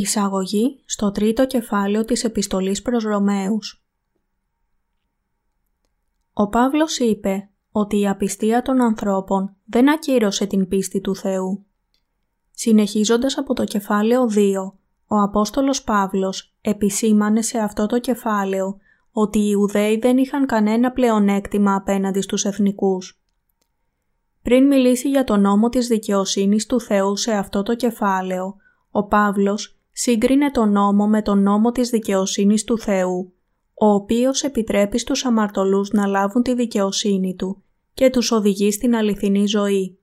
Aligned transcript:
Εισαγωγή 0.00 0.82
στο 0.84 1.10
τρίτο 1.10 1.46
κεφάλαιο 1.46 2.04
της 2.04 2.24
Επιστολής 2.24 2.82
προς 2.82 3.04
Ρωμαίους 3.04 3.84
Ο 6.32 6.48
Παύλος 6.48 6.98
είπε 6.98 7.50
ότι 7.70 8.00
η 8.00 8.08
απιστία 8.08 8.62
των 8.62 8.80
ανθρώπων 8.80 9.56
δεν 9.64 9.90
ακύρωσε 9.90 10.46
την 10.46 10.68
πίστη 10.68 11.00
του 11.00 11.16
Θεού. 11.16 11.66
Συνεχίζοντας 12.50 13.38
από 13.38 13.54
το 13.54 13.64
κεφάλαιο 13.64 14.26
2, 14.34 14.72
ο 15.06 15.16
Απόστολος 15.16 15.82
Παύλος 15.82 16.54
επισήμανε 16.60 17.42
σε 17.42 17.58
αυτό 17.58 17.86
το 17.86 17.98
κεφάλαιο 17.98 18.76
ότι 19.12 19.38
οι 19.38 19.48
Ιουδαίοι 19.50 19.98
δεν 19.98 20.18
είχαν 20.18 20.46
κανένα 20.46 20.92
πλεονέκτημα 20.92 21.74
απέναντι 21.74 22.20
στους 22.20 22.44
εθνικούς. 22.44 23.22
Πριν 24.42 24.66
μιλήσει 24.66 25.08
για 25.08 25.24
τον 25.24 25.40
νόμο 25.40 25.68
της 25.68 25.86
δικαιοσύνης 25.86 26.66
του 26.66 26.80
Θεού 26.80 27.16
σε 27.16 27.32
αυτό 27.32 27.62
το 27.62 27.74
κεφάλαιο, 27.74 28.56
ο 28.90 29.04
Παύλος 29.04 29.77
σύγκρινε 30.00 30.50
τον 30.50 30.72
νόμο 30.72 31.08
με 31.08 31.22
τον 31.22 31.42
νόμο 31.42 31.72
της 31.72 31.90
δικαιοσύνης 31.90 32.64
του 32.64 32.78
Θεού, 32.78 33.32
ο 33.74 33.86
οποίος 33.86 34.42
επιτρέπει 34.42 34.98
στους 34.98 35.24
αμαρτωλούς 35.24 35.90
να 35.90 36.06
λάβουν 36.06 36.42
τη 36.42 36.54
δικαιοσύνη 36.54 37.34
Του 37.34 37.62
και 37.94 38.10
τους 38.10 38.30
οδηγεί 38.30 38.72
στην 38.72 38.94
αληθινή 38.94 39.46
ζωή. 39.46 39.98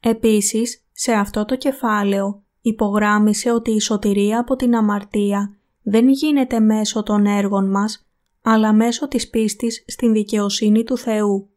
Επίσης, 0.00 0.84
σε 0.92 1.12
αυτό 1.12 1.44
το 1.44 1.56
κεφάλαιο 1.56 2.42
υπογράμμισε 2.60 3.50
ότι 3.52 3.70
η 3.70 3.80
σωτηρία 3.80 4.40
από 4.40 4.56
την 4.56 4.76
αμαρτία 4.76 5.56
δεν 5.82 6.08
γίνεται 6.08 6.60
μέσω 6.60 7.02
των 7.02 7.26
έργων 7.26 7.70
μας, 7.70 8.06
αλλά 8.42 8.72
μέσω 8.72 9.08
της 9.08 9.30
πίστης 9.30 9.84
στην 9.86 10.12
δικαιοσύνη 10.12 10.84
του 10.84 10.96
Θεού. 10.96 11.51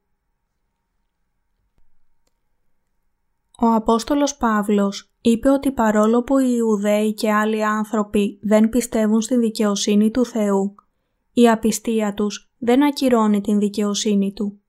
Ο 3.61 3.65
Απόστολος 3.67 4.37
Παύλος 4.37 5.11
είπε 5.21 5.49
ότι 5.49 5.71
παρόλο 5.71 6.23
που 6.23 6.37
οι 6.37 6.53
Ιουδαίοι 6.57 7.13
και 7.13 7.31
άλλοι 7.31 7.65
άνθρωποι 7.65 8.39
δεν 8.41 8.69
πιστεύουν 8.69 9.21
στην 9.21 9.39
δικαιοσύνη 9.39 10.11
του 10.11 10.25
Θεού, 10.25 10.75
η 11.33 11.49
απιστία 11.49 12.13
τους 12.13 12.51
δεν 12.57 12.83
ακυρώνει 12.83 13.41
την 13.41 13.59
δικαιοσύνη 13.59 14.33
Του. 14.33 14.59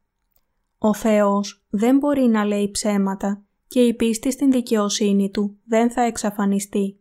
Ο 0.79 0.95
Θεός 0.95 1.67
δεν 1.71 1.99
μπορεί 1.99 2.23
να 2.23 2.45
λέει 2.45 2.71
ψέματα 2.71 3.45
και 3.67 3.81
η 3.81 3.95
πίστη 3.95 4.31
στην 4.33 4.51
δικαιοσύνη 4.51 5.31
Του 5.31 5.57
δεν 5.65 5.91
θα 5.91 6.03
εξαφανιστεί. 6.03 7.01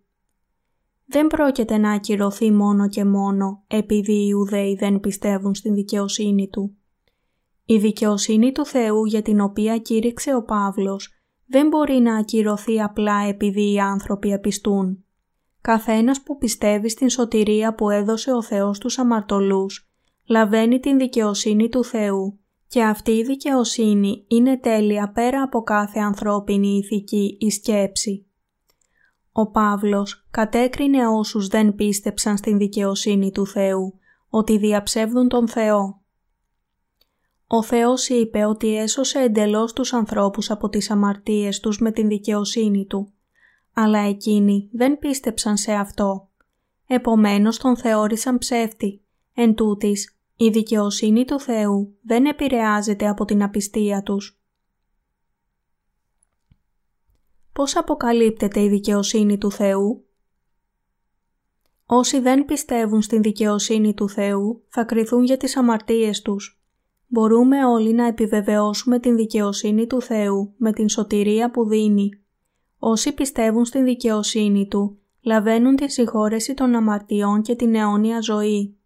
Δεν 1.05 1.27
πρόκειται 1.27 1.77
να 1.77 1.91
ακυρωθεί 1.91 2.51
μόνο 2.51 2.89
και 2.89 3.05
μόνο 3.05 3.63
επειδή 3.67 4.13
οι 4.13 4.27
Ιουδαίοι 4.29 4.75
δεν 4.75 4.99
πιστεύουν 4.99 5.55
στην 5.55 5.73
δικαιοσύνη 5.73 6.47
Του. 6.47 6.75
Η 7.65 7.77
δικαιοσύνη 7.77 8.51
του 8.51 8.65
Θεού 8.65 9.05
για 9.05 9.21
την 9.21 9.39
οποία 9.39 9.77
κήρυξε 9.77 10.35
ο 10.35 10.43
Παύλος 10.43 11.14
δεν 11.47 11.67
μπορεί 11.67 11.99
να 11.99 12.17
ακυρωθεί 12.17 12.81
απλά 12.81 13.27
επειδή 13.27 13.71
οι 13.73 13.79
άνθρωποι 13.79 14.33
απιστούν. 14.33 15.03
Καθένας 15.61 16.23
που 16.23 16.37
πιστεύει 16.37 16.89
στην 16.89 17.09
σωτηρία 17.09 17.75
που 17.75 17.89
έδωσε 17.89 18.31
ο 18.31 18.41
Θεός 18.41 18.79
τους 18.79 18.99
αμαρτωλούς, 18.99 19.89
λαβαίνει 20.25 20.79
την 20.79 20.97
δικαιοσύνη 20.97 21.69
του 21.69 21.83
Θεού 21.83 22.39
και 22.67 22.83
αυτή 22.83 23.11
η 23.11 23.23
δικαιοσύνη 23.23 24.25
είναι 24.27 24.57
τέλεια 24.57 25.11
πέρα 25.11 25.41
από 25.41 25.61
κάθε 25.61 25.99
ανθρώπινη 25.99 26.77
ηθική 26.77 27.37
ή 27.39 27.49
σκέψη. 27.49 28.25
Ο 29.31 29.51
Παύλος 29.51 30.27
κατέκρινε 30.31 31.07
όσους 31.07 31.47
δεν 31.47 31.75
πίστεψαν 31.75 32.37
στην 32.37 32.57
δικαιοσύνη 32.57 33.31
του 33.31 33.47
Θεού, 33.47 33.99
ότι 34.29 34.57
διαψεύδουν 34.57 35.27
τον 35.27 35.47
Θεό. 35.47 36.04
Ο 37.57 37.63
Θεός 37.63 38.09
είπε 38.09 38.45
ότι 38.45 38.77
έσωσε 38.77 39.19
εντελώς 39.19 39.73
τους 39.73 39.93
ανθρώπους 39.93 40.51
από 40.51 40.69
τις 40.69 40.91
αμαρτίες 40.91 41.59
τους 41.59 41.79
με 41.79 41.91
την 41.91 42.07
δικαιοσύνη 42.07 42.85
Του, 42.85 43.13
αλλά 43.73 43.99
εκείνοι 43.99 44.69
δεν 44.71 44.99
πίστεψαν 44.99 45.57
σε 45.57 45.71
αυτό. 45.71 46.29
Επομένως 46.87 47.57
τον 47.57 47.77
θεώρησαν 47.77 48.37
ψεύτη. 48.37 49.01
Εν 49.33 49.55
τούτης, 49.55 50.17
η 50.35 50.49
δικαιοσύνη 50.49 51.25
του 51.25 51.39
Θεού 51.39 51.97
δεν 52.01 52.25
επηρεάζεται 52.25 53.07
από 53.07 53.25
την 53.25 53.43
απιστία 53.43 54.01
τους. 54.01 54.39
Πώς 57.53 57.75
αποκαλύπτεται 57.75 58.63
η 58.63 58.69
δικαιοσύνη 58.69 59.37
του 59.37 59.51
Θεού; 59.51 60.05
Όσοι 61.85 62.19
δεν 62.19 62.45
πιστεύουν 62.45 63.01
στην 63.01 63.21
δικαιοσύνη 63.21 63.93
του 63.93 64.09
Θεού 64.09 64.63
θα 64.67 64.83
κριθούν 64.83 65.23
για 65.23 65.37
τις 65.37 65.57
αμαρτίες 65.57 66.21
τους 66.21 66.59
μπορούμε 67.15 67.65
όλοι 67.65 67.93
να 67.93 68.07
επιβεβαιώσουμε 68.07 68.99
την 68.99 69.15
δικαιοσύνη 69.15 69.87
του 69.87 70.01
Θεού 70.01 70.53
με 70.57 70.71
την 70.71 70.89
σωτηρία 70.89 71.51
που 71.51 71.67
δίνει. 71.67 72.09
Όσοι 72.79 73.13
πιστεύουν 73.13 73.65
στην 73.65 73.83
δικαιοσύνη 73.83 74.67
Του, 74.67 74.97
λαβαίνουν 75.21 75.75
τη 75.75 75.91
συγχώρεση 75.91 76.53
των 76.53 76.75
αμαρτιών 76.75 77.41
και 77.41 77.55
την 77.55 77.75
αιώνια 77.75 78.19
ζωή. 78.21 78.77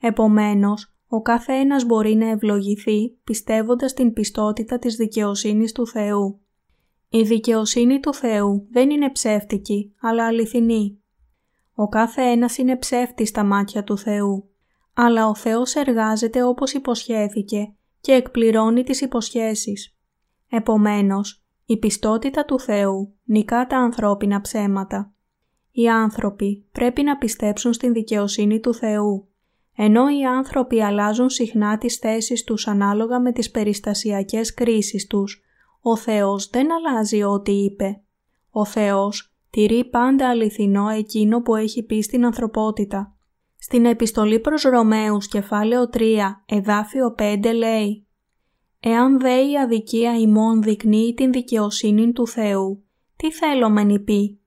Επομένως, 0.00 0.94
ο 1.08 1.22
κάθε 1.22 1.52
ένας 1.52 1.84
μπορεί 1.84 2.14
να 2.14 2.30
ευλογηθεί 2.30 3.16
πιστεύοντας 3.24 3.92
την 3.92 4.12
πιστότητα 4.12 4.78
της 4.78 4.96
δικαιοσύνης 4.96 5.72
του 5.72 5.86
Θεού. 5.86 6.40
Η 7.08 7.22
δικαιοσύνη 7.22 8.00
του 8.00 8.14
Θεού 8.14 8.66
δεν 8.70 8.90
είναι 8.90 9.10
ψεύτικη, 9.10 9.94
αλλά 10.00 10.26
αληθινή. 10.26 10.98
Ο 11.74 11.88
κάθε 11.88 12.22
ένας 12.22 12.58
είναι 12.58 12.76
ψεύτης 12.76 13.28
στα 13.28 13.44
μάτια 13.44 13.84
του 13.84 13.98
Θεού 13.98 14.50
αλλά 14.98 15.28
ο 15.28 15.34
Θεός 15.34 15.74
εργάζεται 15.74 16.42
όπως 16.42 16.72
υποσχέθηκε 16.72 17.74
και 18.00 18.12
εκπληρώνει 18.12 18.82
τις 18.82 19.00
υποσχέσεις. 19.00 19.96
Επομένως, 20.50 21.44
η 21.66 21.78
πιστότητα 21.78 22.44
του 22.44 22.60
Θεού 22.60 23.14
νικά 23.24 23.66
τα 23.66 23.76
ανθρώπινα 23.76 24.40
ψέματα. 24.40 25.12
Οι 25.70 25.88
άνθρωποι 25.88 26.66
πρέπει 26.72 27.02
να 27.02 27.16
πιστέψουν 27.16 27.72
στην 27.72 27.92
δικαιοσύνη 27.92 28.60
του 28.60 28.74
Θεού, 28.74 29.28
ενώ 29.76 30.08
οι 30.08 30.24
άνθρωποι 30.24 30.82
αλλάζουν 30.82 31.30
συχνά 31.30 31.78
τις 31.78 31.96
θέσεις 31.96 32.44
τους 32.44 32.66
ανάλογα 32.66 33.20
με 33.20 33.32
τις 33.32 33.50
περιστασιακές 33.50 34.54
κρίσεις 34.54 35.06
τους, 35.06 35.42
ο 35.80 35.96
Θεός 35.96 36.50
δεν 36.50 36.68
αλλάζει 36.72 37.22
ό,τι 37.22 37.52
είπε. 37.52 38.00
Ο 38.50 38.64
Θεός 38.64 39.34
τηρεί 39.50 39.84
πάντα 39.84 40.28
αληθινό 40.28 40.88
εκείνο 40.88 41.42
που 41.42 41.54
έχει 41.54 41.82
πει 41.82 42.02
στην 42.02 42.24
ανθρωπότητα. 42.24 43.15
Στην 43.68 43.84
επιστολή 43.84 44.40
προς 44.40 44.62
Ρωμαίους 44.62 45.28
κεφάλαιο 45.28 45.88
3 45.92 46.00
εδάφιο 46.46 47.14
5 47.18 47.54
λέει 47.54 48.06
«Εάν 48.80 49.20
δε 49.20 49.50
η 49.50 49.58
αδικία 49.58 50.18
ημών 50.18 50.62
δεικνύει 50.62 51.14
την 51.14 51.32
δικαιοσύνη 51.32 52.12
του 52.12 52.26
Θεού, 52.26 52.84
τι 53.16 53.32
θέλω 53.32 53.68
μεν 53.70 54.04
πει» 54.04 54.40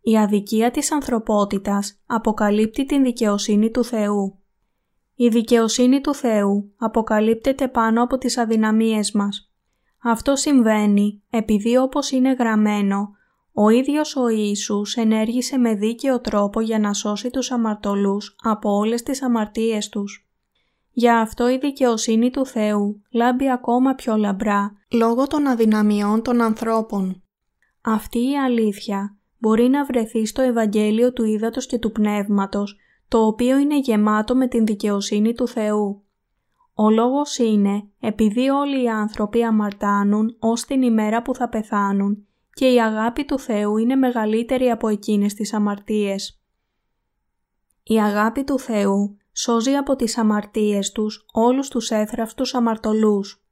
Η 0.00 0.18
αδικία 0.18 0.70
της 0.70 0.92
ανθρωπότητας 0.92 2.02
αποκαλύπτει 2.06 2.84
την 2.84 3.02
δικαιοσύνη 3.02 3.70
του 3.70 3.84
Θεού. 3.84 4.38
Η 5.14 5.28
δικαιοσύνη 5.28 6.00
του 6.00 6.14
Θεού 6.14 6.72
αποκαλύπτεται 6.76 7.68
πάνω 7.68 8.02
από 8.02 8.18
τις 8.18 8.38
αδυναμίες 8.38 9.12
μας. 9.12 9.52
Αυτό 10.02 10.36
συμβαίνει 10.36 11.22
επειδή 11.30 11.76
όπως 11.76 12.10
είναι 12.10 12.32
γραμμένο 12.32 13.17
ο 13.60 13.68
ίδιος 13.68 14.16
ο 14.16 14.28
Ιησούς 14.28 14.94
ενέργησε 14.94 15.58
με 15.58 15.74
δίκαιο 15.74 16.20
τρόπο 16.20 16.60
για 16.60 16.78
να 16.78 16.92
σώσει 16.92 17.30
τους 17.30 17.50
αμαρτωλούς 17.50 18.36
από 18.42 18.70
όλες 18.70 19.02
τις 19.02 19.22
αμαρτίες 19.22 19.88
τους. 19.88 20.28
Για 20.90 21.20
αυτό 21.20 21.48
η 21.50 21.58
δικαιοσύνη 21.58 22.30
του 22.30 22.46
Θεού 22.46 23.02
λάμπει 23.12 23.50
ακόμα 23.50 23.94
πιο 23.94 24.16
λαμπρά 24.16 24.72
λόγω 24.92 25.26
των 25.26 25.46
αδυναμιών 25.46 26.22
των 26.22 26.40
ανθρώπων. 26.40 27.22
Αυτή 27.82 28.18
η 28.18 28.38
αλήθεια 28.38 29.16
μπορεί 29.38 29.68
να 29.68 29.84
βρεθεί 29.84 30.26
στο 30.26 30.42
Ευαγγέλιο 30.42 31.12
του 31.12 31.24
Ήδατος 31.24 31.66
και 31.66 31.78
του 31.78 31.92
Πνεύματος, 31.92 32.76
το 33.08 33.26
οποίο 33.26 33.58
είναι 33.58 33.78
γεμάτο 33.78 34.36
με 34.36 34.48
την 34.48 34.66
δικαιοσύνη 34.66 35.34
του 35.34 35.48
Θεού. 35.48 36.02
Ο 36.74 36.90
λόγος 36.90 37.38
είναι 37.38 37.88
επειδή 38.00 38.48
όλοι 38.48 38.82
οι 38.82 38.88
άνθρωποι 38.88 39.42
αμαρτάνουν 39.42 40.36
ως 40.38 40.64
την 40.64 40.82
ημέρα 40.82 41.22
που 41.22 41.34
θα 41.34 41.48
πεθάνουν 41.48 42.27
και 42.58 42.72
η 42.72 42.80
αγάπη 42.80 43.24
του 43.24 43.38
Θεού 43.38 43.76
είναι 43.76 43.94
μεγαλύτερη 43.94 44.70
από 44.70 44.88
εκείνες 44.88 45.34
τις 45.34 45.52
αμαρτίες. 45.52 46.40
Η 47.82 48.00
αγάπη 48.00 48.44
του 48.44 48.58
Θεού 48.58 49.16
σώζει 49.32 49.74
από 49.74 49.96
τις 49.96 50.18
αμαρτίες 50.18 50.92
τους 50.92 51.26
όλους 51.32 51.68
τους 51.68 51.90
έθραυστους 51.90 52.54
αμαρτωλούς. 52.54 53.44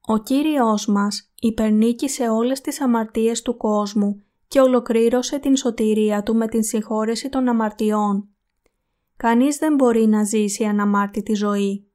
Ο 0.00 0.18
Κύριος 0.18 0.86
μας 0.86 1.32
υπερνίκησε 1.40 2.28
όλες 2.28 2.60
τις 2.60 2.80
αμαρτίες 2.80 3.42
του 3.42 3.56
κόσμου 3.56 4.22
και 4.48 4.60
ολοκλήρωσε 4.60 5.38
την 5.38 5.56
σωτηρία 5.56 6.22
Του 6.22 6.36
με 6.36 6.48
την 6.48 6.62
συγχώρεση 6.62 7.28
των 7.28 7.48
αμαρτιών. 7.48 8.28
Κανείς 9.16 9.56
δεν 9.56 9.74
μπορεί 9.74 10.06
να 10.06 10.24
ζήσει 10.24 10.64
αναμάρτητη 10.64 11.34
ζωή. 11.34 11.86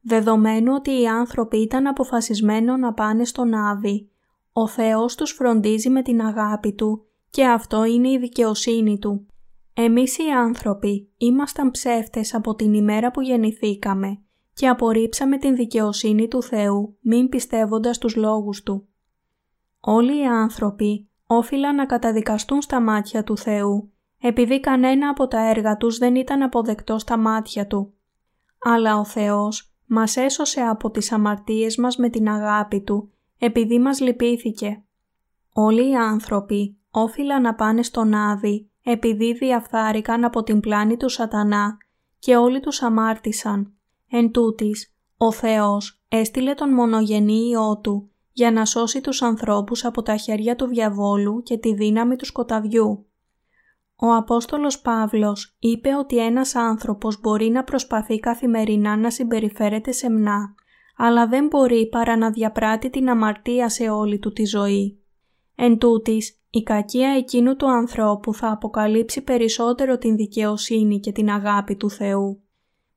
Δεδομένου 0.00 0.72
ότι 0.74 1.00
οι 1.00 1.06
άνθρωποι 1.06 1.56
ήταν 1.56 1.86
αποφασισμένοι 1.86 2.78
να 2.78 2.92
πάνε 2.92 3.24
στον 3.24 3.54
Άβη 3.54 4.11
ο 4.52 4.68
Θεός 4.68 5.14
τους 5.14 5.30
φροντίζει 5.30 5.90
με 5.90 6.02
την 6.02 6.20
αγάπη 6.20 6.72
Του 6.72 7.06
και 7.30 7.46
αυτό 7.46 7.84
είναι 7.84 8.10
η 8.10 8.18
δικαιοσύνη 8.18 8.98
Του. 8.98 9.26
Εμείς 9.74 10.18
οι 10.18 10.30
άνθρωποι 10.30 11.12
ήμασταν 11.16 11.70
ψεύτες 11.70 12.34
από 12.34 12.54
την 12.54 12.74
ημέρα 12.74 13.10
που 13.10 13.20
γεννηθήκαμε 13.20 14.22
και 14.54 14.68
απορρίψαμε 14.68 15.38
την 15.38 15.56
δικαιοσύνη 15.56 16.28
του 16.28 16.42
Θεού 16.42 16.96
μην 17.00 17.28
πιστεύοντας 17.28 17.98
τους 17.98 18.16
λόγους 18.16 18.62
Του. 18.62 18.88
Όλοι 19.80 20.18
οι 20.18 20.26
άνθρωποι 20.26 21.08
όφυλαν 21.26 21.74
να 21.74 21.86
καταδικαστούν 21.86 22.62
στα 22.62 22.80
μάτια 22.80 23.24
του 23.24 23.36
Θεού, 23.36 23.92
επειδή 24.20 24.60
κανένα 24.60 25.08
από 25.08 25.26
τα 25.28 25.48
έργα 25.48 25.76
τους 25.76 25.98
δεν 25.98 26.14
ήταν 26.14 26.42
αποδεκτό 26.42 26.98
στα 26.98 27.16
μάτια 27.16 27.66
Του. 27.66 27.92
Αλλά 28.58 28.98
ο 28.98 29.04
Θεός 29.04 29.74
μας 29.86 30.16
έσωσε 30.16 30.60
από 30.60 30.90
τις 30.90 31.12
αμαρτίες 31.12 31.76
μας 31.76 31.96
με 31.96 32.08
την 32.08 32.28
αγάπη 32.28 32.80
Του, 32.80 33.12
επειδή 33.44 33.78
μας 33.78 34.00
λυπήθηκε. 34.00 34.84
Όλοι 35.52 35.90
οι 35.90 35.94
άνθρωποι 35.94 36.76
όφυλαν 36.90 37.42
να 37.42 37.54
πάνε 37.54 37.82
στον 37.82 38.14
Άδη, 38.14 38.70
επειδή 38.82 39.32
διαφθάρηκαν 39.32 40.24
από 40.24 40.42
την 40.42 40.60
πλάνη 40.60 40.96
του 40.96 41.08
σατανά 41.08 41.76
και 42.18 42.36
όλοι 42.36 42.60
τους 42.60 42.82
αμάρτησαν. 42.82 43.72
Εν 44.10 44.30
τούτης, 44.30 44.94
ο 45.16 45.32
Θεός 45.32 46.02
έστειλε 46.08 46.54
τον 46.54 46.72
μονογενή 46.74 47.48
Υιό 47.48 47.78
Του 47.82 48.10
για 48.32 48.50
να 48.50 48.64
σώσει 48.64 49.00
τους 49.00 49.22
ανθρώπους 49.22 49.84
από 49.84 50.02
τα 50.02 50.16
χέρια 50.16 50.56
του 50.56 50.66
διαβόλου 50.66 51.42
και 51.42 51.58
τη 51.58 51.74
δύναμη 51.74 52.16
του 52.16 52.24
σκοταδιού. 52.24 53.06
Ο 53.96 54.14
Απόστολος 54.14 54.80
Παύλος 54.80 55.56
είπε 55.58 55.94
ότι 55.94 56.18
ένας 56.18 56.54
άνθρωπος 56.54 57.20
μπορεί 57.20 57.48
να 57.48 57.64
προσπαθεί 57.64 58.18
καθημερινά 58.18 58.96
να 58.96 59.10
συμπεριφέρεται 59.10 59.92
σεμνά, 59.92 60.54
αλλά 61.04 61.26
δεν 61.26 61.46
μπορεί 61.46 61.88
παρά 61.88 62.16
να 62.16 62.30
διαπράττει 62.30 62.90
την 62.90 63.08
αμαρτία 63.08 63.68
σε 63.68 63.88
όλη 63.90 64.18
του 64.18 64.32
τη 64.32 64.44
ζωή. 64.44 64.98
Εν 65.54 65.78
τούτης, 65.78 66.40
η 66.50 66.62
κακία 66.62 67.08
εκείνου 67.08 67.56
του 67.56 67.70
ανθρώπου 67.70 68.34
θα 68.34 68.50
αποκαλύψει 68.50 69.22
περισσότερο 69.22 69.98
την 69.98 70.16
δικαιοσύνη 70.16 71.00
και 71.00 71.12
την 71.12 71.30
αγάπη 71.30 71.76
του 71.76 71.90
Θεού. 71.90 72.42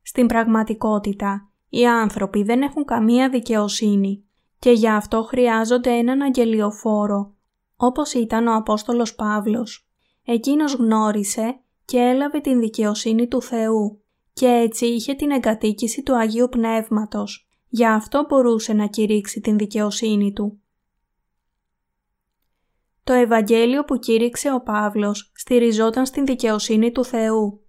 Στην 0.02 0.28
πραγματικότητα, 0.28 1.50
οι 1.70 1.88
άνθρωποι 1.88 2.44
δεν 2.44 2.62
έχουν 2.62 2.86
καμία 2.86 3.30
δικαιοσύνη 3.30 4.24
και 4.60 4.72
γι' 4.72 4.90
αυτό 4.90 5.24
χρειάζονται 5.24 5.92
έναν 5.92 6.22
αγγελιοφόρο, 6.22 7.34
όπως 7.76 8.14
ήταν 8.14 8.48
ο 8.48 8.56
Απόστολος 8.56 9.16
Παύλος. 9.16 9.90
Εκείνος 10.26 10.74
γνώρισε 10.74 11.60
και 11.86 11.98
έλαβε 11.98 12.40
την 12.40 12.60
δικαιοσύνη 12.60 13.28
του 13.28 13.42
Θεού 13.42 14.02
και 14.34 14.48
έτσι 14.48 14.86
είχε 14.86 15.14
την 15.14 15.32
εγκατοίκηση 15.32 16.04
του 16.04 16.18
Αγίου 16.18 16.50
Πνεύματος. 16.50 17.46
Γι' 17.76 17.86
αυτό 17.86 18.26
μπορούσε 18.30 18.74
να 18.74 18.88
κηρύξει 18.88 19.42
την 19.42 19.58
δικαιοσύνη 19.58 20.34
του. 20.34 20.62
Το 23.04 23.14
Ευαγγέλιο 23.14 23.84
που 23.84 24.00
κήρυξε 24.00 24.54
ο 24.54 24.62
Παύλος 24.62 25.32
στηριζόταν 25.36 26.06
στην 26.06 26.26
δικαιοσύνη 26.26 26.92
του 26.92 27.06
Θεού. 27.06 27.66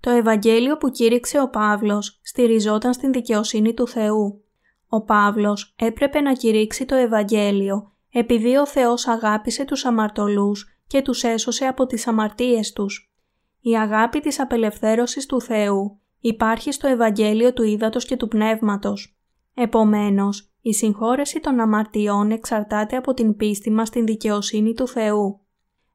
Το 0.00 0.10
Ευαγγέλιο 0.10 0.76
που 0.76 0.90
κήρυξε 0.90 1.40
ο 1.40 1.50
Παύλος 1.50 2.20
στηριζόταν 2.22 2.92
στην 2.92 3.12
δικαιοσύνη 3.12 3.74
του 3.74 3.88
Θεού. 3.88 4.44
Ο 4.88 5.02
Παύλος 5.02 5.74
έπρεπε 5.78 6.20
να 6.20 6.32
κηρύξει 6.32 6.84
το 6.84 6.94
Ευαγγέλιο 6.94 7.92
επειδή 8.10 8.56
ο 8.56 8.66
Θεός 8.66 9.06
αγάπησε 9.06 9.64
τους 9.64 9.84
αμαρτωλούς 9.84 10.80
και 10.86 11.02
τους 11.02 11.22
έσωσε 11.22 11.66
από 11.66 11.86
τις 11.86 12.06
αμαρτίες 12.06 12.72
τους. 12.72 13.12
Η 13.60 13.76
αγάπη 13.76 14.20
της 14.20 14.40
απελευθέρωσης 14.40 15.26
του 15.26 15.40
Θεού 15.40 16.00
υπάρχει 16.20 16.72
στο 16.72 16.88
Ευαγγέλιο 16.88 17.52
του 17.52 17.62
Ήδατος 17.62 18.04
και 18.04 18.16
του 18.16 18.28
Πνεύματος. 18.28 19.16
Επομένως, 19.54 20.50
η 20.60 20.74
συγχώρεση 20.74 21.40
των 21.40 21.60
αμαρτιών 21.60 22.30
εξαρτάται 22.30 22.96
από 22.96 23.14
την 23.14 23.36
πίστη 23.36 23.70
μας 23.70 23.88
στην 23.88 24.06
δικαιοσύνη 24.06 24.74
του 24.74 24.88
Θεού. 24.88 25.40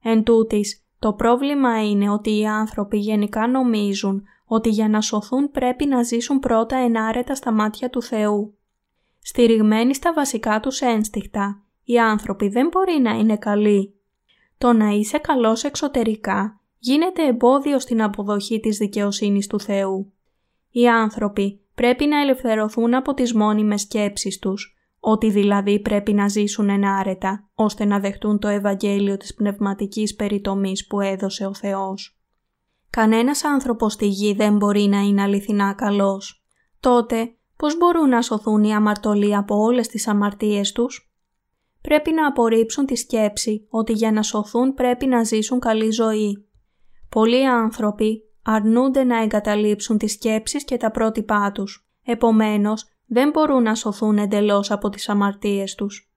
Εν 0.02 0.24
τούτης, 0.24 0.86
το 1.00 1.14
πρόβλημα 1.14 1.90
είναι 1.90 2.10
ότι 2.10 2.38
οι 2.38 2.48
άνθρωποι 2.48 2.98
γενικά 2.98 3.48
νομίζουν 3.48 4.24
ότι 4.46 4.70
για 4.70 4.90
να 4.90 5.02
σωθούν 5.02 5.52
πρέπει 5.52 5.86
να 5.86 6.04
ζήσουν 6.04 6.40
πρώτα 6.40 6.76
ενάρετα 6.78 7.36
στα 7.36 7.52
μάτια 7.52 7.90
του 7.90 8.02
Θεού. 8.02 8.58
Στηριγμένοι 9.20 9.96
στα 9.96 10.14
βασικά 10.14 10.60
τους 10.60 10.82
ένστικτα, 10.82 11.64
οι 11.84 12.00
άνθρωποι 12.00 12.48
δεν 12.48 12.68
μπορεί 12.68 13.00
να 13.00 13.12
είναι 13.12 13.38
καλοί. 13.38 13.96
Το 14.58 14.74
να 14.74 14.90
είσαι 14.90 15.18
καλός 15.18 15.64
εξωτερικά 15.64 16.61
γίνεται 16.84 17.28
εμπόδιο 17.28 17.80
στην 17.80 18.02
αποδοχή 18.02 18.60
της 18.60 18.78
δικαιοσύνης 18.78 19.48
του 19.48 19.60
Θεού. 19.60 20.14
Οι 20.70 20.88
άνθρωποι 20.88 21.62
πρέπει 21.76 22.06
να 22.06 22.20
ελευθερωθούν 22.22 22.94
από 22.94 23.14
τις 23.14 23.34
μόνιμες 23.34 23.82
σκέψεις 23.82 24.40
τους, 24.40 24.76
ότι 25.00 25.30
δηλαδή 25.30 25.80
πρέπει 25.80 26.14
να 26.14 26.28
ζήσουν 26.28 26.70
ενάρετα, 26.70 27.50
ώστε 27.54 27.86
να 27.86 28.00
δεχτούν 28.00 28.40
το 28.40 28.48
Ευαγγέλιο 28.48 29.18
της 29.18 29.34
πνευματικής 29.34 30.16
περιτομής 30.16 30.88
που 30.88 31.00
έδωσε 31.00 31.46
ο 31.46 31.54
Θεός. 31.54 32.20
Κανένας 32.90 33.44
άνθρωπος 33.44 33.94
στη 33.94 34.08
γη 34.08 34.34
δεν 34.34 34.58
μπορεί 34.58 34.82
να 34.82 35.00
είναι 35.00 35.22
αληθινά 35.22 35.74
καλός. 35.74 36.46
Τότε, 36.80 37.36
πώς 37.58 37.78
μπορούν 37.78 38.10
να 38.10 38.22
σωθούν 38.22 38.64
οι 38.64 38.74
αμαρτωλοί 38.74 39.36
από 39.36 39.56
όλες 39.56 39.88
τις 39.88 40.08
αμαρτίες 40.08 40.72
τους; 40.72 41.12
Πρέπει 41.82 42.12
να 42.12 42.28
απορρίψουν 42.28 42.86
τη 42.86 42.96
σκέψη 42.96 43.68
ότι 43.70 43.94
για 43.94 44.12
να 44.12 44.22
σωθούν 44.24 44.74
πρέπει 44.74 45.06
να 45.06 45.24
ζήσουν 45.24 45.60
καλή 45.60 45.92
ζωή. 45.92 46.46
Πολλοί 47.12 47.48
άνθρωποι 47.48 48.24
αρνούνται 48.42 49.04
να 49.04 49.22
εγκαταλείψουν 49.22 49.98
τις 49.98 50.12
σκέψεις 50.12 50.64
και 50.64 50.78
τα 50.78 50.92
πρότυπά 50.92 51.52
τους. 51.52 51.88
Επομένως, 52.04 52.86
δεν 53.06 53.30
μπορούν 53.30 53.64
να 53.64 53.76
σωθούν 53.76 54.18
εντελώς 54.18 54.72
από 54.72 54.90
τις 54.90 55.10
αμαρτίες 55.10 55.76
τους. 55.76 56.12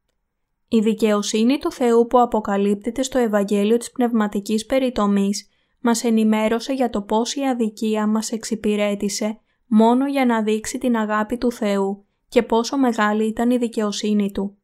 Η 0.69 0.79
δικαιοσύνη 0.79 1.58
του 1.58 1.73
Θεού 1.73 2.06
που 2.06 2.20
αποκαλύπτεται 2.20 3.02
στο 3.02 3.19
Ευαγγέλιο 3.19 3.76
της 3.76 3.91
Πνευματικής 3.91 4.67
Περιτομής 4.67 5.49
μας 5.81 6.05
ενημέρωσε 6.05 6.73
για 6.73 6.91
το 6.91 7.02
πώς 7.02 7.35
η 7.35 7.43
αδικία 7.43 8.06
μας 8.06 8.32
εξυπηρέτησε 8.32 9.38
μόνο 9.67 10.06
για 10.06 10.26
να 10.26 10.43
δείξει 10.43 10.79
την 10.79 10.96
αγάπη 10.96 11.38
του 11.38 11.52
Θεού 11.52 12.05
και 12.29 12.43
πόσο 12.43 12.76
μεγάλη 12.76 13.26
ήταν 13.26 13.50
η 13.50 13.56
δικαιοσύνη 13.56 14.32
Του. 14.32 14.56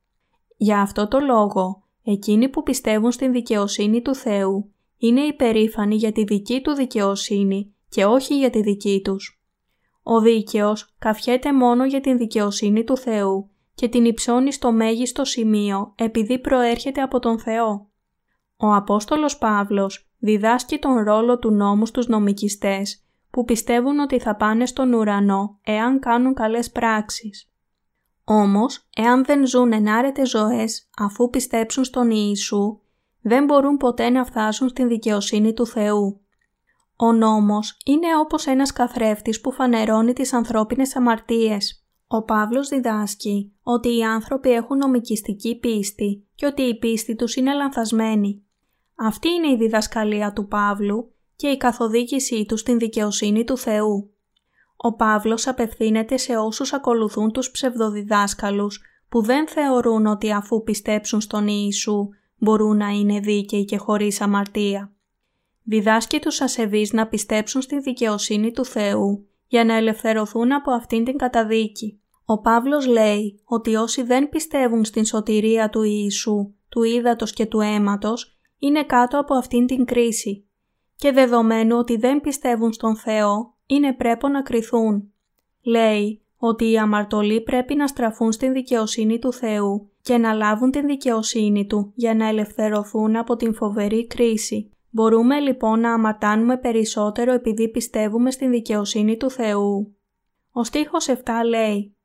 Για 0.56 0.80
αυτό 0.80 1.08
το 1.08 1.20
λόγο, 1.20 1.82
εκείνοι 2.04 2.48
που 2.48 2.62
πιστεύουν 2.62 3.12
στην 3.12 3.32
δικαιοσύνη 3.32 4.02
του 4.02 4.14
Θεού 4.14 4.72
είναι 5.00 5.20
υπερήφανοι 5.20 5.94
για 5.96 6.12
τη 6.12 6.24
δική 6.24 6.60
του 6.60 6.72
δικαιοσύνη 6.72 7.74
και 7.88 8.04
όχι 8.04 8.38
για 8.38 8.50
τη 8.50 8.62
δική 8.62 9.00
τους. 9.04 9.42
Ο 10.02 10.20
δίκαιος 10.20 10.94
καφιέται 10.98 11.52
μόνο 11.52 11.84
για 11.84 12.00
την 12.00 12.18
δικαιοσύνη 12.18 12.84
του 12.84 12.96
Θεού 12.96 13.50
και 13.74 13.88
την 13.88 14.04
υψώνει 14.04 14.52
στο 14.52 14.72
μέγιστο 14.72 15.24
σημείο 15.24 15.92
επειδή 15.96 16.38
προέρχεται 16.38 17.02
από 17.02 17.18
τον 17.18 17.38
Θεό. 17.38 17.88
Ο 18.56 18.74
Απόστολος 18.74 19.38
Παύλος 19.38 20.10
διδάσκει 20.18 20.78
τον 20.78 21.02
ρόλο 21.02 21.38
του 21.38 21.50
νόμου 21.50 21.86
στους 21.86 22.06
νομικιστές 22.06 23.04
που 23.30 23.44
πιστεύουν 23.44 23.98
ότι 23.98 24.18
θα 24.18 24.36
πάνε 24.36 24.66
στον 24.66 24.92
ουρανό 24.92 25.58
εάν 25.62 26.00
κάνουν 26.00 26.34
καλές 26.34 26.70
πράξεις. 26.70 27.50
Όμως, 28.24 28.88
εάν 28.96 29.24
δεν 29.24 29.46
ζουν 29.46 29.72
ενάρετες 29.72 30.28
ζωές 30.28 30.88
αφού 30.96 31.30
πιστέψουν 31.30 31.84
στον 31.84 32.10
Ιησού, 32.10 32.79
δεν 33.22 33.44
μπορούν 33.44 33.76
ποτέ 33.76 34.10
να 34.10 34.24
φτάσουν 34.24 34.68
στην 34.68 34.88
δικαιοσύνη 34.88 35.52
του 35.52 35.66
Θεού. 35.66 36.20
Ο 36.96 37.12
νόμος 37.12 37.76
είναι 37.84 38.06
όπως 38.20 38.46
ένας 38.46 38.72
καθρέφτης 38.72 39.40
που 39.40 39.52
φανερώνει 39.52 40.12
τις 40.12 40.32
ανθρώπινες 40.32 40.96
αμαρτίες. 40.96 41.84
Ο 42.06 42.22
Παύλος 42.22 42.68
διδάσκει 42.68 43.52
ότι 43.62 43.96
οι 43.96 44.02
άνθρωποι 44.02 44.50
έχουν 44.50 44.76
νομικιστική 44.76 45.58
πίστη 45.58 46.26
και 46.34 46.46
ότι 46.46 46.62
η 46.62 46.78
πίστη 46.78 47.14
τους 47.14 47.36
είναι 47.36 47.54
λανθασμένη. 47.54 48.44
Αυτή 48.94 49.28
είναι 49.28 49.50
η 49.50 49.56
διδασκαλία 49.56 50.32
του 50.32 50.46
Παύλου 50.46 51.12
και 51.36 51.48
η 51.48 51.56
καθοδήγησή 51.56 52.44
του 52.46 52.56
στην 52.56 52.78
δικαιοσύνη 52.78 53.44
του 53.44 53.56
Θεού. 53.56 54.10
Ο 54.76 54.94
Παύλος 54.94 55.46
απευθύνεται 55.46 56.16
σε 56.16 56.36
όσους 56.36 56.72
ακολουθούν 56.72 57.32
τους 57.32 57.50
ψευδοδιδάσκαλους 57.50 58.80
που 59.08 59.22
δεν 59.22 59.48
θεωρούν 59.48 60.06
ότι 60.06 60.32
αφού 60.32 60.62
πιστέψουν 60.62 61.20
στον 61.20 61.46
Ιησού 61.48 62.08
μπορούν 62.40 62.76
να 62.76 62.88
είναι 62.88 63.20
δίκαιοι 63.20 63.64
και 63.64 63.76
χωρίς 63.76 64.20
αμαρτία. 64.20 64.92
Διδάσκει 65.62 66.18
τους 66.18 66.40
ασεβείς 66.40 66.92
να 66.92 67.06
πιστέψουν 67.06 67.62
στη 67.62 67.80
δικαιοσύνη 67.80 68.52
του 68.52 68.64
Θεού 68.64 69.26
για 69.46 69.64
να 69.64 69.74
ελευθερωθούν 69.74 70.52
από 70.52 70.70
αυτήν 70.70 71.04
την 71.04 71.16
καταδίκη. 71.16 72.00
Ο 72.24 72.40
Παύλος 72.40 72.86
λέει 72.86 73.40
ότι 73.44 73.74
όσοι 73.74 74.02
δεν 74.02 74.28
πιστεύουν 74.28 74.84
στην 74.84 75.04
σωτηρία 75.04 75.70
του 75.70 75.82
Ιησού, 75.82 76.54
του 76.68 76.82
ύδατος 76.82 77.32
και 77.32 77.46
του 77.46 77.60
αίματος, 77.60 78.38
είναι 78.58 78.84
κάτω 78.84 79.18
από 79.18 79.34
αυτήν 79.34 79.66
την 79.66 79.84
κρίση 79.84 80.44
και 80.96 81.12
δεδομένου 81.12 81.76
ότι 81.78 81.96
δεν 81.96 82.20
πιστεύουν 82.20 82.72
στον 82.72 82.96
Θεό, 82.96 83.54
είναι 83.66 83.92
πρέπει 83.92 84.28
να 84.28 84.42
κριθούν. 84.42 85.12
Λέει 85.62 86.22
ότι 86.36 86.70
οι 86.70 86.78
αμαρτωλοί 86.78 87.40
πρέπει 87.40 87.74
να 87.74 87.86
στραφούν 87.86 88.32
στην 88.32 88.52
δικαιοσύνη 88.52 89.18
του 89.18 89.32
Θεού 89.32 89.89
και 90.02 90.18
να 90.18 90.32
λάβουν 90.32 90.70
την 90.70 90.86
δικαιοσύνη 90.86 91.66
Του 91.66 91.92
για 91.94 92.14
να 92.14 92.28
ελευθερωθούν 92.28 93.16
από 93.16 93.36
την 93.36 93.54
φοβερή 93.54 94.06
κρίση. 94.06 94.70
Μπορούμε 94.90 95.40
λοιπόν 95.40 95.80
να 95.80 95.92
αμαρτάνουμε 95.92 96.56
περισσότερο 96.56 97.32
επειδή 97.32 97.68
πιστεύουμε 97.68 98.30
στην 98.30 98.50
δικαιοσύνη 98.50 99.16
του 99.16 99.30
Θεού. 99.30 99.96
Ο 100.52 100.64
στίχος 100.64 101.08
7 101.08 101.14
λέει 101.48 101.96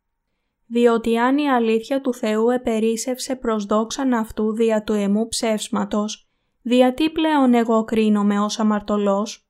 «Διότι 0.68 1.18
αν 1.18 1.38
η 1.38 1.50
αλήθεια 1.50 2.02
του 2.02 2.14
Θεού 2.14 2.50
επερίσευσε 2.50 3.36
προς 3.36 3.66
δόξαν 3.66 4.14
αυτού 4.14 4.54
δια 4.54 4.84
του 4.84 4.94
εμού 4.94 5.28
ψεύσματος, 5.28 6.30
δια 6.62 6.94
τι 6.94 7.10
πλέον 7.10 7.54
εγώ 7.54 7.84
κρίνομαι 7.84 8.40
ως 8.40 8.60
αμαρτωλός» 8.60 9.46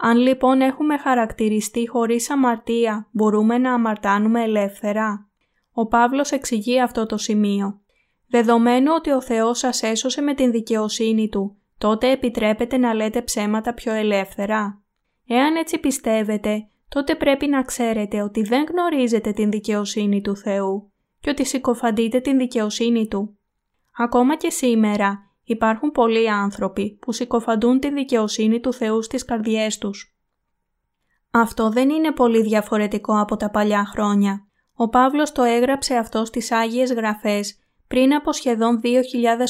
Αν 0.00 0.16
λοιπόν 0.16 0.60
έχουμε 0.60 0.98
χαρακτηριστεί 0.98 1.88
χωρίς 1.88 2.30
αμαρτία, 2.30 3.08
μπορούμε 3.12 3.58
να 3.58 3.72
αμαρτάνουμε 3.72 4.42
ελεύθερα; 4.42 5.28
Ο 5.72 5.86
Παύλος 5.86 6.30
εξηγεί 6.30 6.80
αυτό 6.80 7.06
το 7.06 7.16
σημείο. 7.16 7.80
Δεδομένου 8.28 8.92
ότι 8.96 9.10
ο 9.10 9.22
Θεός 9.22 9.58
σας 9.58 9.82
έσωσε 9.82 10.20
με 10.20 10.34
την 10.34 10.50
δικαιοσύνη 10.50 11.28
Του, 11.28 11.56
τότε 11.78 12.10
επιτρέπετε 12.10 12.76
να 12.76 12.94
λέτε 12.94 13.22
ψέματα 13.22 13.74
πιο 13.74 13.92
ελεύθερα. 13.92 14.82
Εάν 15.26 15.56
έτσι 15.56 15.78
πιστεύετε, 15.78 16.68
τότε 16.88 17.14
πρέπει 17.14 17.46
να 17.46 17.62
ξέρετε 17.62 18.22
ότι 18.22 18.42
δεν 18.42 18.66
γνωρίζετε 18.70 19.32
την 19.32 19.50
δικαιοσύνη 19.50 20.20
του 20.20 20.36
Θεού 20.36 20.92
και 21.20 21.30
ότι 21.30 21.44
συκοφαντείτε 21.44 22.20
την 22.20 22.38
δικαιοσύνη 22.38 23.08
Του. 23.08 23.38
Ακόμα 23.96 24.36
και 24.36 24.50
σήμερα 24.50 25.30
υπάρχουν 25.44 25.90
πολλοί 25.90 26.30
άνθρωποι 26.30 26.98
που 27.00 27.12
συκοφαντούν 27.12 27.80
την 27.80 27.94
δικαιοσύνη 27.94 28.60
του 28.60 28.72
Θεού 28.72 29.02
στις 29.02 29.24
καρδιές 29.24 29.78
τους. 29.78 30.16
Αυτό 31.30 31.70
δεν 31.70 31.90
είναι 31.90 32.12
πολύ 32.12 32.42
διαφορετικό 32.42 33.20
από 33.20 33.36
τα 33.36 33.50
παλιά 33.50 33.84
χρόνια. 33.84 34.46
Ο 34.74 34.88
Παύλος 34.88 35.32
το 35.32 35.42
έγραψε 35.42 35.96
αυτό 35.96 36.24
στις 36.24 36.52
Άγιες 36.52 36.92
Γραφές 36.92 37.58
πριν 37.88 38.14
από 38.14 38.32
σχεδόν 38.32 38.80
2.000 38.82 38.90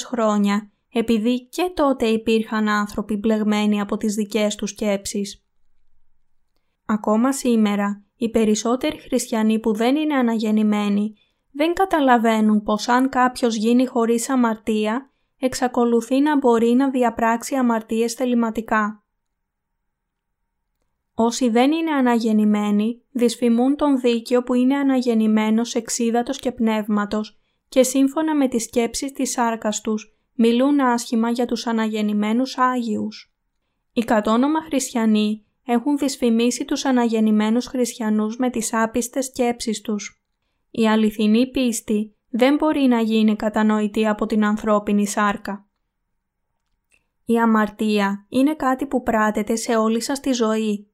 χρόνια, 0.07 0.71
επειδή 0.93 1.49
και 1.49 1.73
τότε 1.75 2.07
υπήρχαν 2.07 2.69
άνθρωποι 2.69 3.17
μπλεγμένοι 3.17 3.81
από 3.81 3.97
τις 3.97 4.15
δικές 4.15 4.55
τους 4.55 4.71
σκέψεις. 4.71 5.43
Ακόμα 6.87 7.33
σήμερα, 7.33 8.03
οι 8.17 8.31
περισσότεροι 8.31 8.99
χριστιανοί 8.99 9.59
που 9.59 9.75
δεν 9.75 9.97
είναι 9.97 10.15
αναγεννημένοι 10.15 11.15
δεν 11.51 11.75
καταλαβαίνουν 11.75 12.63
πως 12.63 12.89
αν 12.89 13.09
κάποιος 13.09 13.57
γίνει 13.57 13.87
χωρίς 13.87 14.31
αμαρτία, 14.31 15.11
εξακολουθεί 15.39 16.21
να 16.21 16.39
μπορεί 16.39 16.73
να 16.73 16.91
διαπράξει 16.91 17.55
αμαρτίες 17.55 18.13
θεληματικά. 18.13 19.03
Όσοι 21.15 21.49
δεν 21.49 21.73
είναι 21.73 21.91
αναγεννημένοι, 21.91 23.03
δυσφημούν 23.11 23.77
τον 23.77 24.01
δίκαιο 24.01 24.43
που 24.43 24.55
είναι 24.55 24.77
αναγεννημένος 24.77 25.75
εξίδατος 25.75 26.39
και 26.39 26.53
πνεύματος 26.53 27.39
και 27.69 27.83
σύμφωνα 27.83 28.37
με 28.37 28.49
τις 28.49 28.63
σκέψεις 28.63 29.13
της 29.13 29.31
σάρκας 29.31 29.81
τους, 29.81 30.17
μιλούν 30.35 30.81
άσχημα 30.81 31.31
για 31.31 31.47
τους 31.47 31.67
αναγεννημένους 31.67 32.59
Άγιους. 32.59 33.33
Οι 33.93 34.01
κατόνομα 34.01 34.63
χριστιανοί 34.63 35.45
έχουν 35.65 35.97
δυσφημίσει 35.97 36.65
τους 36.65 36.85
αναγεννημένους 36.85 37.67
χριστιανούς 37.67 38.37
με 38.37 38.51
τις 38.51 38.73
άπιστες 38.73 39.25
σκέψεις 39.25 39.81
τους. 39.81 40.23
Η 40.71 40.89
αληθινή 40.89 41.51
πίστη 41.51 42.15
δεν 42.31 42.55
μπορεί 42.55 42.81
να 42.81 43.01
γίνει 43.01 43.37
κατανοητή 43.37 44.07
από 44.07 44.27
την 44.27 44.45
ανθρώπινη 44.45 45.07
σάρκα. 45.07 45.69
Η 47.25 47.39
αμαρτία 47.39 48.27
είναι 48.29 48.55
κάτι 48.55 48.87
που 48.87 49.03
πράτεται 49.03 49.57
σε 49.57 49.77
όλη 49.77 50.03
σας 50.03 50.21
τη 50.21 50.33
ζωή. 50.33 50.91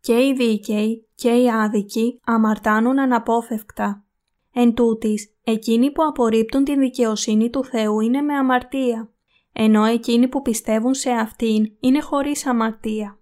Και 0.00 0.12
οι 0.12 0.32
δίκαιοι 0.32 1.06
και 1.14 1.30
οι 1.30 1.50
άδικοι 1.50 2.20
αμαρτάνουν 2.24 2.98
αναπόφευκτα. 2.98 4.04
Εν 4.52 4.74
τούτης, 4.74 5.34
εκείνοι 5.44 5.92
που 5.92 6.02
απορρίπτουν 6.04 6.64
την 6.64 6.78
δικαιοσύνη 6.78 7.50
του 7.50 7.64
Θεού 7.64 8.00
είναι 8.00 8.20
με 8.20 8.34
αμαρτία, 8.34 9.12
ενώ 9.52 9.84
εκείνοι 9.84 10.28
που 10.28 10.42
πιστεύουν 10.42 10.94
σε 10.94 11.10
αυτήν 11.10 11.72
είναι 11.80 12.00
χωρίς 12.00 12.46
αμαρτία. 12.46 13.18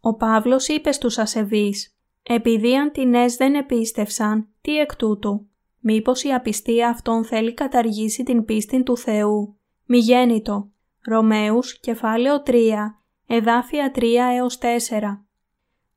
Ο 0.00 0.14
Παύλος 0.14 0.68
είπε 0.68 0.92
στους 0.92 1.18
ασεβείς 1.18 1.96
«Επειδή 2.22 2.78
αντινές 2.78 3.36
δεν 3.36 3.54
επίστευσαν, 3.54 4.48
τι 4.60 4.78
εκ 4.78 4.96
τούτου, 4.96 5.46
μήπως 5.80 6.22
η 6.22 6.32
απιστία 6.32 6.88
αυτών 6.88 7.24
θέλει 7.24 7.54
καταργήσει 7.54 8.22
την 8.22 8.44
πίστη 8.44 8.82
του 8.82 8.96
Θεού». 8.96 9.58
Μη 9.86 9.98
γέννητο. 9.98 10.70
Ρωμαίους, 11.04 11.80
κεφάλαιο 11.80 12.42
3, 12.42 13.00
εδάφια 13.26 13.90
3 13.94 14.32
έως 14.34 14.58
4. 14.58 15.23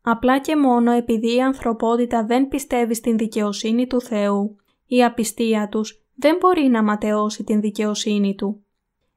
Απλά 0.10 0.40
και 0.40 0.56
μόνο 0.56 0.92
επειδή 0.92 1.36
η 1.36 1.42
ανθρωπότητα 1.42 2.26
δεν 2.26 2.48
πιστεύει 2.48 2.94
στην 2.94 3.18
δικαιοσύνη 3.18 3.88
του 3.88 4.02
Θεού, 4.02 4.56
η 4.86 5.04
απιστία 5.04 5.70
τους 5.70 6.02
δεν 6.16 6.38
μπορεί 6.40 6.68
να 6.68 6.84
ματαιώσει 6.84 7.44
την 7.44 7.62
δικαιοσύνη 7.62 8.36
Του. 8.36 8.64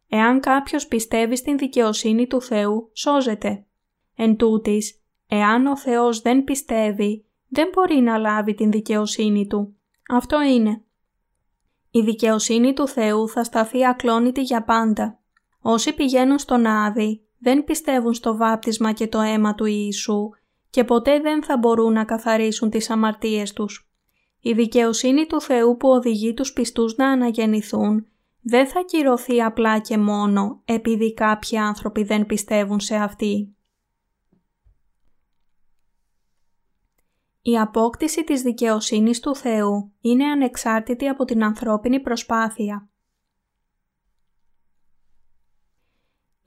Εάν 0.08 0.40
κάποιος 0.40 0.86
πιστεύει 0.86 1.36
στην 1.36 1.58
δικαιοσύνη 1.58 2.26
του 2.26 2.42
Θεού, 2.42 2.90
σώζεται. 2.92 3.64
Εν 4.16 4.36
τούτης, 4.36 5.02
εάν 5.26 5.66
ο 5.66 5.76
Θεός 5.76 6.20
δεν 6.20 6.44
πιστεύει, 6.44 7.24
δεν 7.48 7.68
μπορεί 7.72 8.00
να 8.00 8.18
λάβει 8.18 8.54
την 8.54 8.70
δικαιοσύνη 8.70 9.46
Του. 9.46 9.76
Αυτό 10.10 10.42
είναι. 10.42 10.82
Η 11.90 12.00
δικαιοσύνη 12.00 12.72
του 12.72 12.88
Θεού 12.88 13.28
θα 13.28 13.44
σταθεί 13.44 13.84
ακλόνητη 13.86 14.40
για 14.42 14.64
πάντα. 14.64 15.18
Όσοι 15.60 15.94
πηγαίνουν 15.94 16.38
στον 16.38 16.66
Άδη 16.66 17.20
δεν 17.38 17.64
πιστεύουν 17.64 18.14
στο 18.14 18.36
βάπτισμα 18.36 18.92
και 18.92 19.08
το 19.08 19.20
αίμα 19.20 19.54
του 19.54 19.64
Ιησού 19.64 20.30
και 20.70 20.84
ποτέ 20.84 21.20
δεν 21.20 21.44
θα 21.44 21.58
μπορούν 21.58 21.92
να 21.92 22.04
καθαρίσουν 22.04 22.70
τις 22.70 22.90
αμαρτίες 22.90 23.52
τους. 23.52 23.90
Η 24.40 24.52
δικαιοσύνη 24.52 25.26
του 25.26 25.40
Θεού 25.40 25.76
που 25.76 25.88
οδηγεί 25.88 26.34
τους 26.34 26.52
πιστούς 26.52 26.96
να 26.96 27.08
αναγεννηθούν 27.08 28.06
δεν 28.42 28.66
θα 28.66 28.82
κυρωθεί 28.82 29.42
απλά 29.42 29.78
και 29.78 29.98
μόνο 29.98 30.62
επειδή 30.64 31.14
κάποιοι 31.14 31.58
άνθρωποι 31.58 32.02
δεν 32.02 32.26
πιστεύουν 32.26 32.80
σε 32.80 32.94
αυτή. 32.94 33.54
Η 37.42 37.58
απόκτηση 37.58 38.24
της 38.24 38.42
δικαιοσύνης 38.42 39.20
του 39.20 39.36
Θεού 39.36 39.92
είναι 40.00 40.24
ανεξάρτητη 40.24 41.08
από 41.08 41.24
την 41.24 41.44
ανθρώπινη 41.44 42.00
προσπάθεια. 42.00 42.89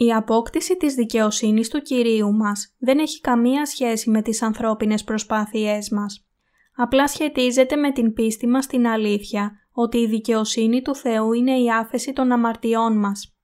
Η 0.05 0.13
απόκτηση 0.13 0.77
της 0.77 0.93
δικαιοσύνης 0.93 1.69
του 1.69 1.81
Κυρίου 1.81 2.33
μας 2.33 2.75
δεν 2.77 2.99
έχει 2.99 3.21
καμία 3.21 3.65
σχέση 3.65 4.09
με 4.09 4.21
τις 4.21 4.41
ανθρώπινες 4.41 5.03
προσπάθειές 5.03 5.89
μας. 5.89 6.27
Απλά 6.75 7.07
σχετίζεται 7.07 7.75
με 7.75 7.91
την 7.91 8.13
πίστη 8.13 8.47
μας 8.47 8.63
στην 8.63 8.87
αλήθεια 8.87 9.51
ότι 9.71 9.97
η 9.97 10.07
δικαιοσύνη 10.07 10.81
του 10.81 10.95
Θεού 10.95 11.33
είναι 11.33 11.59
η 11.59 11.71
άφεση 11.71 12.13
των 12.13 12.31
αμαρτιών 12.31 12.99
μας. 12.99 13.37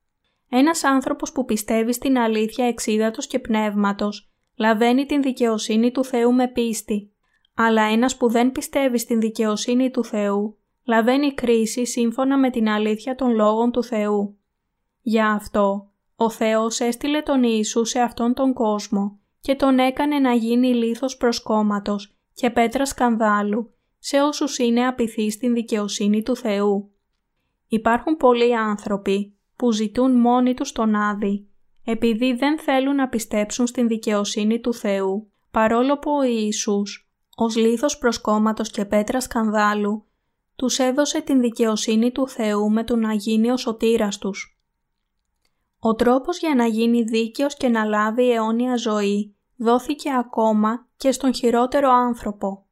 Ένας 0.50 0.84
άνθρωπος 0.84 1.32
που 1.32 1.46
πιστεύει 1.46 1.94
στην 1.94 2.18
αλήθεια 2.18 2.66
εξίδατος 2.66 3.28
και 3.28 3.40
πνεύματος 3.40 4.32
λαβαίνει 4.56 5.06
την 5.06 5.22
δικαιοσύνη 5.22 5.92
του 5.92 6.04
Θεού 6.04 6.34
με 6.34 6.48
πίστη, 6.48 7.14
αλλά 7.54 7.82
ένας 7.82 8.18
που 8.18 8.30
δεν 8.30 8.52
πιστεύει 8.52 8.98
στην 8.98 9.20
δικαιοσύνη 9.20 9.92
του 9.92 10.04
Θεού 10.04 10.58
λαβαίνει 10.84 11.34
κρίση 11.34 11.86
σύμφωνα 11.86 12.38
με 12.38 12.50
την 12.50 12.70
αλήθεια 12.70 13.16
των 13.16 13.32
λόγων 13.32 13.72
του 13.72 13.84
Θεού. 13.84 14.38
Γι' 15.02 15.22
αυτό 15.22 15.89
ο 16.22 16.30
Θεός 16.30 16.80
έστειλε 16.80 17.22
τον 17.22 17.44
Ιησού 17.44 17.86
σε 17.86 18.00
αυτόν 18.00 18.34
τον 18.34 18.54
κόσμο 18.54 19.20
και 19.42 19.56
τον 19.56 19.80
έκανε 19.80 20.20
να 20.20 20.34
γίνει 20.34 20.74
λίθος 20.74 21.18
προσκόμματος 21.18 22.16
και 22.34 22.50
πέτρας 22.50 22.90
σκανδάλου 22.90 23.74
σε 24.00 24.22
όσους 24.22 24.58
είναι 24.58 24.88
απειθείς 24.88 25.34
στην 25.34 25.54
δικαιοσύνη 25.54 26.24
του 26.24 26.36
Θεού. 26.36 26.92
Υπάρχουν 27.68 28.18
πολλοί 28.18 28.56
άνθρωποι 28.56 29.38
που 29.56 29.72
ζητούν 29.72 30.20
μόνοι 30.20 30.54
τους 30.54 30.72
τον 30.72 30.96
Άδη 30.96 31.48
επειδή 31.86 32.34
δεν 32.34 32.60
θέλουν 32.60 32.96
να 32.96 33.10
πιστέψουν 33.10 33.68
στην 33.68 33.88
δικαιοσύνη 33.88 34.60
του 34.60 34.74
Θεού 34.74 35.32
παρόλο 35.52 36.00
που 36.00 36.12
ο 36.12 36.24
Ιησούς 36.24 37.10
ως 37.36 37.56
λίθος 37.56 37.98
προσκόμματος 37.98 38.70
και 38.70 38.86
πέτρας 38.86 39.24
σκανδάλου 39.24 40.06
τους 40.56 40.80
έδωσε 40.80 41.22
την 41.22 41.42
δικαιοσύνη 41.42 42.12
του 42.12 42.28
Θεού 42.28 42.72
με 42.72 42.84
τον 42.84 43.06
Αγίνιο 43.06 43.58
Σωτήρας 43.58 44.18
τους. 44.18 44.59
Ο 45.80 45.96
τρόπος 45.96 46.40
για 46.40 46.56
να 46.56 46.66
γίνει 46.66 47.04
δίκαιος 47.04 47.56
και 47.56 47.68
να 47.68 47.84
λάβει 47.84 48.32
αιώνια 48.32 48.76
ζωή 48.76 49.36
δόθηκε 49.56 50.14
ακόμα 50.14 50.88
και 50.98 51.12
στον 51.12 51.34
χειρότερο 51.34 51.90
άνθρωπο. 51.90 52.66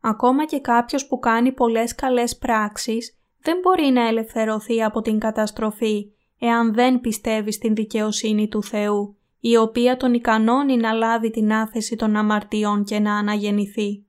Ακόμα 0.00 0.44
και 0.44 0.60
κάποιος 0.60 1.06
που 1.06 1.18
κάνει 1.18 1.52
πολλές 1.52 1.94
καλές 1.94 2.36
πράξεις 2.36 3.18
δεν 3.40 3.58
μπορεί 3.58 3.90
να 3.92 4.06
ελευθερωθεί 4.06 4.82
από 4.82 5.00
την 5.00 5.18
καταστροφή 5.18 6.10
εάν 6.38 6.74
δεν 6.74 7.00
πιστεύει 7.00 7.52
στην 7.52 7.74
δικαιοσύνη 7.74 8.48
του 8.48 8.62
Θεού, 8.62 9.16
η 9.40 9.56
οποία 9.56 9.96
τον 9.96 10.14
ικανώνει 10.14 10.76
να 10.76 10.92
λάβει 10.92 11.30
την 11.30 11.52
άθεση 11.52 11.96
των 11.96 12.16
αμαρτιών 12.16 12.84
και 12.84 12.98
να 12.98 13.16
αναγεννηθεί. 13.16 14.04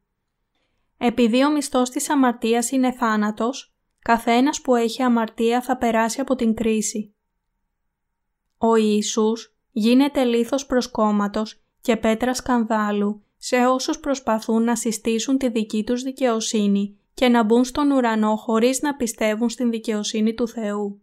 Επειδή 0.97 1.45
ο 1.45 1.51
μισθός 1.51 1.89
της 1.89 2.09
αμαρτίας 2.09 2.71
είναι 2.71 2.91
θάνατος, 2.91 3.75
καθένας 3.99 4.61
που 4.61 4.75
έχει 4.75 5.03
αμαρτία 5.03 5.61
θα 5.61 5.77
περάσει 5.77 6.21
από 6.21 6.35
την 6.35 6.53
κρίση. 6.53 7.15
Ο 8.57 8.75
Ιησούς 8.75 9.55
γίνεται 9.71 10.23
λίθος 10.23 10.65
προσκόμματος 10.65 11.61
και 11.81 11.97
πέτρας 11.97 12.37
σκανδάλου 12.37 13.23
σε 13.37 13.55
όσους 13.55 13.99
προσπαθούν 13.99 14.63
να 14.63 14.75
συστήσουν 14.75 15.37
τη 15.37 15.49
δική 15.49 15.83
τους 15.83 16.01
δικαιοσύνη 16.01 16.97
και 17.13 17.27
να 17.27 17.43
μπουν 17.43 17.63
στον 17.63 17.91
ουρανό 17.91 18.35
χωρίς 18.35 18.81
να 18.81 18.95
πιστεύουν 18.95 19.49
στην 19.49 19.69
δικαιοσύνη 19.69 20.33
του 20.33 20.47
Θεού. 20.47 21.01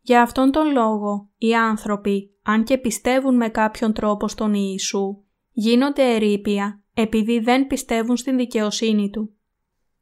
Για 0.00 0.22
αυτόν 0.22 0.50
τον 0.50 0.72
λόγο, 0.72 1.28
οι 1.38 1.54
άνθρωποι, 1.54 2.30
αν 2.42 2.64
και 2.64 2.78
πιστεύουν 2.78 3.36
με 3.36 3.48
κάποιον 3.48 3.92
τρόπο 3.92 4.28
στον 4.28 4.54
Ιησού, 4.54 5.22
γίνονται 5.52 6.14
ερήπια 6.14 6.82
επειδή 6.94 7.38
δεν 7.38 7.66
πιστεύουν 7.66 8.16
στην 8.16 8.36
δικαιοσύνη 8.36 9.10
Του. 9.10 9.34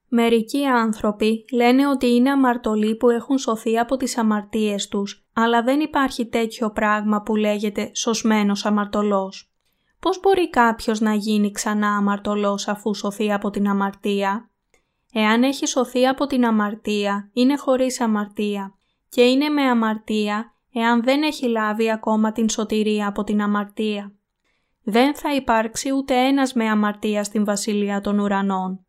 Μερικοί 0.09 0.65
άνθρωποι 0.65 1.45
λένε 1.53 1.89
ότι 1.89 2.07
είναι 2.07 2.31
αμαρτωλοί 2.31 2.97
που 2.97 3.11
έχουν 3.11 3.39
σωθεί 3.39 3.79
από 3.79 3.97
τις 3.97 4.19
αμαρτίες 4.19 4.89
τους, 4.89 5.28
αλλά 5.41 5.63
δεν 5.63 5.81
υπάρχει 5.81 6.27
τέτοιο 6.27 6.71
πράγμα 6.71 7.23
που 7.23 7.37
λέγεται 7.37 7.91
σωσμένος 7.95 8.65
αμαρτωλός. 8.65 9.53
Πώς 10.01 10.21
μπορεί 10.21 10.51
κάποιος 10.51 11.01
να 11.01 11.15
γίνει 11.15 11.51
ξανά 11.51 11.97
αμαρτωλός 11.97 12.69
αφού 12.69 12.95
σωθεί 12.95 13.33
από 13.33 13.51
την 13.51 13.69
αμαρτία; 13.69 14.51
Εάν 15.13 15.43
έχει 15.43 15.67
σωθεί 15.67 16.07
από 16.07 16.27
την 16.27 16.45
αμαρτία, 16.45 17.31
είναι 17.33 17.57
χωρίς 17.57 18.01
αμαρτία 18.01 18.75
και 19.09 19.23
είναι 19.23 19.49
με 19.49 19.63
αμαρτία 19.63 20.55
εάν 20.73 21.03
δεν 21.03 21.23
έχει 21.23 21.49
λάβει 21.49 21.91
ακόμα 21.91 22.33
την 22.33 22.49
σωτηρία 22.49 23.07
από 23.07 23.25
την 23.25 23.43
αμαρτία. 23.43 24.13
Δεν 24.83 25.15
θα 25.15 25.35
υπάρξει 25.35 25.93
ούτε 25.93 26.15
ένας 26.15 26.53
με 26.53 26.69
αμαρτία 26.69 27.25
στην 27.25 27.45
Βασιλεία 27.45 28.01
των 28.01 28.19
Ουρανών. 28.19 28.87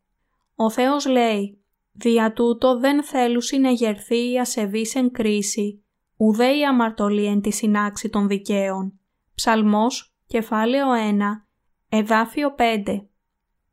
Ο 0.56 0.70
Θεός 0.70 1.06
λέει 1.06 1.64
«Δια 1.92 2.34
τούτο 2.34 2.80
δεν 2.80 3.04
θέλουν 3.04 3.42
να 3.62 3.70
γερθεί 3.70 4.32
η 4.32 4.40
ασεβής 4.40 4.96
εν 4.96 5.12
κρίση, 5.12 5.84
ουδέ 6.20 6.58
η 6.58 6.66
αμαρτωλή 6.66 7.26
εν 7.26 7.42
τη 7.42 7.52
συνάξη 7.52 8.10
των 8.10 8.28
δικαίων». 8.28 9.00
Ψαλμός, 9.36 10.16
κεφάλαιο 10.28 10.88
1, 10.92 11.48
εδάφιο 11.90 12.56
5. 12.58 13.08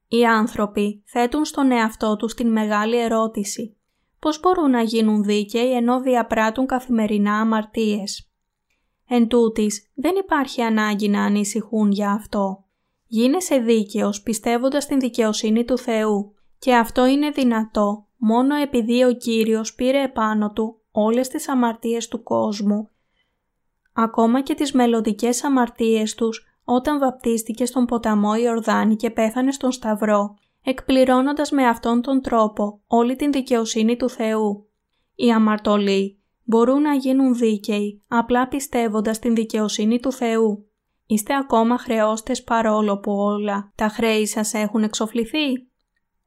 Οι 0.08 0.26
άνθρωποι 0.26 1.02
θέτουν 1.06 1.44
στον 1.44 1.70
εαυτό 1.70 2.16
τους 2.16 2.34
την 2.34 2.52
μεγάλη 2.52 3.00
ερώτηση 3.00 3.76
πώς 4.18 4.40
μπορούν 4.40 4.70
να 4.70 4.82
γίνουν 4.82 5.22
δίκαιοι 5.22 5.72
ενώ 5.72 6.00
διαπράττουν 6.00 6.66
καθημερινά 6.66 7.40
αμαρτίες; 7.40 8.30
Εν 9.08 9.28
τούτης, 9.28 9.90
δεν 9.94 10.16
υπάρχει 10.16 10.62
ανάγκη 10.62 11.08
να 11.08 11.24
ανησυχούν 11.24 11.90
για 11.90 12.10
αυτό. 12.10 12.64
Γίνεσαι 13.06 13.58
δίκαιος 13.58 14.22
πιστεύοντας 14.22 14.82
στην 14.82 15.00
δικαιοσύνη 15.00 15.64
του 15.64 15.78
Θεού 15.78 16.34
και 16.58 16.74
αυτό 16.74 17.06
είναι 17.06 17.30
δυνατό 17.30 18.06
μόνο 18.16 18.54
επειδή 18.54 19.04
ο 19.04 19.12
Κύριος 19.12 19.74
πήρε 19.74 20.02
επάνω 20.02 20.52
του 20.52 20.75
όλες 20.98 21.28
τις 21.28 21.48
αμαρτίες 21.48 22.08
του 22.08 22.22
κόσμου, 22.22 22.90
ακόμα 23.92 24.40
και 24.40 24.54
τις 24.54 24.72
μελλοντικές 24.72 25.44
αμαρτίες 25.44 26.14
τους 26.14 26.46
όταν 26.64 26.98
βαπτίστηκε 26.98 27.66
στον 27.66 27.84
ποταμό 27.84 28.34
Ιορδάνη 28.34 28.96
και 28.96 29.10
πέθανε 29.10 29.52
στον 29.52 29.72
Σταυρό, 29.72 30.34
εκπληρώνοντας 30.64 31.50
με 31.50 31.66
αυτόν 31.66 32.00
τον 32.00 32.20
τρόπο 32.20 32.80
όλη 32.86 33.16
την 33.16 33.32
δικαιοσύνη 33.32 33.96
του 33.96 34.08
Θεού. 34.08 34.68
Οι 35.14 35.30
αμαρτωλοί 35.32 36.18
μπορούν 36.44 36.80
να 36.82 36.94
γίνουν 36.94 37.34
δίκαιοι 37.34 38.02
απλά 38.08 38.48
πιστεύοντας 38.48 39.18
την 39.18 39.34
δικαιοσύνη 39.34 40.00
του 40.00 40.12
Θεού. 40.12 40.66
Είστε 41.06 41.36
ακόμα 41.36 41.78
χρεώστες 41.78 42.44
παρόλο 42.44 42.98
που 42.98 43.12
όλα 43.12 43.72
τα 43.74 43.88
χρέη 43.88 44.26
σας 44.26 44.54
έχουν 44.54 44.82
εξοφληθεί. 44.82 45.68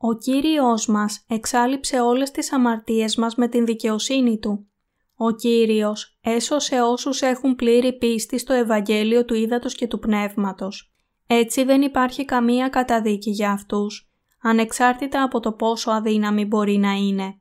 Ο 0.01 0.13
Κύριος 0.13 0.87
μας 0.87 1.25
εξάλληψε 1.27 1.99
όλες 1.99 2.31
τις 2.31 2.53
αμαρτίες 2.53 3.15
μας 3.15 3.35
με 3.35 3.47
την 3.47 3.65
δικαιοσύνη 3.65 4.39
Του. 4.39 4.67
Ο 5.15 5.31
Κύριος 5.31 6.17
έσωσε 6.21 6.81
όσους 6.81 7.21
έχουν 7.21 7.55
πλήρη 7.55 7.97
πίστη 7.97 8.37
στο 8.37 8.53
Ευαγγέλιο 8.53 9.25
του 9.25 9.33
Ήδατος 9.33 9.75
και 9.75 9.87
του 9.87 9.99
Πνεύματος. 9.99 10.93
Έτσι 11.27 11.63
δεν 11.63 11.81
υπάρχει 11.81 12.25
καμία 12.25 12.69
καταδίκη 12.69 13.29
για 13.29 13.51
αυτούς, 13.51 14.11
ανεξάρτητα 14.41 15.23
από 15.23 15.39
το 15.39 15.51
πόσο 15.51 15.91
αδύναμη 15.91 16.45
μπορεί 16.45 16.77
να 16.77 16.91
είναι. 16.91 17.39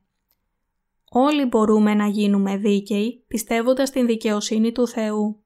Όλοι 1.09 1.45
μπορούμε 1.45 1.93
να 1.93 2.07
γίνουμε 2.07 2.57
δίκαιοι 2.57 3.23
πιστεύοντας 3.27 3.89
την 3.89 4.05
δικαιοσύνη 4.05 4.71
του 4.71 4.87
Θεού. 4.87 5.43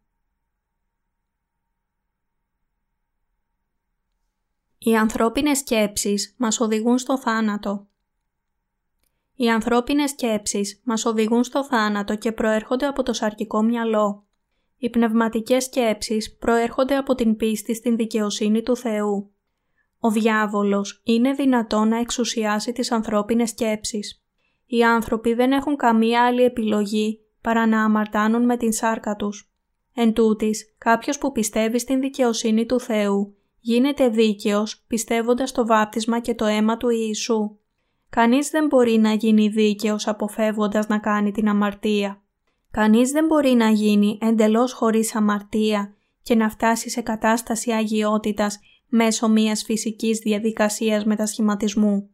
Οι 4.85 4.95
ανθρώπινες 4.95 5.57
σκέψεις 5.57 6.35
μας 6.37 6.59
οδηγούν 6.59 6.97
στο 6.97 7.19
θάνατο. 7.19 7.87
Οι 9.35 9.49
ανθρώπινες 9.49 10.09
σκέψεις 10.09 10.81
μας 10.83 11.05
οδηγούν 11.05 11.43
στο 11.43 11.65
θάνατο 11.65 12.15
και 12.15 12.31
προέρχονται 12.31 12.85
από 12.85 13.03
το 13.03 13.13
σαρκικό 13.13 13.61
μυαλό. 13.61 14.25
Οι 14.77 14.89
πνευματικές 14.89 15.63
σκέψεις 15.63 16.37
προέρχονται 16.37 16.95
από 16.95 17.15
την 17.15 17.35
πίστη 17.35 17.75
στην 17.75 17.95
δικαιοσύνη 17.95 18.61
του 18.61 18.77
Θεού. 18.77 19.31
Ο 19.99 20.09
διάβολος 20.09 21.01
είναι 21.03 21.33
δυνατό 21.33 21.83
να 21.83 21.97
εξουσιάσει 21.99 22.71
τις 22.71 22.91
ανθρώπινες 22.91 23.49
σκέψεις. 23.49 24.23
Οι 24.65 24.83
άνθρωποι 24.83 25.33
δεν 25.33 25.51
έχουν 25.51 25.75
καμία 25.75 26.25
άλλη 26.25 26.43
επιλογή 26.43 27.19
παρά 27.41 27.67
να 27.67 27.83
αμαρτάνουν 27.83 28.45
με 28.45 28.57
την 28.57 28.71
σάρκα 28.71 29.15
τους. 29.15 29.51
Εν 29.93 30.13
τούτης, 30.13 30.75
κάποιος 30.77 31.17
που 31.17 31.31
πιστεύει 31.31 31.79
στην 31.79 31.99
δικαιοσύνη 31.99 32.65
του 32.65 32.79
Θεού 32.79 33.37
γίνεται 33.65 34.09
δίκαιος 34.09 34.83
πιστεύοντας 34.87 35.51
το 35.51 35.65
βάπτισμα 35.65 36.19
και 36.19 36.35
το 36.35 36.45
αίμα 36.45 36.77
του 36.77 36.89
Ιησού. 36.89 37.57
Κανείς 38.09 38.49
δεν 38.49 38.65
μπορεί 38.65 38.97
να 38.97 39.13
γίνει 39.13 39.47
δίκαιος 39.47 40.07
αποφεύγοντας 40.07 40.87
να 40.87 40.97
κάνει 40.97 41.31
την 41.31 41.49
αμαρτία. 41.49 42.21
Κανείς 42.71 43.11
δεν 43.11 43.25
μπορεί 43.25 43.49
να 43.49 43.69
γίνει 43.69 44.17
εντελώς 44.21 44.73
χωρίς 44.73 45.15
αμαρτία 45.15 45.93
και 46.21 46.35
να 46.35 46.49
φτάσει 46.49 46.89
σε 46.89 47.01
κατάσταση 47.01 47.71
αγιότητας 47.71 48.59
μέσω 48.87 49.29
μιας 49.29 49.63
φυσικής 49.63 50.19
διαδικασίας 50.19 51.05
μετασχηματισμού. 51.05 52.09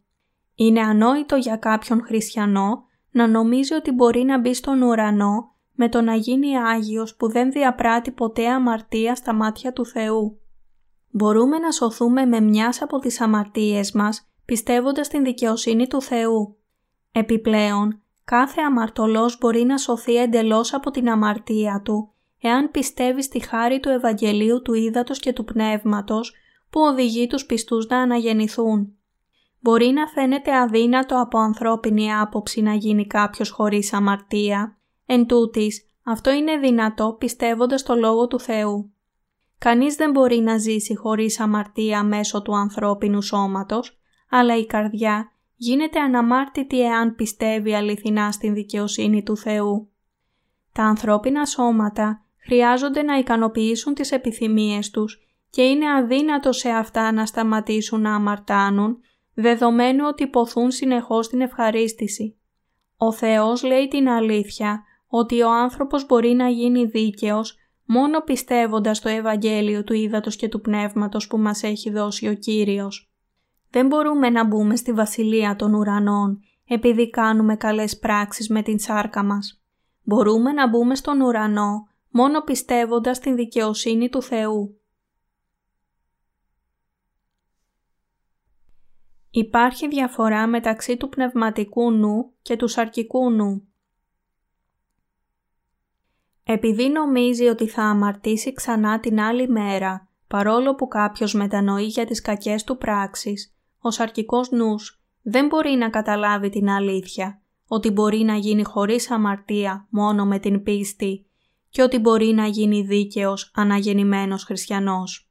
Είναι 0.55 0.81
ανόητο 0.81 1.35
για 1.35 1.55
κάποιον 1.55 2.03
χριστιανό 2.05 2.83
να 3.11 3.27
νομίζει 3.27 3.73
ότι 3.73 3.91
μπορεί 3.91 4.23
να 4.23 4.39
μπει 4.39 4.53
στον 4.53 4.81
ουρανό 4.81 5.55
με 5.73 5.89
το 5.89 6.01
να 6.01 6.15
γίνει 6.15 6.57
Άγιος 6.57 7.15
που 7.15 7.31
δεν 7.31 7.51
διαπράττει 7.51 8.11
ποτέ 8.11 8.47
αμαρτία 8.47 9.15
στα 9.15 9.33
μάτια 9.33 9.73
του 9.73 9.85
Θεού. 9.85 10.39
Μπορούμε 11.09 11.57
να 11.57 11.71
σωθούμε 11.71 12.25
με 12.25 12.39
μιας 12.39 12.81
από 12.81 12.99
τις 12.99 13.21
αμαρτίες 13.21 13.91
μας 13.91 14.29
πιστεύοντας 14.45 15.07
την 15.07 15.23
δικαιοσύνη 15.23 15.87
του 15.87 16.01
Θεού. 16.01 16.57
Επιπλέον, 17.11 18.01
κάθε 18.23 18.61
αμαρτωλός 18.61 19.37
μπορεί 19.37 19.63
να 19.63 19.77
σωθεί 19.77 20.15
εντελώς 20.15 20.73
από 20.73 20.91
την 20.91 21.09
αμαρτία 21.09 21.81
του 21.83 22.13
εάν 22.41 22.71
πιστεύει 22.71 23.23
στη 23.23 23.39
χάρη 23.39 23.79
του 23.79 23.89
Ευαγγελίου 23.89 24.61
του 24.61 24.73
Ήδατος 24.73 25.19
και 25.19 25.33
του 25.33 25.43
Πνεύματος 25.43 26.33
που 26.69 26.81
οδηγεί 26.81 27.27
τους 27.27 27.45
πιστούς 27.45 27.87
να 27.87 27.97
αναγεννηθούν. 27.97 28.93
Μπορεί 29.59 29.87
να 29.87 30.07
φαίνεται 30.07 30.57
αδύνατο 30.57 31.21
από 31.21 31.37
ανθρώπινη 31.37 32.13
άποψη 32.13 32.61
να 32.61 32.73
γίνει 32.73 33.07
κάποιος 33.07 33.49
χωρίς 33.49 33.93
αμαρτία. 33.93 34.77
Εν 35.05 35.25
τούτης, 35.25 35.89
αυτό 36.03 36.31
είναι 36.31 36.57
δυνατό 36.57 37.15
πιστεύοντας 37.19 37.83
το 37.83 37.95
Λόγο 37.95 38.27
του 38.27 38.39
Θεού. 38.39 38.93
Κανείς 39.59 39.95
δεν 39.95 40.11
μπορεί 40.11 40.37
να 40.39 40.57
ζήσει 40.57 40.95
χωρίς 40.95 41.39
αμαρτία 41.39 42.03
μέσω 42.03 42.41
του 42.41 42.55
ανθρώπινου 42.55 43.21
σώματος, 43.21 43.99
αλλά 44.29 44.57
η 44.57 44.65
καρδιά 44.65 45.31
γίνεται 45.55 45.99
αναμάρτητη 45.99 46.81
εάν 46.81 47.15
πιστεύει 47.15 47.75
αληθινά 47.75 48.31
στην 48.31 48.53
δικαιοσύνη 48.53 49.23
του 49.23 49.37
Θεού. 49.37 49.89
Τα 50.73 50.83
ανθρώπινα 50.83 51.45
σώματα 51.45 52.25
χρειάζονται 52.45 53.01
να 53.01 53.17
ικανοποιήσουν 53.17 53.93
τις 53.93 54.11
επιθυμίες 54.11 54.89
τους 54.89 55.19
και 55.49 55.61
είναι 55.61 55.91
αδύνατο 55.91 56.51
σε 56.51 56.69
αυτά 56.69 57.11
να 57.11 57.25
σταματήσουν 57.25 58.01
να 58.01 58.15
αμαρτάνουν, 58.15 58.99
δεδομένου 59.33 60.03
ότι 60.07 60.27
ποθούν 60.27 60.71
συνεχώς 60.71 61.27
την 61.27 61.41
ευχαρίστηση. 61.41 62.37
Ο 62.97 63.11
Θεός 63.11 63.63
λέει 63.63 63.87
την 63.87 64.09
αλήθεια 64.09 64.83
ότι 65.07 65.41
ο 65.41 65.51
άνθρωπος 65.51 66.05
μπορεί 66.05 66.33
να 66.33 66.49
γίνει 66.49 66.85
δίκαιος 66.85 67.58
μόνο 67.91 68.21
πιστεύοντας 68.21 68.99
το 68.99 69.09
Ευαγγέλιο 69.09 69.83
του 69.83 69.93
Ήδατος 69.93 70.35
και 70.35 70.47
του 70.47 70.61
Πνεύματος 70.61 71.27
που 71.27 71.37
μας 71.37 71.63
έχει 71.63 71.89
δώσει 71.89 72.27
ο 72.27 72.33
Κύριος. 72.33 73.11
Δεν 73.69 73.87
μπορούμε 73.87 74.29
να 74.29 74.45
μπούμε 74.45 74.75
στη 74.75 74.93
βασιλεία 74.93 75.55
των 75.55 75.73
ουρανών 75.73 76.39
επειδή 76.67 77.09
κάνουμε 77.09 77.55
καλές 77.55 77.99
πράξεις 77.99 78.49
με 78.49 78.61
την 78.61 78.79
σάρκα 78.79 79.23
μας. 79.23 79.63
Μπορούμε 80.03 80.51
να 80.51 80.69
μπούμε 80.69 80.95
στον 80.95 81.21
ουρανό 81.21 81.87
μόνο 82.09 82.41
πιστεύοντας 82.41 83.19
την 83.19 83.35
δικαιοσύνη 83.35 84.09
του 84.09 84.21
Θεού. 84.21 84.79
Υπάρχει 89.29 89.87
διαφορά 89.87 90.47
μεταξύ 90.47 90.97
του 90.97 91.09
πνευματικού 91.09 91.91
νου 91.91 92.33
και 92.41 92.55
του 92.55 92.67
σαρκικού 92.67 93.31
νου. 93.31 93.68
Επειδή 96.51 96.89
νομίζει 96.89 97.47
ότι 97.47 97.67
θα 97.67 97.83
αμαρτήσει 97.83 98.53
ξανά 98.53 98.99
την 98.99 99.19
άλλη 99.19 99.47
μέρα, 99.47 100.07
παρόλο 100.27 100.75
που 100.75 100.87
κάποιος 100.87 101.33
μετανοεί 101.33 101.85
για 101.85 102.05
τις 102.05 102.21
κακές 102.21 102.63
του 102.63 102.77
πράξεις, 102.77 103.55
ο 103.79 103.91
σαρκικός 103.91 104.51
νους 104.51 105.01
δεν 105.21 105.47
μπορεί 105.47 105.69
να 105.69 105.89
καταλάβει 105.89 106.49
την 106.49 106.69
αλήθεια, 106.69 107.41
ότι 107.67 107.89
μπορεί 107.89 108.17
να 108.17 108.35
γίνει 108.35 108.63
χωρίς 108.63 109.11
αμαρτία 109.11 109.87
μόνο 109.89 110.25
με 110.25 110.39
την 110.39 110.63
πίστη 110.63 111.25
και 111.69 111.81
ότι 111.81 111.97
μπορεί 111.97 112.33
να 112.33 112.45
γίνει 112.45 112.81
δίκαιος 112.81 113.51
αναγεννημένος 113.55 114.43
χριστιανός. 114.43 115.29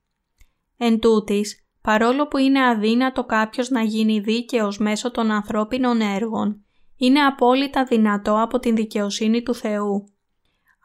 Εν 0.76 0.98
τούτης, 0.98 1.66
παρόλο 1.82 2.28
που 2.28 2.38
είναι 2.38 2.66
αδύνατο 2.66 3.24
κάποιος 3.24 3.70
να 3.70 3.82
γίνει 3.82 4.20
δίκαιος 4.20 4.78
μέσω 4.78 5.10
των 5.10 5.30
ανθρώπινων 5.30 6.00
έργων, 6.00 6.64
είναι 6.96 7.20
απόλυτα 7.20 7.84
δυνατό 7.84 8.42
από 8.42 8.58
την 8.58 8.74
δικαιοσύνη 8.74 9.42
του 9.42 9.54
Θεού. 9.54 10.12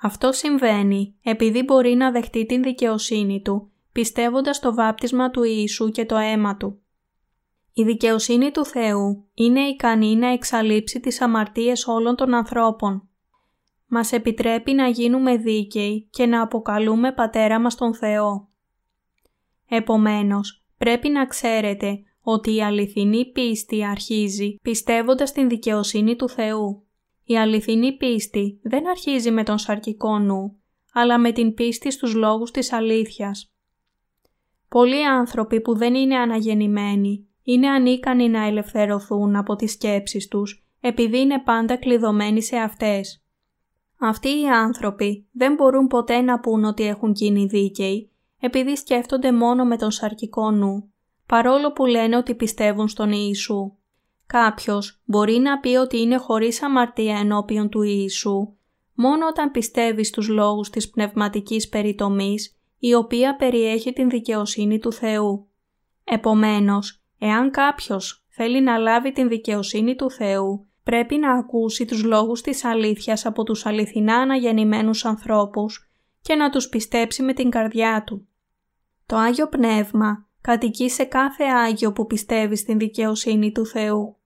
Αυτό 0.05 0.31
συμβαίνει 0.31 1.15
επειδή 1.23 1.63
μπορεί 1.63 1.93
να 1.93 2.11
δεχτεί 2.11 2.45
την 2.45 2.63
δικαιοσύνη 2.63 3.41
Του, 3.41 3.71
πιστεύοντας 3.91 4.59
το 4.59 4.73
βάπτισμα 4.73 5.29
του 5.29 5.43
Ιησού 5.43 5.89
και 5.89 6.05
το 6.05 6.15
αίμα 6.15 6.57
Του. 6.57 6.81
Η 7.73 7.83
δικαιοσύνη 7.83 8.51
του 8.51 8.65
Θεού 8.65 9.25
είναι 9.33 9.59
ικανή 9.59 10.15
να 10.15 10.27
εξαλείψει 10.27 10.99
τις 10.99 11.21
αμαρτίες 11.21 11.87
όλων 11.87 12.15
των 12.15 12.33
ανθρώπων. 12.33 13.07
Μας 13.87 14.11
επιτρέπει 14.11 14.73
να 14.73 14.87
γίνουμε 14.87 15.37
δίκαιοι 15.37 16.07
και 16.11 16.25
να 16.25 16.41
αποκαλούμε 16.41 17.11
Πατέρα 17.11 17.59
μας 17.59 17.75
τον 17.75 17.95
Θεό. 17.95 18.47
Επομένως, 19.69 20.63
πρέπει 20.77 21.09
να 21.09 21.25
ξέρετε 21.25 21.99
ότι 22.21 22.55
η 22.55 22.63
αληθινή 22.63 23.31
πίστη 23.31 23.85
αρχίζει 23.85 24.55
πιστεύοντας 24.61 25.31
την 25.31 25.49
δικαιοσύνη 25.49 26.15
του 26.15 26.29
Θεού. 26.29 26.83
Η 27.25 27.37
αληθινή 27.37 27.97
πίστη 27.97 28.59
δεν 28.63 28.89
αρχίζει 28.89 29.31
με 29.31 29.43
τον 29.43 29.57
σαρκικό 29.57 30.19
νου, 30.19 30.55
αλλά 30.93 31.17
με 31.17 31.31
την 31.31 31.53
πίστη 31.53 31.91
στους 31.91 32.13
λόγους 32.13 32.51
της 32.51 32.71
αλήθειας. 32.71 33.53
Πολλοί 34.69 35.05
άνθρωποι 35.05 35.61
που 35.61 35.75
δεν 35.75 35.95
είναι 35.95 36.15
αναγεννημένοι 36.17 37.27
είναι 37.43 37.67
ανίκανοι 37.69 38.29
να 38.29 38.45
ελευθερωθούν 38.45 39.35
από 39.35 39.55
τις 39.55 39.71
σκέψεις 39.71 40.27
τους 40.27 40.65
επειδή 40.79 41.19
είναι 41.19 41.39
πάντα 41.39 41.75
κλειδωμένοι 41.75 42.41
σε 42.41 42.57
αυτές. 42.57 43.23
Αυτοί 43.99 44.27
οι 44.27 44.47
άνθρωποι 44.47 45.27
δεν 45.31 45.53
μπορούν 45.53 45.87
ποτέ 45.87 46.21
να 46.21 46.39
πούν 46.39 46.63
ότι 46.63 46.83
έχουν 46.83 47.11
γίνει 47.11 47.45
δίκαιοι 47.45 48.11
επειδή 48.39 48.75
σκέφτονται 48.75 49.31
μόνο 49.31 49.65
με 49.65 49.77
τον 49.77 49.91
σαρκικό 49.91 50.51
νου, 50.51 50.91
παρόλο 51.25 51.71
που 51.73 51.85
λένε 51.85 52.17
ότι 52.17 52.35
πιστεύουν 52.35 52.87
στον 52.87 53.11
Ιησού. 53.11 53.73
Κάποιος 54.27 55.01
μπορεί 55.05 55.37
να 55.37 55.59
πει 55.59 55.75
ότι 55.75 55.99
είναι 55.99 56.17
χωρίς 56.17 56.63
αμαρτία 56.63 57.17
ενώπιον 57.17 57.69
του 57.69 57.81
Ιησού, 57.81 58.53
μόνο 58.93 59.27
όταν 59.27 59.51
πιστεύει 59.51 60.03
στους 60.03 60.27
λόγους 60.27 60.69
της 60.69 60.89
πνευματικής 60.89 61.69
περιτομής, 61.69 62.57
η 62.79 62.93
οποία 62.93 63.35
περιέχει 63.35 63.93
την 63.93 64.09
δικαιοσύνη 64.09 64.79
του 64.79 64.93
Θεού. 64.93 65.47
Επομένως, 66.03 67.03
εάν 67.19 67.51
κάποιος 67.51 68.25
θέλει 68.29 68.61
να 68.61 68.77
λάβει 68.77 69.11
την 69.11 69.27
δικαιοσύνη 69.27 69.95
του 69.95 70.11
Θεού, 70.11 70.67
πρέπει 70.83 71.17
να 71.17 71.31
ακούσει 71.31 71.85
τους 71.85 72.03
λόγους 72.03 72.41
της 72.41 72.63
αλήθειας 72.63 73.25
από 73.25 73.43
τους 73.43 73.65
αληθινά 73.65 74.15
αναγεννημένους 74.15 75.05
ανθρώπους 75.05 75.91
και 76.21 76.35
να 76.35 76.49
τους 76.49 76.69
πιστέψει 76.69 77.23
με 77.23 77.33
την 77.33 77.49
καρδιά 77.49 78.03
του. 78.05 78.27
Το 79.05 79.15
Άγιο 79.15 79.47
Πνεύμα 79.47 80.27
κατοικεί 80.43 80.89
σε 80.89 81.03
κάθε 81.03 81.43
Άγιο 81.43 81.91
που 81.91 82.05
πιστεύει 82.05 82.55
στην 82.55 82.77
δικαιοσύνη 82.77 83.51
του 83.51 83.65
Θεού. 83.65 84.17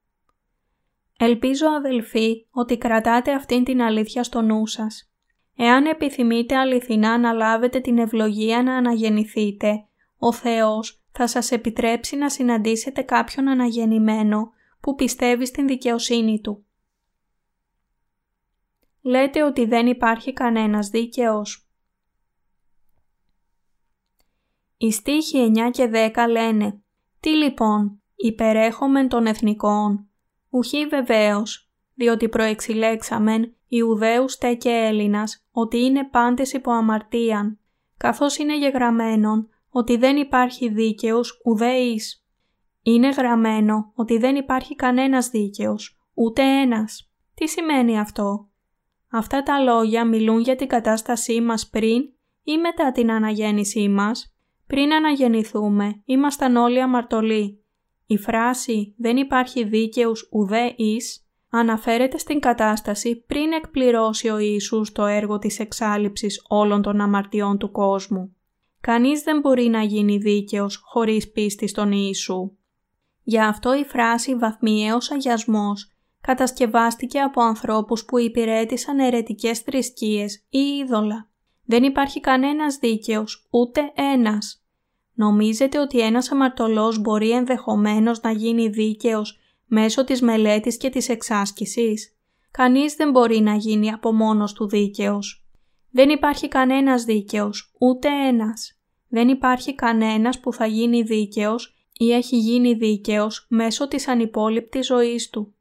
Ελπίζω 1.18 1.66
αδελφοί 1.68 2.46
ότι 2.50 2.78
κρατάτε 2.78 3.32
αυτήν 3.32 3.64
την 3.64 3.82
αλήθεια 3.82 4.22
στο 4.22 4.42
νου 4.42 4.66
σας. 4.66 5.12
Εάν 5.56 5.86
επιθυμείτε 5.86 6.56
αληθινά 6.56 7.18
να 7.18 7.32
λάβετε 7.32 7.80
την 7.80 7.98
ευλογία 7.98 8.62
να 8.62 8.74
αναγεννηθείτε, 8.76 9.84
ο 10.18 10.32
Θεός 10.32 11.02
θα 11.12 11.26
σας 11.26 11.50
επιτρέψει 11.50 12.16
να 12.16 12.30
συναντήσετε 12.30 13.02
κάποιον 13.02 13.48
αναγεννημένο 13.48 14.50
που 14.80 14.94
πιστεύει 14.94 15.46
στην 15.46 15.66
δικαιοσύνη 15.66 16.40
Του. 16.40 16.64
Λέτε 19.02 19.42
ότι 19.42 19.64
δεν 19.64 19.86
υπάρχει 19.86 20.32
κανένας 20.32 20.88
δίκαιος. 20.88 21.67
Οι 24.78 24.90
στίχοι 24.90 25.52
9 25.56 25.70
και 25.70 25.90
10 26.14 26.28
λένε 26.30 26.82
«Τι 27.20 27.30
λοιπόν, 27.30 28.02
υπερέχομεν 28.16 29.08
των 29.08 29.26
εθνικών, 29.26 30.08
ουχή 30.48 30.86
βεβαίως, 30.86 31.70
διότι 31.94 32.28
προεξηλέξαμεν 32.28 33.52
Ιουδαίους 33.68 34.36
τε 34.36 34.54
και 34.54 34.70
Έλληνας 34.70 35.46
ότι 35.50 35.78
είναι 35.78 36.08
πάντες 36.08 36.52
υπό 36.52 36.70
αμαρτίαν, 36.70 37.58
καθώς 37.96 38.36
είναι 38.36 38.58
γεγραμμένον 38.58 39.48
ότι 39.70 39.96
δεν 39.96 40.16
υπάρχει 40.16 40.68
δίκαιος 40.68 41.40
ουδέης. 41.44 42.24
Είναι 42.82 43.08
γραμμένο 43.08 43.92
ότι 43.94 44.18
δεν 44.18 44.36
υπάρχει 44.36 44.74
κανένας 44.74 45.28
δίκαιος, 45.28 45.98
ούτε 46.14 46.42
ένας. 46.42 47.10
Τι 47.34 47.48
σημαίνει 47.48 47.98
αυτό; 47.98 48.48
Αυτά 49.10 49.42
τα 49.42 49.58
λόγια 49.58 50.04
μιλούν 50.04 50.40
για 50.40 50.56
την 50.56 50.66
κατάστασή 50.66 51.40
μας 51.40 51.68
πριν 51.68 52.02
ή 52.42 52.58
μετά 52.58 52.92
την 52.92 53.10
αναγέννησή 53.10 53.88
μας; 53.88 54.37
Πριν 54.68 54.92
αναγεννηθούμε, 54.92 56.02
ήμασταν 56.04 56.56
όλοι 56.56 56.82
αμαρτωλοί. 56.82 57.62
Η 58.06 58.18
φράση 58.18 58.94
«δεν 58.96 59.16
υπάρχει 59.16 59.64
δίκαιος 59.64 60.28
ουδέ 60.32 60.74
εις» 60.76 61.26
αναφέρεται 61.50 62.18
στην 62.18 62.40
κατάσταση 62.40 63.24
πριν 63.26 63.52
εκπληρώσει 63.52 64.28
ο 64.28 64.38
Ιησούς 64.38 64.92
το 64.92 65.04
έργο 65.04 65.38
της 65.38 65.58
εξάλληψης 65.58 66.44
όλων 66.48 66.82
των 66.82 67.00
αμαρτιών 67.00 67.58
του 67.58 67.70
κόσμου. 67.70 68.36
Κανείς 68.80 69.22
δεν 69.22 69.40
μπορεί 69.40 69.68
να 69.68 69.82
γίνει 69.82 70.16
δίκαιος 70.16 70.82
χωρίς 70.84 71.30
πίστη 71.30 71.66
στον 71.66 71.92
Ιησού. 71.92 72.52
Γι' 73.22 73.40
αυτό 73.40 73.74
η 73.74 73.84
φράση 73.84 74.34
«βαθμιαίος 74.34 75.10
αγιασμός» 75.10 75.92
κατασκευάστηκε 76.20 77.20
από 77.20 77.42
ανθρώπους 77.42 78.04
που 78.04 78.18
υπηρέτησαν 78.18 78.98
ερετικές 78.98 79.58
θρησκείες 79.58 80.44
ή 80.48 80.58
είδωλα. 80.58 81.27
Δεν 81.70 81.82
υπάρχει 81.82 82.20
κανένας 82.20 82.76
δίκαιος, 82.76 83.46
ούτε 83.50 83.92
ένας. 83.94 84.62
Νομίζετε 85.14 85.78
ότι 85.78 86.00
ένας 86.00 86.30
αμαρτωλός 86.30 86.98
μπορεί 86.98 87.30
ενδεχομένως 87.30 88.20
να 88.20 88.30
γίνει 88.30 88.68
δίκαιος 88.68 89.38
μέσω 89.66 90.04
της 90.04 90.22
μελέτης 90.22 90.76
και 90.76 90.90
της 90.90 91.08
εξάσκησης; 91.08 92.16
Κανείς 92.50 92.94
δεν 92.94 93.10
μπορεί 93.10 93.40
να 93.40 93.54
γίνει 93.54 93.92
από 93.92 94.12
μόνος 94.12 94.52
του 94.52 94.68
δίκαιος. 94.68 95.46
Δεν 95.90 96.08
υπάρχει 96.08 96.48
κανένας 96.48 97.04
δίκαιος, 97.04 97.72
ούτε 97.78 98.08
ένας. 98.28 98.80
Δεν 99.08 99.28
υπάρχει 99.28 99.74
κανένας 99.74 100.40
που 100.40 100.52
θα 100.52 100.66
γίνει 100.66 101.02
δίκαιος 101.02 101.74
ή 101.92 102.12
έχει 102.12 102.38
γίνει 102.38 102.74
δίκαιος 102.74 103.46
μέσω 103.48 103.88
της 103.88 104.08
ανυπόληπτης 104.08 104.86
ζωής 104.86 105.30
του. 105.30 105.54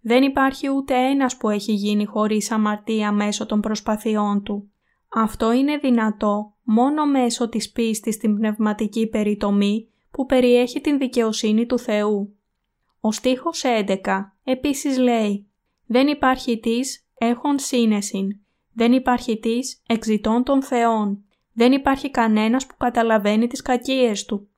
Δεν 0.00 0.22
υπάρχει 0.22 0.68
ούτε 0.68 0.94
ένας 0.94 1.36
που 1.36 1.48
έχει 1.48 1.72
γίνει 1.72 2.04
χωρίς 2.04 2.50
αμαρτία 2.50 3.12
μέσω 3.12 3.46
των 3.46 3.60
προσπαθειών 3.60 4.42
του. 4.42 4.71
Αυτό 5.14 5.52
είναι 5.52 5.76
δυνατό 5.76 6.54
μόνο 6.62 7.06
μέσω 7.06 7.48
της 7.48 7.72
πίστης 7.72 8.14
στην 8.14 8.36
πνευματική 8.36 9.06
περιτομή 9.06 9.88
που 10.10 10.26
περιέχει 10.26 10.80
την 10.80 10.98
δικαιοσύνη 10.98 11.66
του 11.66 11.78
Θεού. 11.78 12.36
Ο 13.00 13.12
στίχος 13.12 13.62
11 13.64 13.96
επίσης 14.44 14.98
λέει 14.98 15.46
«Δεν 15.86 16.06
υπάρχει 16.06 16.60
της 16.60 17.06
έχων 17.18 17.58
σύνεσιν, 17.58 18.28
δεν 18.72 18.92
υπάρχει 18.92 19.38
της 19.38 19.82
εξητών 19.86 20.42
των 20.44 20.62
Θεών, 20.62 21.24
δεν 21.52 21.72
υπάρχει 21.72 22.10
κανένας 22.10 22.66
που 22.66 22.76
καταλαβαίνει 22.76 23.46
τις 23.46 23.62
κακίες 23.62 24.24
του». 24.24 24.48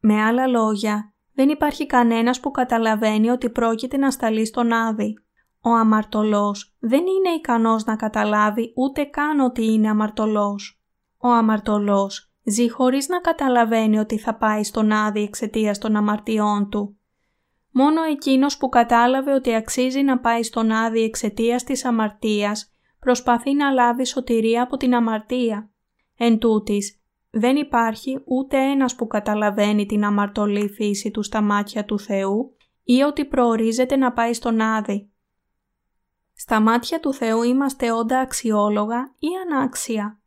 Με 0.00 0.22
άλλα 0.22 0.46
λόγια, 0.46 1.12
δεν 1.34 1.48
υπάρχει 1.48 1.86
κανένας 1.86 2.40
που 2.40 2.50
καταλαβαίνει 2.50 3.28
ότι 3.30 3.50
πρόκειται 3.50 3.96
να 3.96 4.10
σταλεί 4.10 4.46
στον 4.46 4.72
Άδη. 4.72 5.18
Ο 5.66 5.74
αμαρτωλός 5.74 6.76
δεν 6.78 7.00
είναι 7.00 7.34
ικανός 7.36 7.84
να 7.84 7.96
καταλάβει 7.96 8.72
ούτε 8.76 9.04
καν 9.04 9.40
ότι 9.40 9.64
είναι 9.72 9.88
αμαρτωλός. 9.88 10.80
Ο 11.18 11.28
αμαρτωλός 11.28 12.32
ζει 12.44 12.70
χωρίς 12.70 13.08
να 13.08 13.20
καταλαβαίνει 13.20 13.98
ότι 13.98 14.18
θα 14.18 14.34
πάει 14.34 14.64
στον 14.64 14.92
Άδη 14.92 15.22
εξαιτία 15.22 15.72
των 15.72 15.96
αμαρτιών 15.96 16.70
του. 16.70 16.98
Μόνο 17.70 18.02
εκείνος 18.02 18.56
που 18.56 18.68
κατάλαβε 18.68 19.32
ότι 19.32 19.54
αξίζει 19.54 20.02
να 20.02 20.18
πάει 20.18 20.42
στον 20.42 20.70
Άδη 20.70 21.02
εξαιτίας 21.02 21.64
της 21.64 21.84
αμαρτίας 21.84 22.72
προσπαθεί 23.00 23.54
να 23.54 23.70
λάβει 23.70 24.06
σωτηρία 24.06 24.62
από 24.62 24.76
την 24.76 24.94
αμαρτία. 24.94 25.70
Εν 26.16 26.38
τούτης, 26.38 27.00
δεν 27.30 27.56
υπάρχει 27.56 28.20
ούτε 28.24 28.56
ένας 28.56 28.94
που 28.94 29.06
καταλαβαίνει 29.06 29.86
την 29.86 30.04
αμαρτωλή 30.04 30.68
φύση 30.68 31.10
του 31.10 31.22
στα 31.22 31.40
μάτια 31.40 31.84
του 31.84 31.98
Θεού 31.98 32.56
ή 32.84 33.02
ότι 33.02 33.24
προορίζεται 33.24 33.96
να 33.96 34.12
πάει 34.12 34.32
στον 34.32 34.60
Άδη. 34.60 35.10
Στα 36.38 36.60
μάτια 36.60 37.00
του 37.00 37.12
Θεού 37.12 37.42
είμαστε 37.42 37.92
όντα 37.92 38.20
αξιόλογα 38.20 39.14
ή 39.18 39.28
ανάξια. 39.46 40.20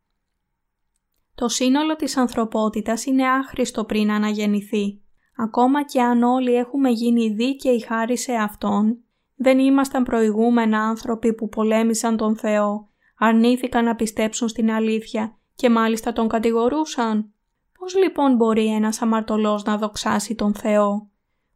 Το 1.34 1.48
σύνολο 1.48 1.96
της 1.96 2.16
ανθρωπότητας 2.16 3.04
είναι 3.04 3.28
άχρηστο 3.28 3.84
πριν 3.84 4.10
αναγεννηθεί. 4.10 5.00
Ακόμα 5.36 5.84
και 5.84 6.02
αν 6.02 6.22
όλοι 6.22 6.54
έχουμε 6.54 6.90
γίνει 6.90 7.28
δίκαιοι 7.28 7.80
χάρη 7.80 8.16
σε 8.16 8.32
Αυτόν, 8.32 8.98
δεν 9.34 9.58
ήμασταν 9.58 10.04
προηγούμενα 10.04 10.82
άνθρωποι 10.82 11.34
που 11.34 11.48
πολέμησαν 11.48 12.16
τον 12.16 12.36
Θεό, 12.36 12.88
αρνήθηκαν 13.18 13.84
να 13.84 13.94
πιστέψουν 13.94 14.48
στην 14.48 14.70
αλήθεια 14.70 15.36
και 15.54 15.70
μάλιστα 15.70 16.12
τον 16.12 16.28
κατηγορούσαν. 16.28 17.32
Πώς 17.78 17.96
λοιπόν 17.96 18.36
μπορεί 18.36 18.66
ένας 18.66 19.02
αμαρτωλός 19.02 19.64
να 19.64 19.76
δοξάσει 19.76 20.34
τον 20.34 20.54
Θεό; 20.54 21.09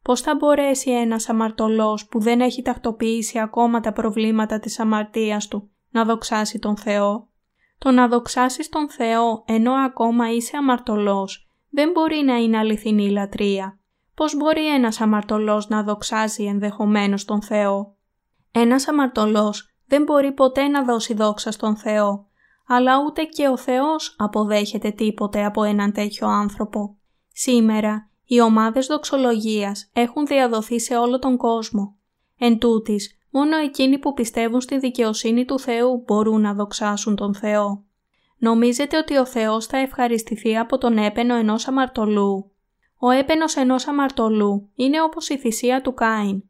Πώς 0.05 0.21
θα 0.21 0.35
μπορέσει 0.35 0.91
ένας 0.91 1.29
αμαρτωλός 1.29 2.07
που 2.07 2.21
δεν 2.21 2.41
έχει 2.41 2.63
τακτοποιήσει 2.63 3.39
ακόμα 3.39 3.81
τα 3.81 3.93
προβλήματα 3.93 4.59
της 4.59 4.81
αμαρτίας 4.81 5.49
του 5.49 5.71
να 5.91 6.05
δοξάσει 6.05 6.59
τον 6.59 6.77
Θεό; 6.77 7.29
Το 7.79 7.91
να 7.91 8.09
δοξάσεις 8.09 8.69
τον 8.69 8.91
Θεό 8.91 9.45
ενώ 9.47 9.73
ακόμα 9.73 10.33
είσαι 10.33 10.57
αμαρτωλός 10.57 11.49
δεν 11.71 11.91
μπορεί 11.91 12.23
να 12.25 12.37
είναι 12.37 12.59
αληθινή 12.59 13.11
λατρεία. 13.11 13.79
Πώς 14.15 14.37
μπορεί 14.37 14.75
ένας 14.75 15.01
αμαρτωλός 15.01 15.69
να 15.69 15.83
δοξάσει 15.83 16.45
ενδεχομένως 16.45 17.25
τον 17.25 17.43
Θεό; 17.43 17.97
Ένας 18.53 18.89
αμαρτωλός 18.89 19.75
δεν 19.87 20.03
μπορεί 20.03 20.33
ποτέ 20.33 20.69
να 20.69 20.85
δώσει 20.85 21.15
δόξα 21.15 21.51
στον 21.51 21.77
Θεό, 21.77 22.27
αλλά 22.67 22.93
ούτε 23.07 23.23
και 23.23 23.49
ο 23.49 23.57
Θεός 23.57 24.15
αποδέχεται 24.19 24.91
τίποτε 24.91 25.45
από 25.45 25.63
έναν 25.63 25.93
τέτοιο 25.93 26.27
άνθρωπο. 26.29 26.97
Σήμερα 27.33 28.09
οι 28.27 28.41
ομάδες 28.41 28.87
δοξολογίας 28.87 29.91
έχουν 29.93 30.27
διαδοθεί 30.27 30.81
σε 30.81 30.97
όλο 30.97 31.19
τον 31.19 31.37
κόσμο. 31.37 31.97
Εν 32.39 32.59
τούτης, 32.59 33.19
μόνο 33.31 33.57
εκείνοι 33.57 33.99
που 33.99 34.15
πιστεύουν 34.15 34.61
στη 34.61 34.79
δικαιοσύνη 34.79 35.45
του 35.45 35.59
Θεού 35.59 36.03
μπορούν 36.07 36.41
να 36.41 36.55
δοξάσουν 36.55 37.17
τον 37.17 37.35
Θεό. 37.35 37.85
Νομίζετε 38.39 38.97
ότι 38.97 39.17
ο 39.17 39.27
Θεός 39.27 39.67
θα 39.67 39.77
ευχαριστηθεί 39.79 40.57
από 40.57 40.79
τον 40.79 40.99
έπαινο 40.99 41.35
ενός 41.35 41.69
αμαρτωλού; 41.69 42.51
Ο 42.99 43.11
έπαινος 43.11 43.57
ενός 43.57 43.87
αμαρτωλού 43.89 44.71
είναι 44.75 45.03
όπως 45.03 45.29
η 45.29 45.39
θυσία 45.39 45.83
του 45.83 45.95
Κάιν. 45.95 46.43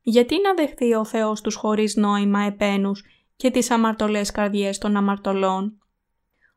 Γιατί 0.00 0.40
να 0.40 0.54
δεχθεί 0.54 0.94
ο 0.94 1.04
Θεός 1.04 1.40
τους 1.40 1.54
χωρίς 1.54 1.96
νόημα 1.96 2.40
επένους 2.40 3.04
και 3.36 3.50
τις 3.50 3.70
αμαρτωλές 3.70 4.30
καρδιές 4.30 4.78
των 4.78 4.96
αμαρτωλών; 4.96 5.78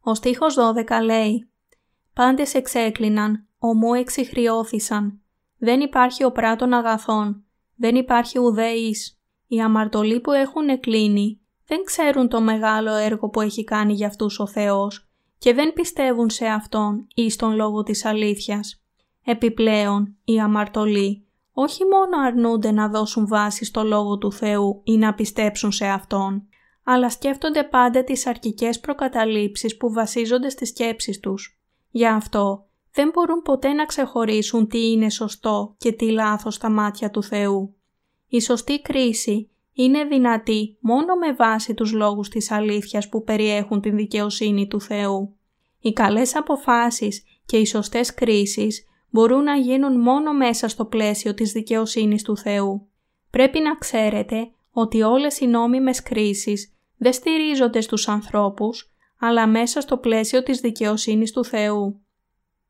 Ο 0.02 0.14
στίχος 0.16 0.56
12 0.56 1.02
λέει 1.04 1.50
«Πάντες 2.14 2.54
εξέκλειναν, 2.54 3.48
ομού 3.68 3.94
εξηχριώθησαν. 3.94 5.20
Δεν 5.58 5.80
υπάρχει 5.80 6.24
ο 6.24 6.32
πράτων 6.32 6.74
αγαθών, 6.74 7.46
δεν 7.76 7.96
υπάρχει 7.96 8.40
ουδέης. 8.40 9.20
Οι 9.48 9.62
αμαρτωλοί 9.62 10.20
που 10.20 10.32
έχουν 10.32 10.70
εκλίνει 10.70 11.40
δεν 11.68 11.84
ξέρουν 11.84 12.30
το 12.30 12.42
μεγάλο 12.42 12.94
έργο 12.94 13.30
που 13.30 13.42
έχει 13.42 13.64
κάνει 13.64 13.94
για 13.94 14.08
αυτούς 14.08 14.40
ο 14.40 14.48
Θεός 14.48 15.10
και 15.38 15.54
δεν 15.54 15.74
πιστεύουν 15.74 16.30
σε 16.30 16.46
Αυτόν 16.46 17.08
ή 17.16 17.30
στον 17.30 17.56
λόγο 17.56 17.84
της 17.84 18.06
αλήθειας. 18.06 18.84
Επιπλέον, 19.26 20.16
οι 20.24 20.40
αμαρτωλοί 20.40 21.28
όχι 21.54 21.84
μόνο 21.84 22.28
αρνούνται 22.28 22.72
να 22.72 22.90
δώσουν 22.90 23.28
βάση 23.28 23.66
στο 23.66 23.84
λόγο 23.84 24.18
του 24.18 24.32
Θεού 24.32 24.82
ή 24.84 24.98
να 24.98 25.14
πιστέψουν 25.14 25.72
σε 25.72 25.86
Αυτόν, 25.86 26.48
αλλά 26.84 27.10
σκέφτονται 27.10 27.64
πάντα 27.64 28.04
τις 28.04 28.28
αρχικές 28.28 28.80
προκαταλήψεις 28.80 29.78
που 29.78 29.92
βασίζονται 29.94 30.50
στις 30.50 30.70
σκέψεις 30.70 31.20
τους. 31.20 31.60
Γι' 31.90 32.08
αυτό 32.08 32.65
δεν 32.96 33.10
μπορούν 33.14 33.42
ποτέ 33.42 33.74
να 33.74 33.86
ξεχωρίσουν 33.86 34.68
τι 34.68 34.92
είναι 34.92 35.10
σωστό 35.10 35.76
και 35.78 35.92
τι 35.92 36.12
λάθος 36.12 36.54
στα 36.56 36.70
μάτια 36.70 37.10
του 37.10 37.24
Θεού. 37.24 37.76
Η 38.28 38.42
σωστή 38.42 38.82
κρίση 38.82 39.50
είναι 39.74 40.04
δυνατή 40.04 40.78
μόνο 40.80 41.16
με 41.16 41.34
βάση 41.34 41.74
τους 41.74 41.92
λόγους 41.92 42.30
της 42.30 42.52
αλήθειας 42.52 43.10
που 43.10 43.24
περιέχουν 43.24 43.82
την 43.82 43.96
δικαιοσύνη 43.96 44.68
του 44.68 44.82
Θεού. 44.82 45.36
Οι 45.80 45.94
καλές 45.94 46.36
αποφάσεις 46.36 47.24
και 47.46 47.58
οι 47.58 47.66
σωστές 47.66 48.14
κρίσεις 48.14 48.86
μπορούν 49.10 49.44
να 49.44 49.56
γίνουν 49.56 50.00
μόνο 50.00 50.34
μέσα 50.34 50.68
στο 50.68 50.86
πλαίσιο 50.86 51.34
της 51.34 51.52
δικαιοσύνης 51.52 52.24
του 52.24 52.38
Θεού. 52.38 52.88
Πρέπει 53.30 53.60
να 53.60 53.76
ξέρετε 53.76 54.52
ότι 54.72 55.02
όλες 55.02 55.40
οι 55.40 55.48
νόμιμες 55.48 56.04
κρίσεις 56.04 56.74
δεν 56.98 57.14
στηρίζονται 57.14 57.82
στους 57.82 58.08
ανθρώπους, 58.08 58.94
αλλά 59.20 59.48
μέσα 59.48 59.82
στο 59.82 59.98
πλαίσιο 59.98 60.44
της 60.44 60.60
δικαιοσύνης 60.60 61.32
του 61.32 61.46
Θεού. 61.46 62.05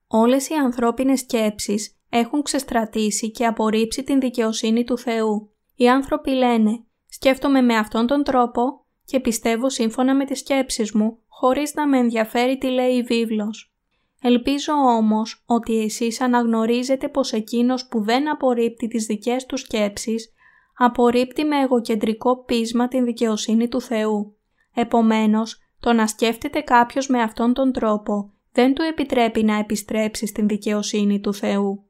Όλες 0.07 0.49
οι 0.49 0.53
ανθρώπινες 0.53 1.19
σκέψεις 1.19 1.99
έχουν 2.09 2.41
ξεστρατήσει 2.41 3.31
και 3.31 3.45
απορρίψει 3.45 4.03
την 4.03 4.19
δικαιοσύνη 4.19 4.83
του 4.83 4.97
Θεού. 4.97 5.49
Οι 5.75 5.89
άνθρωποι 5.89 6.29
λένε 6.29 6.83
«Σκέφτομαι 7.07 7.61
με 7.61 7.75
αυτόν 7.77 8.07
τον 8.07 8.23
τρόπο 8.23 8.85
και 9.05 9.19
πιστεύω 9.19 9.69
σύμφωνα 9.69 10.15
με 10.15 10.25
τις 10.25 10.39
σκέψεις 10.39 10.91
μου, 10.91 11.17
χωρίς 11.27 11.73
να 11.73 11.87
με 11.87 11.97
ενδιαφέρει 11.97 12.57
τι 12.57 12.67
λέει 12.67 12.93
η 12.93 13.01
βίβλος». 13.01 13.75
Ελπίζω 14.21 14.73
όμως 14.73 15.43
ότι 15.45 15.81
εσείς 15.81 16.21
αναγνωρίζετε 16.21 17.07
πως 17.07 17.33
εκείνος 17.33 17.87
που 17.87 18.03
δεν 18.03 18.29
απορρίπτει 18.29 18.87
τις 18.87 19.05
δικές 19.05 19.45
του 19.45 19.57
σκέψεις, 19.57 20.33
απορρίπτει 20.77 21.43
με 21.43 21.59
εγωκεντρικό 21.59 22.43
πείσμα 22.43 22.87
την 22.87 23.05
δικαιοσύνη 23.05 23.67
του 23.67 23.81
Θεού. 23.81 24.37
Επομένως, 24.73 25.59
το 25.79 25.93
να 25.93 26.07
σκέφτεται 26.07 26.61
κάποιος 26.61 27.07
με 27.07 27.21
αυτόν 27.21 27.53
τον 27.53 27.71
τρόπο 27.71 28.33
δεν 28.55 28.73
του 28.73 28.81
επιτρέπει 28.81 29.43
να 29.43 29.57
επιστρέψει 29.57 30.27
στην 30.27 30.47
δικαιοσύνη 30.47 31.19
του 31.19 31.33
Θεού. 31.33 31.89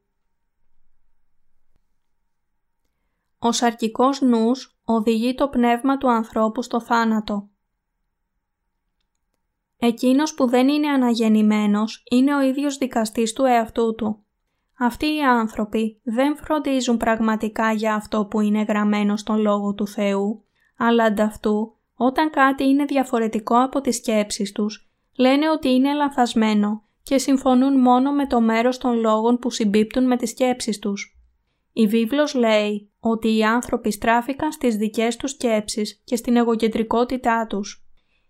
Ο 3.38 3.52
σαρκικός 3.52 4.20
νους 4.20 4.78
οδηγεί 4.84 5.34
το 5.34 5.48
πνεύμα 5.48 5.98
του 5.98 6.10
ανθρώπου 6.10 6.62
στο 6.62 6.80
θάνατο. 6.80 7.48
Εκείνος 9.76 10.34
που 10.34 10.46
δεν 10.46 10.68
είναι 10.68 10.88
αναγεννημένος 10.88 12.04
είναι 12.10 12.34
ο 12.34 12.40
ίδιος 12.40 12.78
δικαστής 12.78 13.32
του 13.32 13.44
εαυτού 13.44 13.94
του. 13.94 14.24
Αυτοί 14.78 15.06
οι 15.06 15.22
άνθρωποι 15.22 16.00
δεν 16.04 16.36
φροντίζουν 16.36 16.96
πραγματικά 16.96 17.72
για 17.72 17.94
αυτό 17.94 18.26
που 18.26 18.40
είναι 18.40 18.62
γραμμένο 18.62 19.16
στον 19.16 19.38
Λόγο 19.38 19.74
του 19.74 19.86
Θεού, 19.86 20.44
αλλά 20.76 21.04
ανταυτού 21.04 21.76
όταν 21.94 22.30
κάτι 22.30 22.64
είναι 22.64 22.84
διαφορετικό 22.84 23.62
από 23.62 23.80
τις 23.80 23.96
σκέψεις 23.96 24.52
τους, 24.52 24.85
λένε 25.16 25.50
ότι 25.50 25.68
είναι 25.68 25.94
λανθασμένο 25.94 26.82
και 27.02 27.18
συμφωνούν 27.18 27.80
μόνο 27.80 28.12
με 28.12 28.26
το 28.26 28.40
μέρος 28.40 28.78
των 28.78 28.98
λόγων 28.98 29.38
που 29.38 29.50
συμπίπτουν 29.50 30.06
με 30.06 30.16
τις 30.16 30.30
σκέψεις 30.30 30.78
τους. 30.78 31.18
Η 31.72 31.86
βίβλος 31.86 32.34
λέει 32.34 32.90
ότι 33.00 33.36
οι 33.36 33.44
άνθρωποι 33.44 33.90
στράφηκαν 33.90 34.52
στις 34.52 34.76
δικές 34.76 35.16
τους 35.16 35.30
σκέψεις 35.30 36.00
και 36.04 36.16
στην 36.16 36.36
εγωκεντρικότητά 36.36 37.46
τους. 37.48 37.84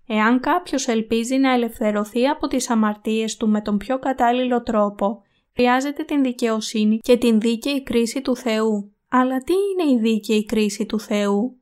Εάν 0.07 0.41
κάποιος 0.41 0.89
ελπίζει 0.89 1.37
να 1.37 1.53
ελευθερωθεί 1.53 2.27
από 2.27 2.47
τις 2.47 2.71
αμαρτίες 2.71 3.37
του 3.37 3.49
με 3.49 3.61
τον 3.61 3.79
πιο 3.79 3.99
κατάλληλο 3.99 4.63
τρόπο, 4.63 5.23
χρειάζεται 5.55 6.03
την 6.03 6.23
δικαιοσύνη 6.23 6.99
και 6.99 7.17
την 7.17 7.41
δίκαιη 7.41 7.83
κρίση 7.83 8.21
του 8.21 8.37
Θεού. 8.37 8.93
Αλλά 9.09 9.39
τι 9.39 9.53
είναι 9.53 9.93
η 9.93 9.99
δίκαιη 9.99 10.45
κρίση 10.45 10.87
του 10.87 11.01
Θεού; 11.01 11.57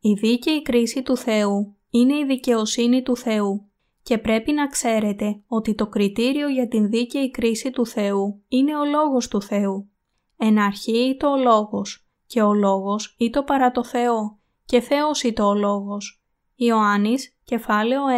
Η 0.00 0.12
δίκαιη 0.12 0.62
κρίση 0.62 1.02
του 1.02 1.16
Θεού 1.16 1.76
είναι 1.90 2.16
η 2.16 2.24
δικαιοσύνη 2.24 3.02
του 3.02 3.16
Θεού 3.16 3.65
και 4.06 4.18
πρέπει 4.18 4.52
να 4.52 4.66
ξέρετε 4.66 5.42
ότι 5.46 5.74
το 5.74 5.86
κριτήριο 5.86 6.48
για 6.48 6.68
την 6.68 6.88
δίκαιη 6.88 7.30
κρίση 7.30 7.70
του 7.70 7.86
Θεού 7.86 8.42
είναι 8.48 8.76
ο 8.76 8.84
Λόγος 8.84 9.28
του 9.28 9.42
Θεού. 9.42 9.90
Εν 10.36 10.58
αρχή 10.58 11.16
το 11.18 11.30
ο 11.30 11.36
Λόγος 11.36 12.08
και 12.26 12.42
ο 12.42 12.54
Λόγος 12.54 13.14
ή 13.18 13.30
το 13.30 13.42
παρά 13.42 13.70
το 13.70 13.84
Θεό 13.84 14.38
και 14.64 14.80
Θεός 14.80 15.22
ή 15.22 15.32
το 15.32 15.48
ο 15.48 15.54
Λόγος. 15.54 16.24
Ιωάννης, 16.54 17.38
κεφάλαιο 17.44 18.02
1, 18.06 18.10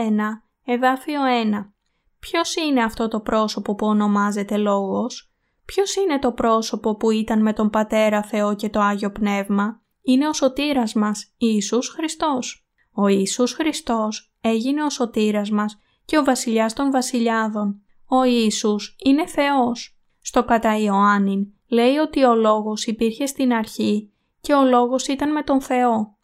εδάφιο 0.64 1.20
1. 1.22 1.72
Ποιος 2.18 2.56
είναι 2.56 2.82
αυτό 2.82 3.08
το 3.08 3.20
πρόσωπο 3.20 3.74
που 3.74 3.86
ονομάζεται 3.86 4.56
Λόγος; 4.56 5.32
Ποιος 5.64 5.96
είναι 5.96 6.18
το 6.18 6.32
πρόσωπο 6.32 6.96
που 6.96 7.10
ήταν 7.10 7.42
με 7.42 7.52
τον 7.52 7.70
Πατέρα 7.70 8.22
Θεό 8.22 8.54
και 8.54 8.68
το 8.68 8.80
Άγιο 8.80 9.10
Πνεύμα; 9.10 9.82
Είναι 10.02 10.28
ο 10.28 10.32
σωτήρας 10.32 10.92
μας, 10.92 11.34
Ιησούς 11.36 11.88
Χριστός. 11.88 12.68
Ο 12.92 13.06
Ιησούς 13.06 13.52
Χριστός 13.52 14.27
έγινε 14.40 14.84
ο 14.84 14.90
σωτήρας 14.90 15.50
μας 15.50 15.78
και 16.04 16.18
ο 16.18 16.24
βασιλιάς 16.24 16.72
των 16.72 16.90
βασιλιάδων. 16.90 17.82
Ο 18.06 18.24
Ιησούς 18.24 18.96
είναι 19.04 19.26
Θεός. 19.26 19.98
Στο 20.20 20.44
κατά 20.44 20.78
Ιωάννην 20.78 21.46
λέει 21.68 21.96
ότι 21.96 22.24
ο 22.24 22.34
Λόγος 22.34 22.86
υπήρχε 22.86 23.26
στην 23.26 23.52
αρχή 23.52 24.10
και 24.40 24.52
ο 24.52 24.64
Λόγος 24.64 25.06
ήταν 25.06 25.32
με 25.32 25.42
τον 25.42 25.60
Θεό. 25.60 26.16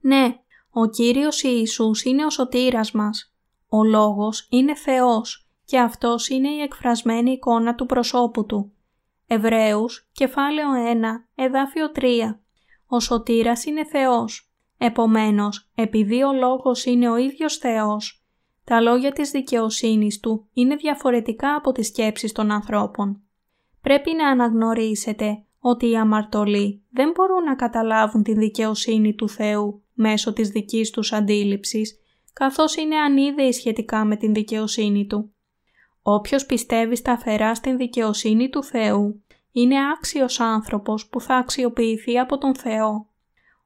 Ναι, 0.00 0.36
ο 0.70 0.86
Κύριος 0.86 1.42
Ιησούς 1.42 2.04
είναι 2.04 2.24
ο 2.24 2.30
σωτήρας 2.30 2.92
μας. 2.92 3.34
Ο 3.68 3.84
Λόγος 3.84 4.46
είναι 4.50 4.74
Θεός 4.74 5.48
και 5.64 5.78
Αυτός 5.78 6.28
είναι 6.28 6.48
η 6.48 6.60
εκφρασμένη 6.60 7.30
εικόνα 7.30 7.74
του 7.74 7.86
προσώπου 7.86 8.46
Του. 8.46 8.72
Εβραίους, 9.26 10.08
κεφάλαιο 10.12 10.68
1, 10.74 11.26
εδάφιο 11.34 11.90
3. 11.92 12.40
Ο 12.86 13.00
σωτήρας 13.00 13.64
είναι 13.64 13.84
Θεός. 13.84 14.49
Επομένως, 14.82 15.70
επειδή 15.74 16.22
ο 16.22 16.32
Λόγος 16.32 16.84
είναι 16.84 17.10
ο 17.10 17.16
ίδιος 17.16 17.56
Θεός, 17.56 18.24
τα 18.64 18.80
λόγια 18.80 19.12
της 19.12 19.30
δικαιοσύνης 19.30 20.20
Του 20.20 20.48
είναι 20.52 20.76
διαφορετικά 20.76 21.54
από 21.54 21.72
τις 21.72 21.86
σκέψεις 21.86 22.32
των 22.32 22.50
ανθρώπων. 22.50 23.22
Πρέπει 23.80 24.12
να 24.12 24.28
αναγνωρίσετε 24.28 25.44
ότι 25.60 25.90
οι 25.90 25.96
αμαρτωλοί 25.96 26.82
δεν 26.90 27.10
μπορούν 27.10 27.44
να 27.44 27.54
καταλάβουν 27.54 28.22
την 28.22 28.38
δικαιοσύνη 28.38 29.14
του 29.14 29.28
Θεού 29.28 29.82
μέσω 29.94 30.32
της 30.32 30.48
δικής 30.48 30.90
τους 30.90 31.12
αντίληψης, 31.12 31.98
καθώς 32.32 32.76
είναι 32.76 32.96
ανίδεοι 32.96 33.52
σχετικά 33.52 34.04
με 34.04 34.16
την 34.16 34.34
δικαιοσύνη 34.34 35.06
Του. 35.06 35.32
Όποιος 36.02 36.46
πιστεύει 36.46 36.96
σταθερά 36.96 37.54
στην 37.54 37.76
δικαιοσύνη 37.76 38.48
του 38.48 38.62
Θεού, 38.62 39.22
είναι 39.52 39.76
άξιος 39.96 40.40
άνθρωπος 40.40 41.08
που 41.08 41.20
θα 41.20 41.34
αξιοποιηθεί 41.34 42.18
από 42.18 42.38
τον 42.38 42.54
Θεό. 42.54 43.09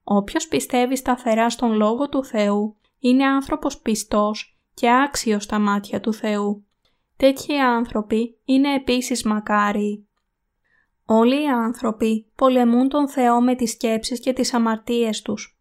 Όποιος 0.05 0.49
πιστεύει 0.49 0.97
σταθερά 0.97 1.51
στον 1.51 1.73
Λόγο 1.73 2.09
του 2.09 2.25
Θεού, 2.25 2.77
είναι 2.99 3.25
άνθρωπος 3.25 3.79
πιστός 3.79 4.59
και 4.75 4.91
άξιος 4.91 5.43
στα 5.43 5.59
μάτια 5.59 6.01
του 6.01 6.13
Θεού. 6.13 6.65
Τέτοιοι 7.17 7.59
άνθρωποι 7.59 8.39
είναι 8.45 8.75
επίσης 8.75 9.23
μακάριοι. 9.23 10.09
Όλοι 11.07 11.43
οι 11.43 11.49
άνθρωποι 11.49 12.27
πολεμούν 12.35 12.89
τον 12.89 13.09
Θεό 13.09 13.41
με 13.41 13.55
τις 13.55 13.71
σκέψεις 13.71 14.21
και 14.21 14.33
τις 14.33 14.55
αμαρτίες 14.55 15.23
τους. 15.23 15.59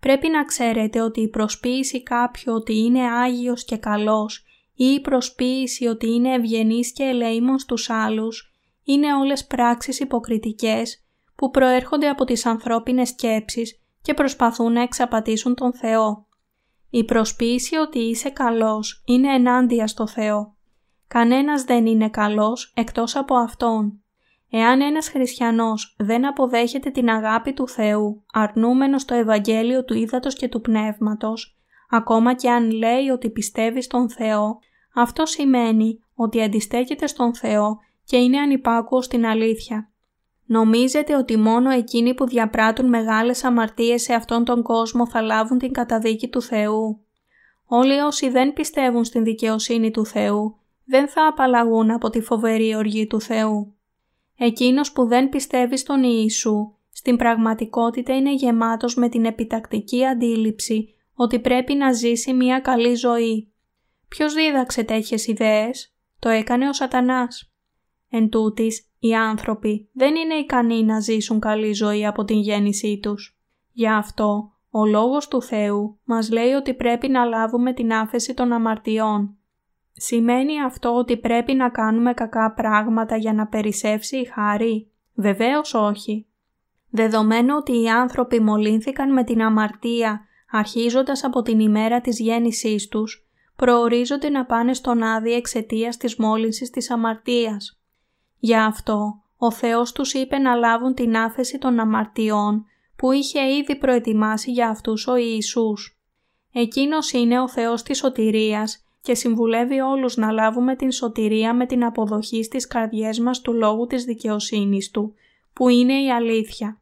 Πρέπει 0.00 0.28
να 0.28 0.44
ξέρετε 0.44 1.00
ότι 1.00 1.20
η 1.20 1.28
προσποίηση 1.28 2.02
κάποιου 2.02 2.52
ότι 2.52 2.78
είναι 2.78 3.02
Άγιος 3.02 3.64
και 3.64 3.76
καλός 3.76 4.44
ή 4.74 4.84
η 4.84 5.00
προσποίηση 5.00 5.86
ότι 5.86 6.10
είναι 6.10 6.34
ευγενής 6.34 6.92
και 6.92 7.02
ελεήμων 7.02 7.58
στους 7.58 7.90
άλλους 7.90 8.52
είναι 8.84 9.14
όλες 9.14 9.46
πράξεις 9.46 10.00
υποκριτικές 10.00 11.04
που 11.34 11.50
προέρχονται 11.50 12.08
από 12.08 12.24
τις 12.24 12.46
ανθρώπινες 12.46 13.08
σκέψεις 13.08 13.81
και 14.02 14.14
προσπαθούν 14.14 14.72
να 14.72 14.82
εξαπατήσουν 14.82 15.54
τον 15.54 15.74
Θεό. 15.74 16.26
Η 16.90 17.04
προσποίηση 17.04 17.76
ότι 17.76 17.98
είσαι 17.98 18.30
καλός 18.30 19.02
είναι 19.06 19.34
ενάντια 19.34 19.86
στο 19.86 20.06
Θεό. 20.06 20.56
Κανένας 21.08 21.64
δεν 21.64 21.86
είναι 21.86 22.08
καλός 22.08 22.72
εκτός 22.76 23.16
από 23.16 23.34
Αυτόν. 23.34 24.02
Εάν 24.50 24.80
ένας 24.80 25.08
χριστιανός 25.08 25.94
δεν 25.98 26.26
αποδέχεται 26.26 26.90
την 26.90 27.08
αγάπη 27.08 27.52
του 27.52 27.68
Θεού, 27.68 28.24
αρνούμενος 28.32 29.04
το 29.04 29.14
Ευαγγέλιο 29.14 29.84
του 29.84 29.94
Ήδατος 29.94 30.34
και 30.34 30.48
του 30.48 30.60
Πνεύματος, 30.60 31.56
ακόμα 31.90 32.34
και 32.34 32.50
αν 32.50 32.70
λέει 32.70 33.08
ότι 33.08 33.30
πιστεύει 33.30 33.82
στον 33.82 34.10
Θεό, 34.10 34.58
αυτό 34.94 35.26
σημαίνει 35.26 35.98
ότι 36.14 36.42
αντιστέκεται 36.42 37.06
στον 37.06 37.34
Θεό 37.34 37.78
και 38.04 38.16
είναι 38.16 38.38
ανυπάκουος 38.38 39.04
στην 39.04 39.26
αλήθεια. 39.26 39.91
Νομίζετε 40.52 41.16
ότι 41.16 41.36
μόνο 41.36 41.70
εκείνοι 41.70 42.14
που 42.14 42.26
διαπράττουν 42.26 42.88
μεγάλες 42.88 43.44
αμαρτίες 43.44 44.02
σε 44.02 44.14
αυτόν 44.14 44.44
τον 44.44 44.62
κόσμο 44.62 45.08
θα 45.08 45.20
λάβουν 45.20 45.58
την 45.58 45.72
καταδίκη 45.72 46.28
του 46.28 46.42
Θεού; 46.42 47.00
Όλοι 47.66 47.98
όσοι 47.98 48.28
δεν 48.30 48.52
πιστεύουν 48.52 49.04
στην 49.04 49.24
δικαιοσύνη 49.24 49.90
του 49.90 50.06
Θεού 50.06 50.56
δεν 50.84 51.08
θα 51.08 51.26
απαλλαγούν 51.26 51.90
από 51.90 52.10
τη 52.10 52.20
φοβερή 52.20 52.74
οργή 52.76 53.06
του 53.06 53.20
Θεού. 53.20 53.74
Εκείνος 54.38 54.92
που 54.92 55.06
δεν 55.06 55.28
πιστεύει 55.28 55.76
στον 55.76 56.02
Ιησού 56.02 56.74
στην 56.92 57.16
πραγματικότητα 57.16 58.16
είναι 58.16 58.34
γεμάτος 58.34 58.94
με 58.94 59.08
την 59.08 59.24
επιτακτική 59.24 60.06
αντίληψη 60.06 60.94
ότι 61.14 61.38
πρέπει 61.38 61.74
να 61.74 61.92
ζήσει 61.92 62.32
μια 62.32 62.60
καλή 62.60 62.94
ζωή. 62.94 63.52
Ποιος 64.08 64.34
δίδαξε 64.34 64.82
τέτοιες 64.82 65.26
ιδέες; 65.26 65.94
Το 66.18 66.28
έκανε 66.28 66.68
ο 66.68 66.72
σατανάς. 66.72 67.52
Εν 68.10 68.28
τούτης, 68.28 68.91
οι 69.04 69.14
άνθρωποι 69.14 69.88
δεν 69.92 70.14
είναι 70.14 70.34
ικανοί 70.34 70.84
να 70.84 71.00
ζήσουν 71.00 71.40
καλή 71.40 71.72
ζωή 71.72 72.06
από 72.06 72.24
την 72.24 72.38
γέννησή 72.38 72.98
τους. 73.02 73.38
Γι' 73.72 73.88
αυτό, 73.88 74.52
ο 74.70 74.86
Λόγος 74.86 75.28
του 75.28 75.42
Θεού 75.42 75.98
μας 76.04 76.30
λέει 76.30 76.50
ότι 76.50 76.74
πρέπει 76.74 77.08
να 77.08 77.24
λάβουμε 77.24 77.72
την 77.72 77.92
άφεση 77.92 78.34
των 78.34 78.52
αμαρτιών. 78.52 79.36
Σημαίνει 79.92 80.62
αυτό 80.62 80.94
ότι 80.96 81.16
πρέπει 81.16 81.54
να 81.54 81.68
κάνουμε 81.70 82.14
κακά 82.14 82.52
πράγματα 82.52 83.16
για 83.16 83.32
να 83.32 83.46
περισσεύσει 83.46 84.16
η 84.16 84.24
χάρη; 84.24 84.90
Βεβαίως 85.14 85.74
όχι. 85.74 86.26
Δεδομένου 86.90 87.54
ότι 87.58 87.82
οι 87.82 87.88
άνθρωποι 87.88 88.40
μολύνθηκαν 88.40 89.12
με 89.12 89.24
την 89.24 89.42
αμαρτία 89.42 90.20
αρχίζοντας 90.50 91.24
από 91.24 91.42
την 91.42 91.60
ημέρα 91.60 92.00
της 92.00 92.20
γέννησής 92.20 92.88
τους, 92.88 93.26
προορίζονται 93.56 94.28
να 94.28 94.44
πάνε 94.44 94.74
στον 94.74 95.02
άδεια 95.02 95.36
εξαιτίας 95.36 95.96
της 95.96 96.16
μόλυνσης 96.16 96.70
της 96.70 96.90
αμαρτίας. 96.90 97.81
Γι' 98.44 98.56
αυτό, 98.56 99.22
ο 99.36 99.50
Θεός 99.50 99.92
τους 99.92 100.14
είπε 100.14 100.38
να 100.38 100.54
λάβουν 100.54 100.94
την 100.94 101.16
άφεση 101.16 101.58
των 101.58 101.78
αμαρτιών 101.78 102.64
που 102.96 103.12
είχε 103.12 103.56
ήδη 103.56 103.76
προετοιμάσει 103.76 104.50
για 104.50 104.68
αυτούς 104.68 105.06
ο 105.06 105.16
Ιησούς. 105.16 106.00
Εκείνος 106.52 107.12
είναι 107.12 107.40
ο 107.40 107.48
Θεός 107.48 107.82
της 107.82 107.98
σωτηρίας 107.98 108.84
και 109.00 109.14
συμβουλεύει 109.14 109.80
όλους 109.80 110.16
να 110.16 110.30
λάβουμε 110.30 110.76
την 110.76 110.92
σωτηρία 110.92 111.54
με 111.54 111.66
την 111.66 111.84
αποδοχή 111.84 112.42
στις 112.42 112.66
καρδιές 112.66 113.18
μας 113.18 113.40
του 113.40 113.52
λόγου 113.52 113.86
της 113.86 114.04
δικαιοσύνης 114.04 114.90
Του, 114.90 115.14
που 115.52 115.68
είναι 115.68 116.02
η 116.02 116.12
αλήθεια. 116.12 116.80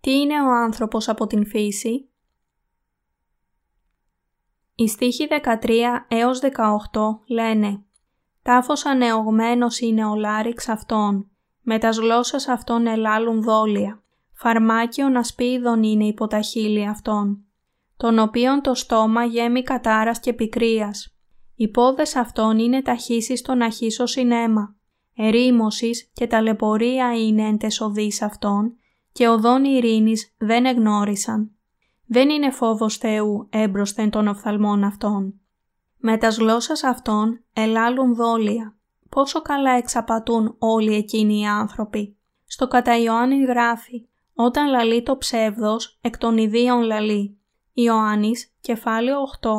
Τι 0.00 0.12
είναι 0.12 0.42
ο 0.42 0.50
άνθρωπος 0.50 1.08
από 1.08 1.26
την 1.26 1.46
φύση; 1.46 2.08
Οι 4.74 4.88
στίχοι 4.88 5.26
13 5.26 6.06
έως 6.08 6.40
18 6.40 6.48
λένε 7.26 7.84
«Τάφος 8.42 8.86
ανεωγμένος 8.86 9.80
είναι 9.80 10.04
ο 10.04 10.14
λάριξ 10.14 10.68
αυτών, 10.68 11.30
με 11.62 11.78
τας 11.78 11.96
γλώσσας 11.96 12.48
αυτών 12.48 12.86
ελάλουν 12.86 13.42
δόλια, 13.42 14.02
φαρμάκιον 14.32 15.16
ασπίδων 15.16 15.82
είναι 15.82 16.04
υπό 16.04 16.26
τα 16.26 16.40
χείλη 16.40 16.88
αυτών, 16.88 17.44
τον 17.96 18.18
οποίον 18.18 18.60
το 18.60 18.74
στόμα 18.74 19.24
γέμει 19.24 19.62
κατάρας 19.62 20.20
και 20.20 20.32
πικρίας. 20.32 21.14
Οι 21.54 21.68
πόδες 21.68 22.16
αυτών 22.16 22.58
είναι 22.58 22.82
ταχύσεις 22.82 23.42
των 23.42 23.62
αχύσω 23.62 24.06
συνέμα, 24.06 24.74
ερήμωσης 25.16 26.10
και 26.12 26.26
ταλαιπωρία 26.26 27.20
είναι 27.20 27.42
εν 27.42 27.58
τεσοδείς 27.58 28.22
αυτών 28.22 28.74
και 29.12 29.28
οδόν 29.28 29.64
ειρήνης 29.64 30.34
δεν 30.38 30.64
εγνώρισαν. 30.64 31.50
Δεν 32.06 32.30
είναι 32.30 32.50
φόβος 32.50 32.96
Θεού 32.96 33.46
έμπροσθεν 33.50 34.10
των 34.10 34.28
οφθαλμών 34.28 34.84
αυτών. 34.84 35.39
Με 36.00 36.16
τας 36.16 36.36
γλώσσας 36.36 36.82
αυτών 36.82 37.44
ελάλουν 37.52 38.14
δόλια. 38.14 38.74
Πόσο 39.08 39.42
καλά 39.42 39.70
εξαπατούν 39.70 40.54
όλοι 40.58 40.94
εκείνοι 40.94 41.40
οι 41.40 41.46
άνθρωποι. 41.46 42.16
Στο 42.46 42.68
κατά 42.68 42.96
Ιωάννη 42.96 43.44
γράφει 43.44 44.08
«Όταν 44.34 44.68
λαλεί 44.68 45.02
το 45.02 45.16
ψεύδος, 45.16 45.98
εκ 46.00 46.18
των 46.18 46.38
ιδίων 46.38 46.82
λαλεί». 46.82 47.38
Ιωάννης, 47.72 48.54
κεφάλαιο 48.60 49.20
8, 49.20 49.50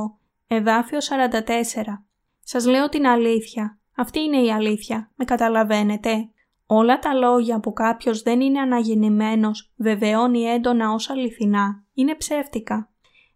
εδάφιο 0.47 0.99
44. 1.01 2.05
Σας 2.43 2.65
λέω 2.65 2.89
την 2.89 3.07
αλήθεια. 3.07 3.79
Αυτή 3.95 4.19
είναι 4.19 4.41
η 4.41 4.51
αλήθεια. 4.51 5.11
Με 5.15 5.25
καταλαβαίνετε. 5.25 6.29
Όλα 6.65 6.99
τα 6.99 7.13
λόγια 7.13 7.59
που 7.59 7.73
κάποιος 7.73 8.21
δεν 8.21 8.41
είναι 8.41 8.59
αναγεννημένος 8.59 9.73
βεβαιώνει 9.75 10.41
έντονα 10.41 10.91
ως 10.91 11.09
αληθινά 11.09 11.83
είναι 11.93 12.15
ψεύτικα. 12.15 12.90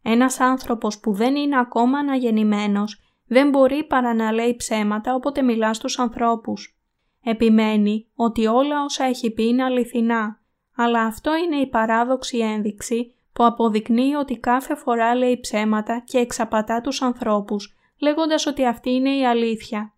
Ένας 0.07 0.39
άνθρωπος 0.39 0.99
που 0.99 1.13
δεν 1.13 1.35
είναι 1.35 1.59
ακόμα 1.59 1.99
αναγεννημένος 1.99 3.01
δεν 3.27 3.49
μπορεί 3.49 3.83
παρά 3.83 4.13
να 4.13 4.31
λέει 4.31 4.55
ψέματα 4.55 5.13
όποτε 5.15 5.41
μιλά 5.41 5.73
στους 5.73 5.99
ανθρώπους. 5.99 6.79
Επιμένει 7.23 8.07
ότι 8.15 8.47
όλα 8.47 8.83
όσα 8.83 9.03
έχει 9.03 9.31
πει 9.31 9.47
είναι 9.47 9.63
αληθινά, 9.63 10.39
αλλά 10.75 11.01
αυτό 11.01 11.35
είναι 11.35 11.55
η 11.55 11.67
παράδοξη 11.67 12.37
ένδειξη 12.37 13.13
που 13.33 13.45
αποδεικνύει 13.45 14.13
ότι 14.13 14.37
κάθε 14.39 14.75
φορά 14.75 15.15
λέει 15.15 15.39
ψέματα 15.39 16.03
και 16.05 16.17
εξαπατά 16.17 16.81
τους 16.81 17.01
ανθρώπους, 17.01 17.75
λέγοντας 17.99 18.45
ότι 18.45 18.65
αυτή 18.65 18.89
είναι 18.89 19.15
η 19.15 19.25
αλήθεια. 19.25 19.93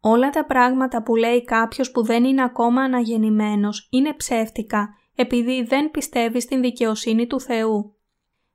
Όλα 0.00 0.30
τα 0.30 0.44
πράγματα 0.44 1.02
που 1.02 1.16
λέει 1.16 1.44
κάποιος 1.44 1.90
που 1.90 2.02
δεν 2.02 2.24
είναι 2.24 2.42
ακόμα 2.42 2.82
αναγεννημένος 2.82 3.88
είναι 3.90 4.12
ψεύτικα 4.14 4.94
επειδή 5.14 5.62
δεν 5.62 5.90
πιστεύει 5.90 6.40
στην 6.40 6.60
δικαιοσύνη 6.60 7.26
του 7.26 7.40
Θεού. 7.40 7.94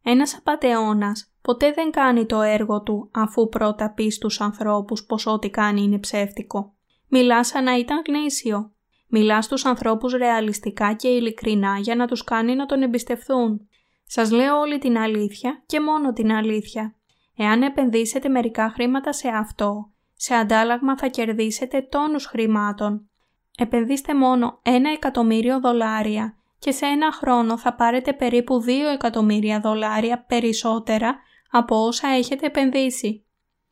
Ένας 0.04 0.36
απατεώνας 0.38 1.34
ποτέ 1.42 1.72
δεν 1.72 1.92
κάνει 1.92 2.26
το 2.26 2.42
έργο 2.42 2.82
του 2.82 3.10
αφού 3.14 3.50
πρώτα 3.50 3.94
πει 3.94 4.10
στους 4.10 4.42
ανθρώπους 4.42 5.06
πως 5.06 5.26
ό,τι 5.26 5.50
κάνει 5.50 5.82
είναι 5.82 6.00
ψεύτικο. 6.00 6.74
Μιλάς 7.08 7.48
σαν 7.48 7.64
να 7.64 7.78
ήταν 7.78 8.02
γνήσιο. 8.08 8.72
Μιλάς 9.08 9.46
στους 9.46 9.66
ανθρώπους 9.66 10.14
ρεαλιστικά 10.14 10.94
και 10.94 11.08
ειλικρινά 11.08 11.78
για 11.78 11.96
να 11.96 12.08
τους 12.08 12.24
κάνει 12.24 12.56
να 12.56 12.66
τον 12.66 12.82
εμπιστευθούν. 12.82 13.68
Σας 14.06 14.32
λέω 14.32 14.60
όλη 14.60 14.78
την 14.78 14.98
αλήθεια 14.98 15.64
και 15.66 15.80
μόνο 15.80 16.14
την 16.14 16.32
αλήθεια. 16.32 16.96
Εάν 17.36 17.62
επενδύσετε 17.62 18.30
μερικά 18.30 18.70
χρήματα 18.70 19.14
σε 19.14 19.28
αυτό, 19.28 19.92
σε 20.16 20.34
αντάλλαγμα 20.34 20.98
θα 20.98 21.08
κερδίσετε 21.08 21.82
τόνους 21.82 22.26
χρημάτων. 22.26 23.10
Επενδύστε 23.58 24.16
μόνο 24.16 24.60
ένα 24.64 24.92
εκατομμύριο 24.92 25.60
δολάρια 25.60 26.39
και 26.60 26.72
σε 26.72 26.86
ένα 26.86 27.12
χρόνο 27.12 27.58
θα 27.58 27.76
πάρετε 27.76 28.14
περίπου 28.14 28.64
2 28.66 28.68
εκατομμύρια 28.94 29.60
δολάρια 29.60 30.26
περισσότερα 30.28 31.20
από 31.52 31.86
όσα 31.86 32.08
έχετε 32.08 32.46
επενδύσει. 32.46 33.26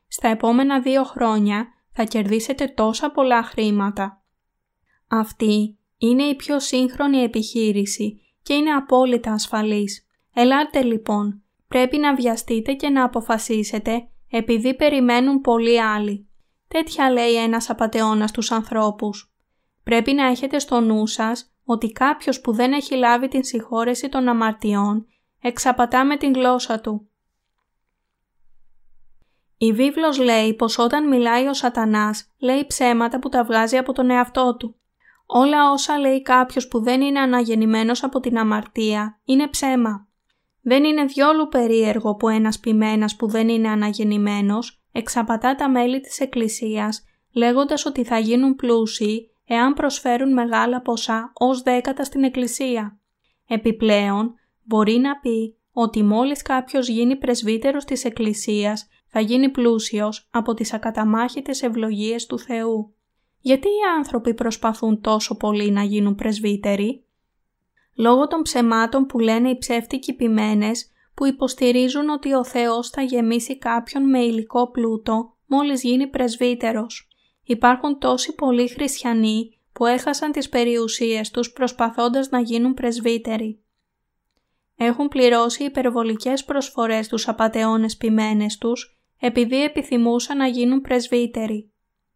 Στα 0.08 0.28
επόμενα 0.28 0.80
δύο 0.80 1.04
χρόνια 1.04 1.68
θα 1.92 2.04
κερδίσετε 2.04 2.68
τόσα 2.68 3.12
πολλά 3.12 3.44
χρήματα. 3.44 4.24
Αυτή 5.08 5.78
είναι 5.98 6.24
η 6.24 6.36
πιο 6.36 6.60
σύγχρονη 6.60 7.18
επιχείρηση 7.18 8.22
και 8.42 8.54
είναι 8.54 8.72
απόλυτα 8.72 9.32
ασφαλής. 9.32 10.08
Ελάτε 10.34 10.82
λοιπόν, 10.84 11.42
πρέπει 11.68 11.98
να 11.98 12.16
βιαστείτε 12.16 12.74
και 12.74 12.90
να 12.90 13.04
αποφασίσετε 13.04 14.08
επειδή 14.30 14.76
περιμένουν 14.76 15.42
πολλοί 15.42 15.82
άλλοι. 15.82 16.28
Τέτοια 16.68 17.12
λέει 17.12 17.36
ένας 17.36 17.70
απατεώνας 17.70 18.30
στους 18.30 18.52
ανθρώπους. 18.52 19.34
Πρέπει 19.84 20.14
να 20.14 20.26
έχετε 20.26 20.60
στο 20.60 20.80
νου 20.80 21.08
σας 21.08 21.52
ότι 21.70 21.92
κάποιος 21.92 22.42
που 22.42 22.52
δεν 22.54 22.74
έχει 22.74 22.96
λάβει 22.96 23.28
την 23.28 23.44
συγχώρεση 23.44 24.10
των 24.10 24.28
αμαρτιών 24.28 25.08
εξαπατά 25.42 26.06
με 26.06 26.18
την 26.18 26.34
γλώσσα 26.34 26.80
του. 26.80 27.10
Η 29.58 29.74
βίβλος 29.74 30.20
λέει 30.20 30.54
πως 30.54 30.78
όταν 30.78 31.08
μιλάει 31.08 31.48
ο 31.48 31.54
σατανάς 31.54 32.32
λέει 32.38 32.66
ψέματα 32.68 33.20
που 33.20 33.30
τα 33.30 33.44
βγάζει 33.44 33.78
από 33.78 33.94
τον 33.94 34.10
εαυτό 34.10 34.56
του. 34.56 34.76
Όλα 35.26 35.72
όσα 35.72 36.00
λέει 36.00 36.22
κάποιος 36.22 36.68
που 36.68 36.82
δεν 36.84 37.02
είναι 37.02 37.20
αναγεννημένος 37.20 38.04
από 38.04 38.20
την 38.20 38.38
αμαρτία 38.38 39.20
είναι 39.26 39.48
ψέμα. 39.48 40.08
Δεν 40.62 40.84
είναι 40.84 41.06
διόλου 41.06 41.48
περίεργο 41.48 42.16
που 42.16 42.30
ένας 42.30 42.60
ποιμένας 42.60 43.16
που 43.16 43.28
δεν 43.28 43.50
είναι 43.50 43.70
αναγεννημένος 43.70 44.82
εξαπατά 44.92 45.56
τα 45.56 45.70
μέλη 45.70 46.00
της 46.00 46.20
Εκκλησίας 46.20 47.04
λέγοντας 47.32 47.86
ότι 47.86 48.04
θα 48.04 48.18
γίνουν 48.18 48.56
πλούσιοι 48.56 49.32
εάν 49.48 49.74
προσφέρουν 49.74 50.34
μεγάλα 50.34 50.82
ποσά 50.82 51.32
ως 51.34 51.62
δέκατα 51.62 52.04
στην 52.04 52.24
Εκκλησία. 52.24 53.00
Επιπλέον, 53.48 54.34
μπορεί 54.64 54.98
να 54.98 55.20
πει 55.20 55.56
ότι 55.72 56.04
μόλις 56.04 56.42
κάποιος 56.42 56.88
γίνει 56.88 57.16
πρεσβύτερος 57.16 57.86
της 57.86 58.06
Εκκλησίας 58.06 58.88
θα 59.08 59.20
γίνει 59.20 59.50
πλούσιος 59.50 60.28
από 60.32 60.54
τις 60.54 60.74
ακαταμάχητες 60.74 61.62
ευλογίες 61.62 62.26
του 62.26 62.40
Θεού. 62.40 62.94
Γιατί 63.40 63.68
οι 63.68 63.98
άνθρωποι 63.98 64.34
προσπαθούν 64.34 65.02
τόσο 65.02 65.38
πολύ 65.38 65.72
να 65.72 65.84
γίνουν 65.84 66.16
πρεσβύτεροι; 66.16 67.02
Λόγω 68.00 68.28
των 68.28 68.42
ψεμάτων 68.42 69.06
που 69.06 69.20
λένε 69.20 69.50
οι 69.50 69.58
ψεύτικοι 69.58 70.14
ποιμένες 70.14 70.92
που 71.14 71.26
υποστηρίζουν 71.26 72.10
ότι 72.10 72.34
ο 72.34 72.44
Θεός 72.44 72.90
θα 72.90 73.02
γεμίσει 73.02 73.58
κάποιον 73.58 74.10
με 74.10 74.20
υλικό 74.20 74.72
πλούτο 74.72 75.36
μόλις 75.46 75.84
γίνει 75.84 76.08
πρεσβύτερος. 76.08 77.08
Υπάρχουν 77.48 78.00
τόσοι 78.00 78.36
πολλοί 78.36 78.68
χριστιανοί 78.68 79.60
που 79.74 79.86
έχασαν 79.86 80.32
τις 80.32 80.50
περιουσίες 80.50 81.32
τους 81.32 81.52
προσπαθώντας 81.52 82.30
να 82.30 82.40
γίνουν 82.40 82.74
πρεσβύτεροι. 82.74 83.62
Έχουν 84.76 85.08
πληρώσει 85.08 85.64
υπερβολικές 85.64 86.44
προσφορές 86.44 87.08
τους 87.08 87.28
απατεώνες 87.28 87.98
ποιμένες 87.98 88.58
τους 88.58 89.00
επειδή 89.20 89.64
επιθυμούσαν 89.64 90.38
να 90.38 90.48
γίνουν 90.48 90.82
πρεσβύτεροι. 90.82 91.72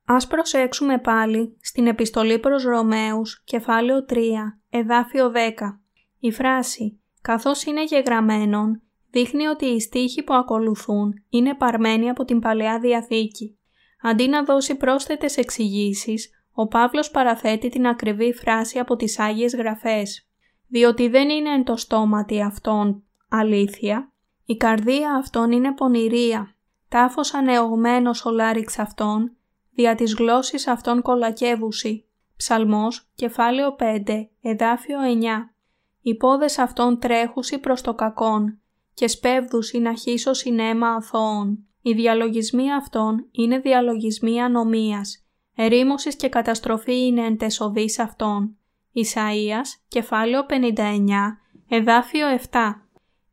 Ας 0.05 0.27
προσέξουμε 0.27 0.97
πάλι 0.97 1.57
στην 1.61 1.87
επιστολή 1.87 2.39
προς 2.39 2.63
Ρωμαίους, 2.63 3.43
κεφάλαιο 3.45 4.05
3, 4.05 4.59
εδάφιο 4.69 5.31
10. 5.31 5.81
Η 6.19 6.31
φράση 6.31 7.01
«καθώς 7.21 7.63
είναι 7.63 7.83
γεγραμμένον» 7.83 8.81
δείχνει 9.09 9.47
ότι 9.47 9.65
οι 9.65 9.79
στίχοι 9.79 10.23
που 10.23 10.33
ακολουθούν 10.33 11.13
είναι 11.29 11.55
παρμένοι 11.55 12.09
από 12.09 12.25
την 12.25 12.39
Παλαιά 12.39 12.79
Διαθήκη. 12.79 13.55
Αντί 14.01 14.27
να 14.27 14.43
δώσει 14.43 14.75
πρόσθετες 14.75 15.37
εξηγήσεις, 15.37 16.29
ο 16.53 16.67
Παύλος 16.67 17.11
παραθέτει 17.11 17.69
την 17.69 17.87
ακριβή 17.87 18.33
φράση 18.33 18.79
από 18.79 18.95
τις 18.95 19.19
Άγιες 19.19 19.55
Γραφές. 19.55 20.27
Διότι 20.67 21.07
δεν 21.07 21.29
είναι 21.29 21.49
εν 21.49 21.63
το 21.63 21.75
στόματι 21.75 22.41
αυτών 22.41 23.03
αλήθεια, 23.29 24.11
η 24.45 24.57
καρδία 24.57 25.15
αυτών 25.15 25.51
είναι 25.51 25.73
πονηρία, 25.73 26.55
τάφος 26.89 27.33
ανεωγμένος 27.33 28.25
ο 28.25 28.29
λάριξ 28.29 28.79
αυτών, 28.79 29.35
δια 29.73 29.95
της 29.95 30.13
γλώσσης 30.13 30.67
αυτών 30.67 31.01
κολακεύουσι. 31.01 32.05
Ψαλμός, 32.37 33.09
κεφάλαιο 33.15 33.75
5, 33.79 34.29
εδάφιο 34.41 34.99
9. 35.01 35.53
Οι 36.01 36.15
πόδες 36.15 36.57
αυτών 36.57 36.99
τρέχουσι 36.99 37.59
προς 37.59 37.81
το 37.81 37.93
κακόν 37.93 38.59
και 38.93 39.07
σπέβδουσι 39.07 39.79
να 39.79 39.93
χύσω 39.93 40.33
συνέμα 40.33 40.89
αθώων. 40.89 41.65
Οι 41.81 41.93
διαλογισμοί 41.93 42.73
αυτών 42.73 43.27
είναι 43.31 43.59
διαλογισμοί 43.59 44.41
ανομίας. 44.41 45.25
Ερήμωσης 45.55 46.15
και 46.15 46.29
καταστροφή 46.29 47.05
είναι 47.05 47.25
εν 47.25 47.37
τεσοδής 47.37 47.99
αυτών. 47.99 48.55
Ισαΐας, 48.93 49.81
κεφάλαιο 49.87 50.45
59, 50.45 51.37
εδάφιο 51.69 52.27
7. 52.27 52.87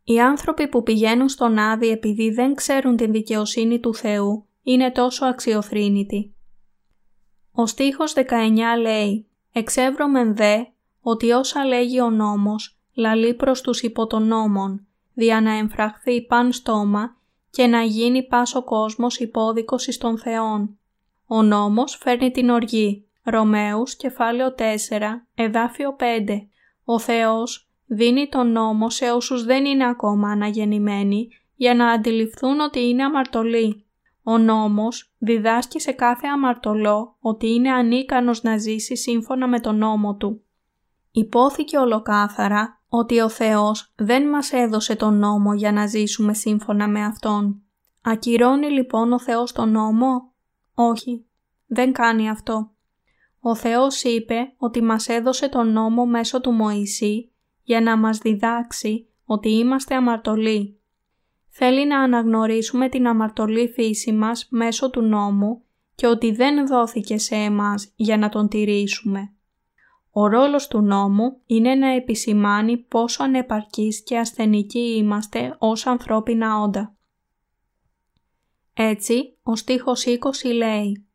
Οι 0.04 0.20
άνθρωποι 0.20 0.68
που 0.68 0.82
πηγαίνουν 0.82 1.28
στον 1.28 1.58
Άδη 1.58 1.88
επειδή 1.88 2.30
δεν 2.30 2.54
ξέρουν 2.54 2.96
την 2.96 3.12
δικαιοσύνη 3.12 3.80
του 3.80 3.94
Θεού 3.94 4.46
είναι 4.62 4.90
τόσο 4.90 5.26
αξιοθρύνητοι. 5.26 6.34
Ο 7.52 7.66
στίχος 7.66 8.12
19 8.16 8.22
λέει 8.80 9.26
«Εξεύρωμεν 9.52 10.36
δε 10.36 10.64
ότι 11.00 11.30
όσα 11.30 11.64
λέγει 11.64 12.00
ο 12.00 12.10
νόμος 12.10 12.78
λαλεί 12.94 13.34
προς 13.34 13.60
τους 13.60 13.82
υπό 13.82 14.06
των 14.06 14.26
νόμων, 14.26 14.86
δια 15.14 15.40
να 15.40 15.52
εμφραχθεί 15.52 16.26
παν 16.26 16.52
στόμα 16.52 17.16
και 17.50 17.66
να 17.66 17.82
γίνει 17.82 18.22
πας 18.26 18.54
ο 18.54 18.64
κόσμος 18.64 19.18
υπόδικος 19.18 19.86
εις 19.86 19.98
των 19.98 20.18
Θεών. 20.18 20.78
Ο 21.26 21.42
νόμος 21.42 21.96
φέρνει 21.96 22.30
την 22.30 22.50
οργή. 22.50 23.06
Ρωμαίους, 23.22 23.96
κεφάλαιο 23.96 24.54
4, 24.54 25.26
εδάφιο 25.34 25.96
5. 25.98 26.48
Ο 26.84 26.98
Θεός 26.98 27.68
δίνει 27.86 28.28
τον 28.28 28.52
νόμο 28.52 28.90
σε 28.90 29.10
όσους 29.10 29.44
δεν 29.44 29.64
είναι 29.64 29.88
ακόμα 29.88 30.30
αναγεννημένοι 30.30 31.28
για 31.54 31.74
να 31.74 31.90
αντιληφθούν 31.90 32.60
ότι 32.60 32.88
είναι 32.88 33.04
αμαρτωλοί. 33.04 33.84
Ο 34.22 34.38
νόμος 34.38 35.12
διδάσκει 35.18 35.80
σε 35.80 35.92
κάθε 35.92 36.26
αμαρτωλό 36.26 37.16
ότι 37.20 37.52
είναι 37.52 37.70
ανίκανος 37.70 38.42
να 38.42 38.56
ζήσει 38.58 38.96
σύμφωνα 38.96 39.48
με 39.48 39.60
τον 39.60 39.76
νόμο 39.76 40.14
του. 40.14 40.42
Υπόθηκε 41.10 41.78
ολοκάθαρα 41.78 42.77
ότι 42.88 43.20
ο 43.20 43.28
Θεός 43.28 43.92
δεν 43.96 44.28
μας 44.28 44.52
έδωσε 44.52 44.96
τον 44.96 45.18
νόμο 45.18 45.54
για 45.54 45.72
να 45.72 45.86
ζήσουμε 45.86 46.34
σύμφωνα 46.34 46.88
με 46.88 47.04
Αυτόν. 47.04 47.62
Ακυρώνει 48.02 48.70
λοιπόν 48.70 49.12
ο 49.12 49.20
Θεός 49.20 49.52
τον 49.52 49.70
νόμο; 49.70 50.32
Όχι, 50.74 51.26
δεν 51.66 51.92
κάνει 51.92 52.28
αυτό. 52.28 52.70
Ο 53.40 53.54
Θεός 53.54 54.02
είπε 54.02 54.54
ότι 54.56 54.82
μας 54.82 55.08
έδωσε 55.08 55.48
τον 55.48 55.72
νόμο 55.72 56.06
μέσω 56.06 56.40
του 56.40 56.50
Μωυσή 56.50 57.32
για 57.62 57.80
να 57.80 57.96
μας 57.96 58.18
διδάξει 58.18 59.08
ότι 59.24 59.48
είμαστε 59.50 59.94
αμαρτωλοί. 59.94 60.80
Θέλει 61.48 61.86
να 61.86 62.00
αναγνωρίσουμε 62.00 62.88
την 62.88 63.06
αμαρτωλή 63.06 63.68
φύση 63.68 64.12
μας 64.12 64.46
μέσω 64.50 64.90
του 64.90 65.00
νόμου 65.00 65.62
και 65.94 66.06
ότι 66.06 66.32
δεν 66.32 66.66
δόθηκε 66.66 67.18
σε 67.18 67.34
εμάς 67.34 67.92
για 67.96 68.16
να 68.16 68.28
τον 68.28 68.48
τηρήσουμε. 68.48 69.32
Ο 70.20 70.26
ρόλος 70.26 70.68
του 70.68 70.80
νόμου 70.80 71.40
είναι 71.46 71.74
να 71.74 71.88
επισημάνει 71.88 72.76
πόσο 72.76 73.22
ανεπαρκείς 73.22 74.02
και 74.02 74.18
ασθενικοί 74.18 74.96
είμαστε 74.96 75.56
ως 75.58 75.86
ανθρώπινα 75.86 76.60
όντα. 76.60 76.96
Έτσι, 78.74 79.38
ο 79.42 79.56
στίχος 79.56 80.04
20 80.06 80.54
λέει 80.54 81.06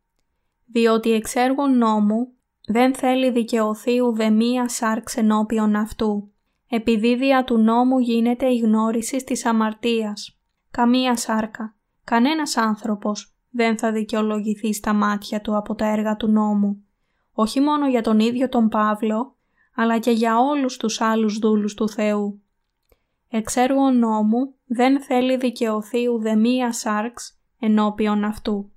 «Διότι 0.66 1.12
εξ 1.12 1.36
έργων 1.36 1.78
νόμου 1.78 2.34
δεν 2.68 2.96
θέλει 2.96 3.32
δικαιωθεί 3.32 4.00
ουδεμία 4.00 4.70
σάρξ 4.70 5.18
ενώπιον 5.18 5.76
αυτού, 5.76 6.32
επειδή 6.70 7.16
δια 7.16 7.44
του 7.44 7.58
νόμου 7.58 8.00
γίνεται 8.00 8.46
η 8.46 8.58
γνώριση 8.58 9.18
της 9.18 9.46
αμαρτίας. 9.46 10.40
Καμία 10.72 11.18
σάρκα, 11.18 11.76
κανένας 12.04 12.58
άνθρωπος 12.58 13.36
δεν 13.50 13.78
θα 13.78 13.92
δικαιολογηθεί 13.92 14.74
στα 14.74 14.94
μάτια 14.94 15.42
του 15.42 15.58
από 15.58 15.76
τα 15.76 15.86
έργα 15.86 16.16
του 16.16 16.28
νόμου, 16.28 16.83
όχι 17.34 17.60
μόνο 17.60 17.90
για 17.90 18.02
τον 18.02 18.20
ίδιο 18.20 18.50
τον 18.50 18.70
Παύλο, 18.70 19.36
αλλά 19.76 20.00
και 20.00 20.12
για 20.12 20.40
όλους 20.40 20.78
τους 20.78 21.02
άλλους 21.02 21.40
δούλους 21.40 21.74
του 21.74 21.90
Θεού. 21.90 22.42
Εξ 23.30 23.56
έργων 23.56 23.98
νόμου 23.98 24.54
δεν 24.66 25.02
θέλει 25.02 25.38
δικαιωθεί 25.38 26.08
ουδεμία 26.08 26.74
σάρξ 26.74 27.40
ενώπιον 27.60 28.24
αυτού. 28.24 28.72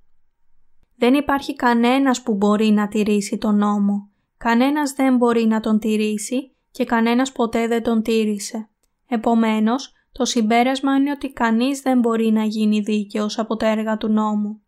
Δεν 0.97 1.15
υπάρχει 1.15 1.55
κανένας 1.55 2.23
που 2.23 2.35
μπορεί 2.35 2.71
να 2.71 2.89
τηρήσει 2.89 3.39
τον 3.39 3.57
νόμο. 3.57 4.09
Κανένας 4.37 4.93
δεν 4.93 5.17
μπορεί 5.17 5.47
να 5.47 5.61
τον 5.61 5.79
τηρήσει 5.79 6.55
και 6.71 6.85
κανένας 6.85 7.33
ποτέ 7.33 7.67
δεν 7.67 7.83
τον 7.83 8.03
τήρησε. 8.03 8.69
Επομένως, 9.09 9.93
το 10.13 10.25
συμπέρασμα 10.25 10.97
είναι 10.97 11.11
ότι 11.11 11.33
κανείς 11.33 11.81
δεν 11.81 11.99
μπορεί 11.99 12.31
να 12.31 12.45
γίνει 12.45 12.81
δίκαιος 12.81 13.39
από 13.39 13.57
τα 13.57 13.67
έργα 13.67 13.97
του 13.97 14.09
νόμου. 14.09 14.61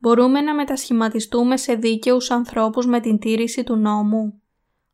Μπορούμε 0.00 0.40
να 0.40 0.54
μετασχηματιστούμε 0.54 1.56
σε 1.56 1.74
δίκαιους 1.74 2.30
ανθρώπους 2.30 2.86
με 2.86 3.00
την 3.00 3.18
τήρηση 3.18 3.64
του 3.64 3.76
νόμου. 3.76 4.42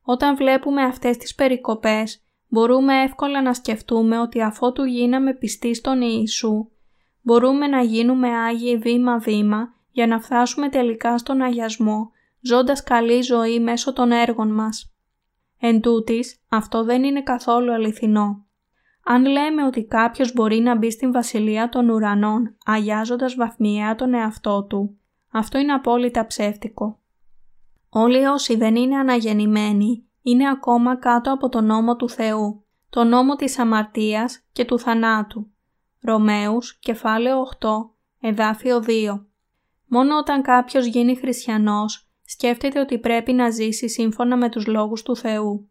Όταν 0.03 0.37
βλέπουμε 0.37 0.83
αυτές 0.83 1.17
τις 1.17 1.35
περικοπές, 1.35 2.25
μπορούμε 2.49 3.03
εύκολα 3.03 3.43
να 3.43 3.55
σκεφτούμε 3.55 4.19
ότι 4.21 4.43
αφότου 4.43 4.85
γίναμε 4.85 5.35
πιστοί 5.35 5.75
στον 5.75 6.01
Ιησού, 6.01 6.69
μπορούμε 7.23 7.67
να 7.67 7.83
γίνουμε 7.83 8.29
Άγιοι 8.29 8.77
βήμα-βήμα 8.77 9.75
για 9.91 10.07
να 10.07 10.21
φτάσουμε 10.21 10.69
τελικά 10.69 11.19
στον 11.19 11.41
αγιασμό, 11.41 12.11
ζώντας 12.41 12.83
καλή 12.83 13.21
ζωή 13.23 13.61
μέσω 13.61 13.93
των 13.93 14.13
έργων 14.13 14.55
μας. 14.55 14.93
Εν 15.61 15.81
τούτης, 15.81 16.41
αυτό 16.49 16.85
δεν 16.85 17.05
είναι 17.05 17.23
καθόλου 17.23 17.73
αληθινό. 17.73 18.46
Αν 19.09 19.25
λέμε 19.25 19.65
ότι 19.65 19.85
κάποιος 19.85 20.33
μπορεί 20.33 20.59
να 20.59 20.77
μπει 20.77 20.91
στην 20.91 21.13
βασιλεία 21.13 21.69
των 21.69 21.89
ουρανών 21.89 22.57
αγιάζοντας 22.65 23.35
βαθμιαία 23.35 23.95
τον 23.95 24.15
εαυτό 24.15 24.65
του, 24.65 24.99
αυτό 25.31 25.59
είναι 25.59 25.73
απόλυτα 25.73 26.27
ψεύτικο. 26.27 26.99
Όλοι 27.89 28.25
όσοι 28.25 28.57
δεν 28.57 28.77
είναι 28.77 28.97
αναγεννημένοι 28.97 30.07
είναι 30.23 30.49
ακόμα 30.49 30.97
κάτω 30.97 31.33
από 31.33 31.49
τον 31.49 31.65
νόμο 31.65 31.97
του 31.97 32.09
Θεού, 32.09 32.65
τον 32.91 33.09
νόμο 33.09 33.35
της 33.35 33.59
αμαρτίας 33.59 34.45
και 34.53 34.65
του 34.65 34.79
θανάτου. 34.79 35.51
Ρωμαίους, 36.03 36.79
κεφάλαιο 36.79 37.41
8, 37.41 37.69
εδάφιο 38.21 38.83
2. 38.87 39.27
Μόνο 39.87 40.17
όταν 40.19 40.43
κάποιος 40.43 40.87
γίνει 40.87 41.17
χριστιανός, 41.17 42.09
σκέφτεται 42.25 42.81
ότι 42.81 42.99
πρέπει 42.99 43.33
να 43.33 43.51
ζήσει 43.51 43.89
σύμφωνα 43.89 44.37
με 44.37 44.49
τους 44.49 44.67
λόγους 44.67 45.03
του 45.03 45.17
Θεού. 45.17 45.71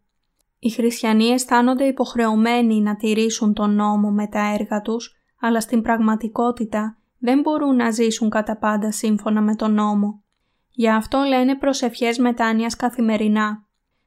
Οι 0.66 0.70
χριστιανοί 0.70 1.24
αισθάνονται 1.24 1.84
υποχρεωμένοι 1.84 2.80
να 2.80 2.96
τηρήσουν 2.96 3.52
τον 3.52 3.74
νόμο 3.74 4.10
με 4.10 4.26
τα 4.26 4.54
έργα 4.58 4.80
τους, 4.80 5.16
αλλά 5.40 5.60
στην 5.60 5.82
πραγματικότητα 5.82 6.98
δεν 7.18 7.40
μπορούν 7.40 7.76
να 7.76 7.90
ζήσουν 7.90 8.30
κατά 8.30 8.56
πάντα 8.56 8.92
σύμφωνα 8.92 9.40
με 9.40 9.54
τον 9.54 9.74
νόμο. 9.74 10.22
Γι' 10.70 10.88
αυτό 10.88 11.18
λένε 11.18 11.56
προσευχές 11.56 12.18
μετάνοιας 12.18 12.76
καθημερινά. 12.76 13.66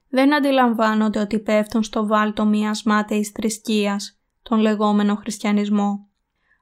Δεν 0.10 0.34
αντιλαμβάνονται 0.34 1.20
ότι 1.20 1.40
πέφτουν 1.40 1.84
στο 1.84 2.08
βάλτο 2.08 2.46
μιας 2.46 2.84
μάταιης 2.84 3.30
θρησκείας, 3.30 4.20
τον 4.44 4.60
λεγόμενο 4.60 5.16
χριστιανισμό. 5.16 6.08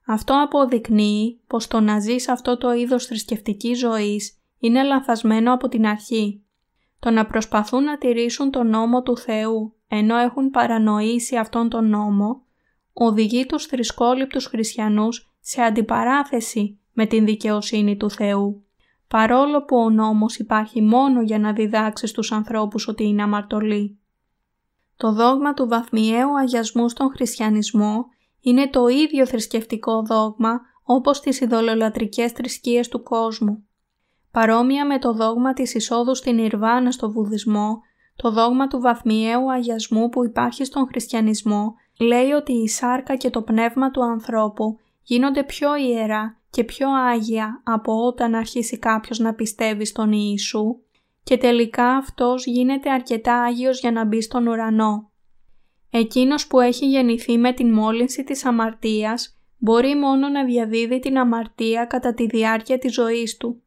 Αυτό 0.06 0.44
αποδεικνύει 0.44 1.42
πως 1.48 1.68
το 1.68 1.80
να 1.80 2.00
ζεις 2.00 2.30
αυτό 2.30 2.58
το 2.58 2.74
είδος 2.74 3.06
θρησκευτικής 3.06 3.80
ζωής 3.80 4.38
είναι 4.60 4.84
λανθασμένο 4.84 5.54
από 5.54 5.68
την 5.68 5.86
αρχή. 5.86 6.42
Το 7.00 7.12
να 7.12 7.26
προσπαθούν 7.26 7.84
να 7.84 7.98
τηρήσουν 7.98 8.52
τον 8.52 8.70
νόμο 8.70 9.02
του 9.02 9.18
Θεού 9.18 9.72
ενώ 9.88 10.18
έχουν 10.18 10.50
παρανοήσει 10.50 11.38
αυτόν 11.38 11.70
τον 11.70 11.90
νόμο, 11.90 12.42
οδηγεί 12.94 13.46
τους 13.46 13.66
θρησκόληπτους 13.66 14.46
χριστιανούς 14.46 15.32
σε 15.40 15.62
αντιπαράθεση 15.62 16.80
με 16.94 17.06
την 17.06 17.26
δικαιοσύνη 17.26 17.98
του 17.98 18.10
Θεού. 18.10 18.66
Παρόλο 19.08 19.66
που 19.66 19.78
ο 19.78 19.90
νόμος 19.90 20.38
υπάρχει 20.38 20.82
μόνο 20.82 21.22
για 21.22 21.40
να 21.40 21.54
διδάξει 21.54 22.08
στους 22.08 22.32
ανθρώπους 22.32 22.88
ότι 22.88 23.04
είναι 23.04 23.24
αμαρτωλοί. 23.24 24.00
Το 24.98 25.14
δόγμα 25.14 25.54
του 25.54 25.68
βαθμιαίου 25.68 26.38
αγιασμού 26.38 26.90
στον 26.90 27.10
χριστιανισμό 27.10 28.06
είναι 28.42 28.70
το 28.70 28.88
ίδιο 28.88 29.26
θρησκευτικό 29.26 30.02
δόγμα 30.02 30.62
όπως 30.84 31.20
τις 31.20 31.40
ειδωλολατρικές 31.40 32.32
θρησκείες 32.32 32.88
του 32.88 33.04
κόσμου. 33.04 33.68
Παρόμοια 34.32 34.86
με 34.86 35.00
το 35.00 35.14
δόγμα 35.14 35.54
της 35.54 35.74
εισόδου 35.74 36.16
στην 36.16 36.38
Ιρβάνα 36.38 36.92
στο 36.92 37.12
Βουδισμό, 37.12 37.82
το 38.18 38.32
δόγμα 38.32 38.68
του 38.68 38.80
βαθμιαίου 38.80 39.52
αγιασμού 39.52 40.10
που 40.10 40.26
υπάρχει 40.26 40.66
στον 40.66 40.88
χριστιανισμό 40.88 41.76
λέει 42.00 42.32
ότι 42.32 42.54
η 42.54 42.68
σάρκα 42.68 43.16
και 43.16 43.30
το 43.30 43.42
πνεύμα 43.42 43.92
του 43.92 44.04
ανθρώπου 44.04 44.80
γίνονται 45.04 45.44
πιο 45.44 45.76
ιερά 45.76 46.38
και 46.50 46.64
πιο 46.64 46.90
άγια 46.90 47.62
από 47.64 48.06
όταν 48.06 48.36
αρχίσει 48.36 48.80
κάποιος 48.80 49.20
να 49.20 49.34
πιστεύει 49.34 49.86
στον 49.86 50.12
Ιησού 50.12 50.80
και 51.24 51.38
τελικά 51.38 51.88
αυτός 51.88 52.46
γίνεται 52.46 52.90
αρκετά 52.90 53.42
άγιος 53.42 53.80
για 53.80 53.92
να 53.92 54.06
μπει 54.06 54.22
στον 54.22 54.48
ουρανό. 54.48 55.12
Εκείνος 55.90 56.48
που 56.48 56.60
έχει 56.60 56.86
γεννηθεί 56.86 57.38
με 57.38 57.54
την 57.54 57.74
μόλυνση 57.74 58.24
της 58.24 58.46
αμαρτίας 58.46 59.38
μπορεί 59.58 59.96
μόνο 59.96 60.30
να 60.30 60.46
διαδίδει 60.46 61.00
την 61.00 61.18
αμαρτία 61.18 61.86
κατά 61.86 62.14
τη 62.14 62.26
διάρκεια 62.26 62.78
της 62.78 62.94
ζωής 62.94 63.38
του. 63.38 63.62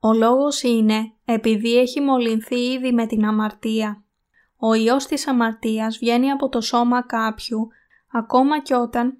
Ο 0.00 0.12
λόγος 0.12 0.62
είναι 0.62 1.12
επειδή 1.24 1.78
έχει 1.78 2.00
μολυνθεί 2.00 2.72
ήδη 2.72 2.92
με 2.92 3.06
την 3.06 3.24
αμαρτία. 3.24 4.04
Ο 4.56 4.74
ιός 4.74 5.06
της 5.06 5.26
αμαρτίας 5.26 5.98
βγαίνει 5.98 6.30
από 6.30 6.48
το 6.48 6.60
σώμα 6.60 7.02
κάποιου 7.02 7.68
ακόμα 8.12 8.62
και 8.62 8.74
όταν 8.74 9.18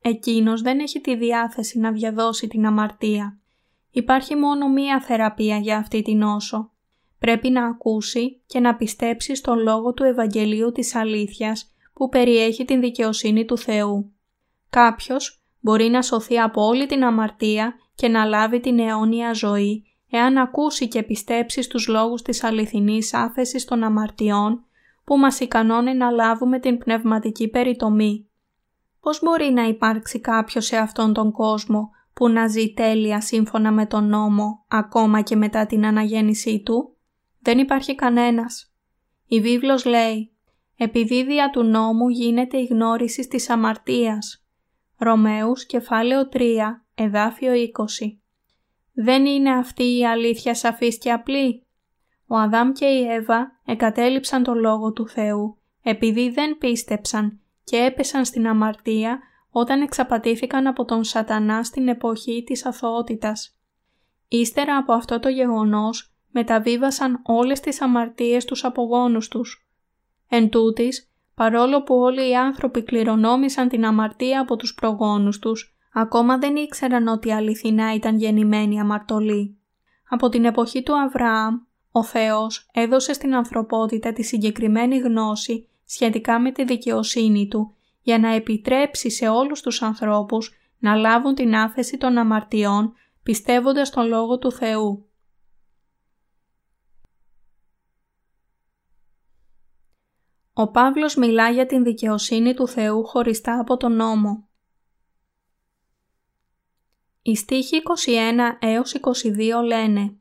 εκείνος 0.00 0.62
δεν 0.62 0.78
έχει 0.78 1.00
τη 1.00 1.16
διάθεση 1.16 1.78
να 1.78 1.92
διαδώσει 1.92 2.48
την 2.48 2.66
αμαρτία. 2.66 3.38
Υπάρχει 3.90 4.36
μόνο 4.36 4.68
μία 4.68 5.00
θεραπεία 5.00 5.56
για 5.56 5.76
αυτή 5.76 6.02
την 6.02 6.18
νόσο. 6.18 6.72
Πρέπει 7.18 7.50
να 7.50 7.66
ακούσει 7.66 8.42
και 8.46 8.60
να 8.60 8.76
πιστέψει 8.76 9.34
στον 9.34 9.58
λόγο 9.58 9.94
του 9.94 10.04
Ευαγγελίου 10.04 10.72
της 10.72 10.94
αλήθειας 10.94 11.74
που 11.92 12.08
περιέχει 12.08 12.64
την 12.64 12.80
δικαιοσύνη 12.80 13.44
του 13.44 13.58
Θεού. 13.58 14.12
Κάποιος 14.70 15.42
μπορεί 15.60 15.88
να 15.88 16.02
σωθεί 16.02 16.38
από 16.38 16.62
όλη 16.62 16.86
την 16.86 17.04
αμαρτία 17.04 17.74
και 17.94 18.08
να 18.08 18.24
λάβει 18.24 18.60
την 18.60 18.78
αιώνια 18.78 19.32
ζωή 19.32 19.84
εάν 20.10 20.36
ακούσει 20.36 20.88
και 20.88 21.02
πιστέψει 21.02 21.62
στους 21.62 21.88
λόγους 21.88 22.22
της 22.22 22.44
αληθινής 22.44 23.14
άφεσης 23.14 23.64
των 23.64 23.82
αμαρτιών 23.82 24.64
που 25.04 25.18
μας 25.18 25.40
ικανώνει 25.40 25.94
να 25.94 26.10
λάβουμε 26.10 26.58
την 26.58 26.78
πνευματική 26.78 27.48
περιτομή. 27.48 28.28
Πώς 29.00 29.20
μπορεί 29.22 29.50
να 29.50 29.62
υπάρξει 29.62 30.20
κάποιος 30.20 30.66
σε 30.66 30.76
αυτόν 30.76 31.12
τον 31.12 31.32
κόσμο 31.32 31.90
που 32.12 32.28
να 32.28 32.46
ζει 32.48 32.72
τέλεια 32.72 33.20
σύμφωνα 33.20 33.72
με 33.72 33.86
τον 33.86 34.08
νόμο 34.08 34.64
ακόμα 34.68 35.20
και 35.20 35.36
μετά 35.36 35.66
την 35.66 35.86
αναγέννησή 35.86 36.62
του; 36.62 36.96
Δεν 37.42 37.58
υπάρχει 37.58 37.94
κανένας. 37.94 38.72
Η 39.26 39.40
βίβλος 39.40 39.84
λέει 39.84 40.32
«Επειδή 40.76 41.24
δια 41.24 41.50
του 41.50 41.62
νόμου 41.62 42.08
γίνεται 42.08 42.58
η 42.58 42.64
γνώριση 42.64 43.28
της 43.28 43.50
αμαρτίας». 43.50 44.44
Ρωμαίους 44.98 45.66
κεφάλαιο 45.66 46.28
3, 46.28 46.84
εδάφιο 46.94 47.52
20. 47.52 48.19
Δεν 49.02 49.26
είναι 49.26 49.50
αυτή 49.50 49.98
η 49.98 50.06
αλήθεια 50.06 50.54
σαφής 50.54 50.98
και 50.98 51.12
απλή; 51.12 51.66
Ο 52.26 52.36
Αδάμ 52.36 52.72
και 52.72 52.86
η 52.86 53.06
Εύα 53.06 53.60
εγκατέλειψαν 53.64 54.42
το 54.42 54.54
Λόγο 54.54 54.92
του 54.92 55.08
Θεού 55.08 55.58
επειδή 55.82 56.30
δεν 56.30 56.58
πίστεψαν 56.58 57.40
και 57.64 57.76
έπεσαν 57.76 58.24
στην 58.24 58.46
αμαρτία 58.46 59.18
όταν 59.50 59.82
εξαπατήθηκαν 59.82 60.66
από 60.66 60.84
τον 60.84 61.04
σατανά 61.04 61.64
στην 61.64 61.88
εποχή 61.88 62.42
της 62.46 62.66
αθωότητας. 62.66 63.58
Ύστερα 64.28 64.76
από 64.76 64.92
αυτό 64.92 65.20
το 65.20 65.28
γεγονός 65.28 66.14
μεταβίβασαν 66.30 67.20
όλες 67.22 67.60
τις 67.60 67.80
αμαρτίες 67.80 68.44
τους 68.44 68.64
απογόνους 68.64 69.28
τους. 69.28 69.68
Εν 70.28 70.48
τούτης, 70.48 71.12
παρόλο 71.34 71.82
που 71.82 71.94
όλοι 71.94 72.28
οι 72.28 72.36
άνθρωποι 72.36 72.82
κληρονόμησαν 72.82 73.68
την 73.68 73.84
αμαρτία 73.84 74.40
από 74.40 74.56
τους 74.56 74.74
προγόνους 74.74 75.38
τους, 75.38 75.74
ακόμα 75.92 76.38
δεν 76.38 76.56
ήξεραν 76.56 77.06
ότι 77.06 77.32
αληθινά 77.32 77.94
ήταν 77.94 78.16
γεννημένοι 78.16 78.80
αμαρτωλοί. 78.80 79.58
Από 80.08 80.28
την 80.28 80.44
εποχή 80.44 80.82
του 80.82 81.00
Αβραάμ, 81.00 81.60
ο 81.92 82.04
Θεός 82.04 82.68
έδωσε 82.72 83.12
στην 83.12 83.34
ανθρωπότητα 83.34 84.12
τη 84.12 84.22
συγκεκριμένη 84.22 84.98
γνώση 84.98 85.68
σχετικά 85.84 86.40
με 86.40 86.52
τη 86.52 86.64
δικαιοσύνη 86.64 87.48
Του 87.48 87.74
για 88.02 88.18
να 88.18 88.34
επιτρέψει 88.34 89.10
σε 89.10 89.28
όλους 89.28 89.60
τους 89.60 89.82
ανθρώπους 89.82 90.54
να 90.78 90.94
λάβουν 90.94 91.34
την 91.34 91.54
άφεση 91.54 91.96
των 91.96 92.18
αμαρτιών 92.18 92.92
πιστεύοντας 93.22 93.90
τον 93.90 94.06
Λόγο 94.06 94.38
του 94.38 94.52
Θεού. 94.52 95.04
Ο 100.52 100.70
Παύλος 100.70 101.14
μιλά 101.14 101.50
για 101.50 101.66
την 101.66 101.84
δικαιοσύνη 101.84 102.54
του 102.54 102.68
Θεού 102.68 103.06
χωριστά 103.06 103.58
από 103.60 103.76
τον 103.76 103.96
νόμο. 103.96 104.48
Οι 107.22 107.34
στίχοι 107.34 107.82
21 108.60 108.68
έως 108.68 108.94
22 109.60 109.64
λένε 109.64 110.16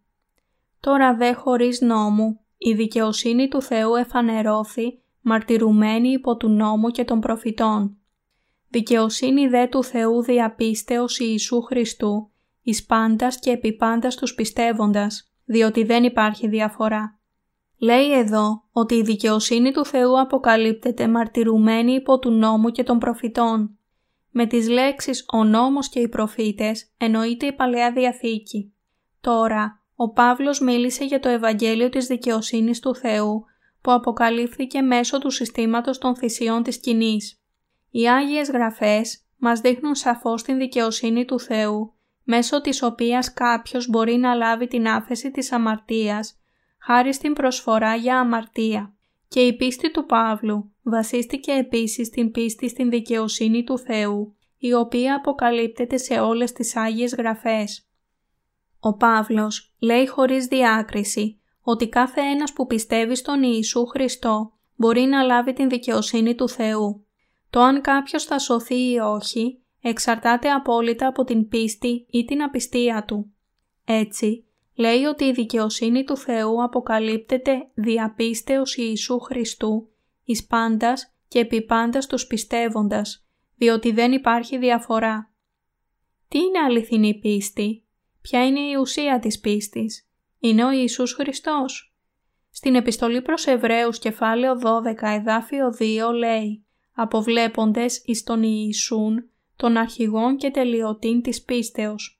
«Τώρα 0.79 1.15
δε 1.15 1.33
χωρίς 1.33 1.81
νόμου, 1.81 2.39
η 2.57 2.73
δικαιοσύνη 2.73 3.47
του 3.47 3.61
Θεού 3.61 3.95
εφανερώθη, 3.95 5.01
μαρτυρουμένη 5.21 6.09
υπό 6.09 6.37
του 6.37 6.49
νόμου 6.49 6.89
και 6.89 7.03
των 7.03 7.19
προφητών. 7.19 7.97
Δικαιοσύνη 8.69 9.47
δε 9.47 9.67
του 9.67 9.83
Θεού 9.83 10.23
διαπίστεως 10.23 11.19
Ιησού 11.19 11.61
Χριστού, 11.61 12.31
εις 12.61 12.85
πάντας 12.85 13.39
και 13.39 13.51
επί 13.51 13.73
πάντας 13.73 14.15
τους 14.15 14.35
πιστεύοντας, 14.35 15.31
διότι 15.45 15.83
δεν 15.83 16.03
υπάρχει 16.03 16.47
διαφορά. 16.47 17.19
Λέει 17.77 18.11
εδώ 18.11 18.63
ότι 18.71 18.95
η 18.95 19.01
δικαιοσύνη 19.01 19.71
του 19.71 19.85
Θεού 19.85 20.19
αποκαλύπτεται 20.19 21.07
μαρτυρουμένη 21.07 21.93
υπό 21.93 22.19
του 22.19 22.31
νόμου 22.31 22.69
και 22.69 22.83
των 22.83 22.99
προφητών. 22.99 23.78
Με 24.41 24.47
τις 24.47 24.69
λέξεις 24.69 25.25
«ο 25.33 25.43
νόμος 25.43 25.89
και 25.89 25.99
οι 25.99 26.07
προφήτες» 26.07 26.93
εννοείται 26.97 27.45
η 27.45 27.53
Παλαιά 27.53 27.91
Διαθήκη. 27.91 28.73
Τώρα, 29.21 29.83
ο 29.95 30.11
Παύλος 30.11 30.59
μίλησε 30.59 31.03
για 31.03 31.19
το 31.19 31.29
Ευαγγέλιο 31.29 31.89
της 31.89 32.07
δικαιοσύνης 32.07 32.79
του 32.79 32.95
Θεού 32.95 33.45
που 33.81 33.91
αποκαλύφθηκε 33.91 34.81
μέσω 34.81 35.19
του 35.19 35.29
συστήματος 35.29 35.97
των 35.97 36.15
θυσιών 36.15 36.63
της 36.63 36.79
κοινής. 36.79 37.41
Οι 37.89 38.09
Άγιες 38.09 38.49
Γραφές 38.49 39.25
μας 39.37 39.59
δείχνουν 39.59 39.95
σαφώς 39.95 40.43
την 40.43 40.57
δικαιοσύνη 40.57 41.25
του 41.25 41.39
Θεού, 41.39 41.93
μέσω 42.23 42.61
της 42.61 42.83
οποίας 42.83 43.33
κάποιος 43.33 43.87
μπορεί 43.87 44.15
να 44.15 44.33
λάβει 44.33 44.67
την 44.67 44.87
άφεση 44.87 45.31
της 45.31 45.51
αμαρτίας 45.51 46.39
χάρη 46.81 47.13
στην 47.13 47.33
προσφορά 47.33 47.95
για 47.95 48.19
αμαρτία. 48.19 48.93
Και 49.29 49.39
η 49.39 49.55
πίστη 49.55 49.91
του 49.91 50.05
Παύλου 50.05 50.71
βασίστηκε 50.83 51.51
επίσης 51.51 52.07
στην 52.07 52.31
πίστη 52.31 52.69
στην 52.69 52.89
δικαιοσύνη 52.89 53.63
του 53.63 53.79
Θεού, 53.79 54.35
η 54.57 54.73
οποία 54.73 55.15
αποκαλύπτεται 55.15 55.97
σε 55.97 56.19
όλες 56.19 56.51
τις 56.51 56.75
Άγιες 56.75 57.15
Γραφές. 57.15 57.87
Ο 58.79 58.93
Παύλος 58.93 59.73
λέει 59.79 60.07
χωρίς 60.07 60.45
διάκριση 60.45 61.39
ότι 61.61 61.89
κάθε 61.89 62.21
ένας 62.21 62.53
που 62.53 62.65
πιστεύει 62.65 63.15
στον 63.15 63.43
Ιησού 63.43 63.85
Χριστό 63.85 64.53
μπορεί 64.75 65.01
να 65.01 65.21
λάβει 65.21 65.53
την 65.53 65.69
δικαιοσύνη 65.69 66.35
του 66.35 66.49
Θεού. 66.49 67.05
Το 67.49 67.59
αν 67.59 67.81
κάποιος 67.81 68.23
θα 68.23 68.39
σωθεί 68.39 68.91
ή 68.91 68.99
όχι 68.99 69.61
εξαρτάται 69.81 70.51
απόλυτα 70.51 71.07
από 71.07 71.23
την 71.23 71.47
πίστη 71.47 72.05
ή 72.09 72.25
την 72.25 72.41
απιστία 72.41 73.03
του. 73.07 73.33
Έτσι, 73.85 74.45
λέει 74.79 75.03
ότι 75.03 75.23
η 75.23 75.31
δικαιοσύνη 75.31 76.03
του 76.03 76.17
Θεού 76.17 76.63
αποκαλύπτεται 76.63 77.69
διαπίστεως 77.73 78.77
Ιησού 78.77 79.19
Χριστού, 79.19 79.89
εις 80.23 80.45
πάντας 80.45 81.13
και 81.27 81.39
επί 81.39 81.61
πάντας 81.61 82.07
τους 82.07 82.27
πιστεύοντας, 82.27 83.25
διότι 83.55 83.91
δεν 83.91 84.11
υπάρχει 84.11 84.57
διαφορά. 84.57 85.33
Τι 86.27 86.37
είναι 86.37 86.59
αληθινή 86.59 87.19
πίστη; 87.19 87.83
Ποια 88.21 88.45
είναι 88.45 88.59
η 88.59 88.73
ουσία 88.73 89.19
της 89.19 89.39
πίστης; 89.39 90.09
Είναι 90.39 90.65
ο 90.65 90.71
Ιησούς 90.71 91.13
Χριστός; 91.13 91.93
Στην 92.49 92.75
επιστολή 92.75 93.21
προς 93.21 93.45
Εβραίους 93.45 93.99
κεφάλαιο 93.99 94.55
12 94.55 95.07
εδάφιο 95.07 95.73
2 95.79 96.11
λέει 96.11 96.65
«Αποβλέποντες 96.93 98.01
εις 98.05 98.23
τον 98.23 98.43
Ιησούν, 98.43 99.29
τον 99.55 99.77
αρχηγόν 99.77 100.37
και 100.37 100.51
τελειωτήν 100.51 101.21
της 101.21 101.43
πίστεως». 101.43 102.18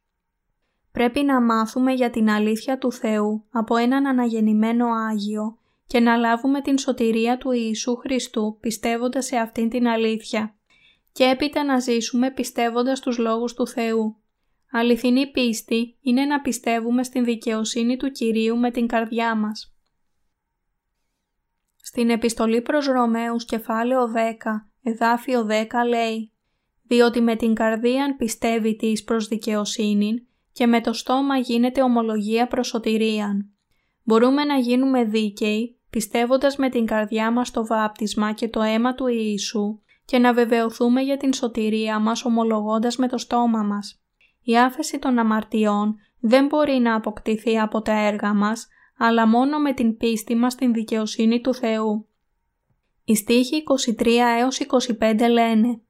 Πρέπει 0.92 1.24
να 1.24 1.42
μάθουμε 1.42 1.94
για 1.94 2.10
την 2.10 2.30
αλήθεια 2.30 2.78
του 2.78 2.92
Θεού 2.92 3.44
από 3.52 3.76
έναν 3.76 4.08
αναγεννημένο 4.08 4.88
Άγιο 4.88 5.58
και 5.88 6.00
να 6.00 6.16
λάβουμε 6.16 6.62
την 6.62 6.78
σωτηρία 6.78 7.38
του 7.38 7.52
Ιησού 7.52 7.96
Χριστού 7.96 8.58
πιστεύοντας 8.60 9.26
σε 9.26 9.38
αυτήν 9.38 9.70
την 9.70 9.88
αλήθεια 9.88 10.54
και 11.12 11.24
έπειτα 11.24 11.64
να 11.64 11.80
ζήσουμε 11.80 12.32
πιστεύοντας 12.32 13.00
τους 13.00 13.18
λόγους 13.18 13.54
του 13.54 13.68
Θεού. 13.68 14.16
Αληθινή 14.72 15.32
πίστη 15.32 15.98
είναι 16.02 16.26
να 16.26 16.42
πιστεύουμε 16.42 17.04
στην 17.04 17.24
δικαιοσύνη 17.24 17.98
του 17.98 18.12
Κυρίου 18.12 18.58
με 18.58 18.72
την 18.72 18.88
καρδιά 18.88 19.36
μας. 19.36 19.74
Στην 21.76 22.10
επιστολή 22.10 22.62
προς 22.62 22.86
Ρωμαίους 22.86 23.46
κεφάλαιο 23.46 24.12
10, 24.16 24.70
εδάφιο 24.84 25.48
10 25.50 25.66
λέει 25.88 26.32
«Διότι 26.84 27.22
με 27.22 27.36
την 27.36 27.54
καρδία 27.54 28.16
πιστεύει 28.16 28.76
της 28.76 29.04
προς 29.04 29.28
δικαιοσύνην 29.28 30.28
και 30.60 30.68
με 30.68 30.82
το 30.82 30.94
στόμα 30.94 31.38
γίνεται 31.38 31.82
ομολογία 31.82 32.48
προσωτηρίαν. 32.48 33.50
Μπορούμε 34.04 34.44
να 34.44 34.58
γίνουμε 34.58 35.04
δίκαιοι 35.04 35.80
πιστεύοντας 35.90 36.56
με 36.56 36.70
την 36.70 36.86
καρδιά 36.86 37.32
μας 37.32 37.52
το 37.52 37.66
βάπτισμα 37.66 38.32
και 38.32 38.48
το 38.48 38.62
αίμα 38.62 38.94
του 38.96 39.08
Ιησού 39.08 39.80
και 40.06 40.18
να 40.18 40.34
βεβαιωθούμε 40.34 41.02
για 41.02 41.18
την 41.18 41.34
σωτηρία 41.34 42.00
μας 42.00 42.26
ομολογώντας 42.26 42.98
με 42.98 43.08
το 43.08 43.18
στόμα 43.18 43.64
μας. 43.64 44.02
Η 44.42 44.58
άφεση 44.58 45.00
των 45.00 45.20
αμαρτιών 45.20 45.96
δεν 46.20 46.46
μπορεί 46.46 46.80
να 46.80 46.96
αποκτηθεί 46.96 47.60
από 47.60 47.82
τα 47.82 47.92
έργα 47.92 48.34
μας, 48.34 48.68
αλλά 48.98 49.28
μόνο 49.28 49.60
με 49.60 49.74
την 49.74 49.98
πίστη 49.98 50.36
μας 50.36 50.54
στην 50.54 50.74
δικαιοσύνη 50.74 51.42
του 51.42 51.54
Θεού. 51.54 52.08
Οι 53.04 53.16
στίχοι 53.16 53.64
23 53.98 54.06
έως 54.40 54.60
25 55.00 55.30
λένε 55.30 55.82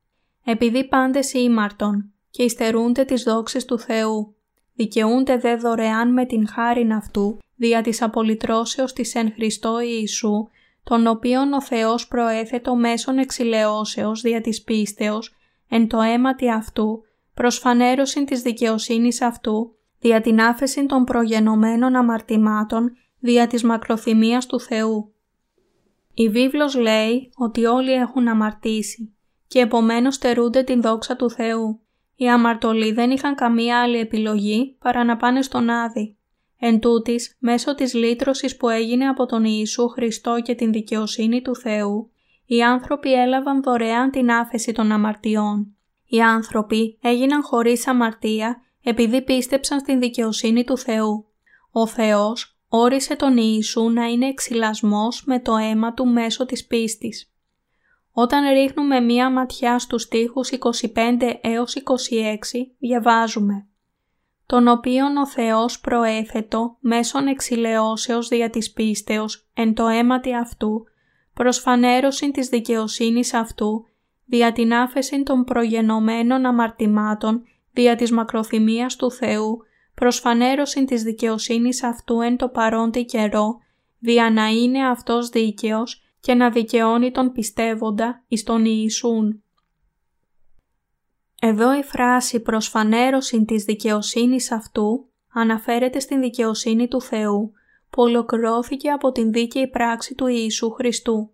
«Επειδή 0.43 0.87
πάντες 0.87 1.33
ήμαρτον 1.33 2.13
και 2.29 2.43
υστερούνται 2.43 3.03
τις 3.03 3.23
δόξες 3.23 3.65
του 3.65 3.79
Θεού. 3.79 4.33
Δικαιούνται 4.79 5.37
δε 5.37 5.55
δωρεάν 5.55 6.13
με 6.13 6.25
την 6.25 6.47
χάριν 6.47 6.93
αυτού, 6.93 7.37
δια 7.55 7.81
της 7.81 8.01
απολυτρώσεως 8.01 8.93
της 8.93 9.15
εν 9.15 9.31
Χριστώ 9.33 9.79
Ιησού, 9.79 10.47
τον 10.83 11.07
οποίον 11.07 11.53
ο 11.53 11.61
Θεός 11.61 12.07
προέθετο 12.07 12.75
μέσων 12.75 13.17
εξηλαιώσεως 13.17 14.21
δια 14.21 14.41
της 14.41 14.63
πίστεως, 14.63 15.35
εν 15.69 15.87
το 15.87 16.01
αίματι 16.01 16.51
αυτού, 16.51 17.03
προς 17.33 17.57
φανέρωσιν 17.57 18.25
της 18.25 18.41
δικαιοσύνης 18.41 19.21
αυτού, 19.21 19.75
δια 19.99 20.21
την 20.21 20.41
άφεση 20.41 20.85
των 20.85 21.03
προγενωμένων 21.03 21.95
αμαρτημάτων, 21.95 22.91
δια 23.19 23.47
της 23.47 23.63
μακροθυμίας 23.63 24.45
του 24.45 24.59
Θεού. 24.59 25.13
Η 26.13 26.29
βίβλος 26.29 26.75
λέει 26.75 27.31
ότι 27.35 27.65
όλοι 27.65 27.91
έχουν 27.91 28.27
αμαρτήσει 28.27 29.13
και 29.47 29.59
επομένως 29.59 30.15
στερούνται 30.15 30.63
την 30.63 30.81
δόξα 30.81 31.15
του 31.15 31.29
Θεού. 31.29 31.79
Οι 32.21 32.29
αμαρτωλοί 32.29 32.91
δεν 32.91 33.11
είχαν 33.11 33.35
καμία 33.35 33.81
άλλη 33.81 33.97
επιλογή 33.97 34.75
παρά 34.79 35.03
να 35.03 35.17
πάνε 35.17 35.41
στον 35.41 35.69
Άδη. 35.69 36.17
Εν 36.59 36.79
τούτης, 36.79 37.35
μέσω 37.39 37.75
της 37.75 37.93
λύτρωσης 37.93 38.57
που 38.57 38.69
έγινε 38.69 39.07
από 39.07 39.25
τον 39.25 39.43
Ιησού 39.43 39.87
Χριστό 39.87 40.41
και 40.41 40.55
την 40.55 40.71
δικαιοσύνη 40.71 41.41
του 41.41 41.55
Θεού, 41.55 42.11
οι 42.45 42.63
άνθρωποι 42.63 43.13
έλαβαν 43.13 43.63
δωρεάν 43.63 44.11
την 44.11 44.31
άφεση 44.31 44.71
των 44.71 44.91
αμαρτιών. 44.91 45.75
Οι 46.05 46.21
άνθρωποι 46.21 46.97
έγιναν 47.01 47.43
χωρίς 47.43 47.87
αμαρτία 47.87 48.61
επειδή 48.83 49.21
πίστεψαν 49.21 49.79
στην 49.79 49.99
δικαιοσύνη 49.99 50.63
του 50.63 50.77
Θεού. 50.77 51.25
Ο 51.71 51.87
Θεός 51.87 52.59
όρισε 52.69 53.15
τον 53.15 53.37
Ιησού 53.37 53.89
να 53.89 54.05
είναι 54.05 54.27
εξυλασμός 54.27 55.23
με 55.25 55.39
το 55.39 55.55
αίμα 55.55 55.93
του 55.93 56.07
μέσω 56.07 56.45
της 56.45 56.65
πίστης. 56.65 57.31
Όταν 58.21 58.53
ρίχνουμε 58.53 58.99
μία 58.99 59.31
ματιά 59.31 59.79
στους 59.79 60.01
στίχους 60.01 60.49
25 60.49 61.39
έως 61.41 61.75
26 61.75 61.83
διαβάζουμε 62.79 63.67
«Τον 64.45 64.67
οποίον 64.67 65.17
ο 65.17 65.27
Θεός 65.27 65.79
προέθετο 65.79 66.77
μέσων 66.79 67.27
εξηλαιώσεως 67.27 68.27
δια 68.27 68.49
της 68.49 68.71
πίστεως 68.71 69.47
εν 69.53 69.73
το 69.73 69.87
αίματι 69.87 70.35
αυτού, 70.35 70.83
προς 71.33 71.57
φανέρωση 71.57 72.31
της 72.31 72.47
δικαιοσύνης 72.47 73.33
αυτού, 73.33 73.85
δια 74.25 74.51
την 74.51 74.73
άφεση 74.73 75.23
των 75.23 75.43
προγενωμένων 75.43 76.45
αμαρτημάτων, 76.45 77.43
δια 77.71 77.95
της 77.95 78.11
μακροθυμίας 78.11 78.95
του 78.95 79.11
Θεού, 79.11 79.57
προς 79.95 80.19
φανέρωση 80.19 80.85
της 80.85 81.03
δικαιοσύνης 81.03 81.83
αυτού 81.83 82.21
εν 82.21 82.37
το 82.37 82.47
παρόντι 82.49 83.05
καιρό, 83.05 83.57
δια 83.99 84.31
να 84.31 84.47
είναι 84.47 84.87
αυτός 84.87 85.29
δίκαιος 85.29 86.03
και 86.19 86.33
να 86.33 86.49
δικαιώνει 86.49 87.11
τον 87.11 87.31
πιστεύοντα 87.31 88.23
εις 88.27 88.43
τον 88.43 88.65
Ιησούν. 88.65 89.43
Εδώ 91.41 91.77
η 91.77 91.83
φράση 91.83 92.39
«προς 92.39 92.67
φανέρωση 92.67 93.45
της 93.45 93.63
δικαιοσύνης 93.63 94.51
αυτού» 94.51 95.09
αναφέρεται 95.33 95.99
στην 95.99 96.19
δικαιοσύνη 96.21 96.87
του 96.87 97.01
Θεού 97.01 97.51
που 97.89 98.01
ολοκληρώθηκε 98.01 98.89
από 98.89 99.11
την 99.11 99.31
δίκαιη 99.31 99.67
πράξη 99.67 100.15
του 100.15 100.27
Ιησού 100.27 100.71
Χριστού. 100.71 101.31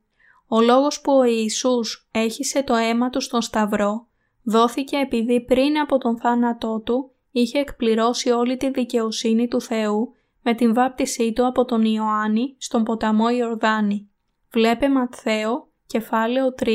Ο 0.48 0.62
λόγος 0.62 1.02
που 1.02 1.14
ο 1.14 1.24
Ιησούς 1.24 2.08
έχισε 2.12 2.64
το 2.64 2.76
αίμα 2.76 3.10
του 3.10 3.22
στον 3.22 3.42
Σταυρό 3.42 4.08
δόθηκε 4.44 4.98
επειδή 4.98 5.42
πριν 5.42 5.80
από 5.80 5.98
τον 5.98 6.18
θάνατό 6.18 6.82
του 6.86 7.12
είχε 7.32 7.60
εκπληρώσει 7.60 8.30
όλη 8.30 8.58
τη 8.58 8.70
δικαιοσύνη 8.70 9.48
του 9.48 9.62
Θεού 9.62 10.14
με 10.42 10.54
την 10.56 10.74
βάπτισή 10.74 11.34
του 11.34 11.48
από 11.48 11.66
τον 11.66 11.84
Ιωάννη 11.84 12.56
στον 12.58 12.84
ποταμό 12.84 13.30
Ιορδάνη. 13.30 14.10
Βλέπε 14.56 14.90
Ματθαίο, 14.90 15.68
κεφάλαιο 15.88 16.56
3, 16.60 16.68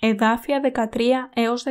εδάφια 0.00 0.60
13 0.74 1.00
έως 1.34 1.62
17. 1.62 1.70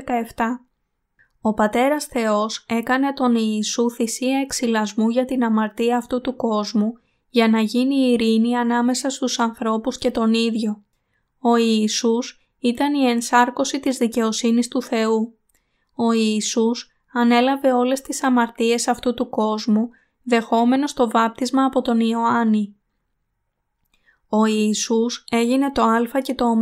Ο 1.42 1.54
Πατέρας 1.54 2.06
Θεός 2.06 2.66
έκανε 2.70 3.14
τον 3.14 3.36
Ιησού 3.36 3.92
θυσία 3.92 4.40
εξυλασμού 4.40 5.10
για 5.10 5.26
την 5.26 5.44
αμαρτία 5.44 5.98
αυτού 5.98 6.22
του 6.22 6.36
κόσμου 6.36 6.94
για 7.30 7.48
να 7.48 7.60
γίνει 7.60 7.96
ειρήνη 7.96 8.56
ανάμεσα 8.58 9.10
στους 9.10 9.40
ανθρώπους 9.40 9.98
και 9.98 10.12
τον 10.12 10.34
ίδιο. 10.34 10.84
Ο 11.40 11.56
Ιησούς 11.56 12.40
ήταν 12.60 12.94
η 12.94 13.10
ενσάρκωση 13.10 13.80
της 13.80 13.98
δικαιοσύνης 13.98 14.68
του 14.68 14.82
Θεού. 14.82 15.38
Ο 15.96 16.12
Ιησούς 16.12 16.92
ανέλαβε 17.14 17.72
όλες 17.72 18.02
τις 18.02 18.24
αμαρτίες 18.24 18.88
αυτού 18.88 19.14
του 19.14 19.30
κόσμου, 19.30 19.90
δεχόμενος 20.24 20.94
το 20.94 21.10
βάπτισμα 21.10 21.66
από 21.66 21.82
τον 21.82 22.00
Ιωάννη. 22.00 22.76
Ο 24.36 24.46
Ιησούς 24.46 25.26
έγινε 25.32 25.72
το 25.72 25.82
Α 25.82 26.22
και 26.22 26.34
το 26.34 26.46
Ω. 26.46 26.56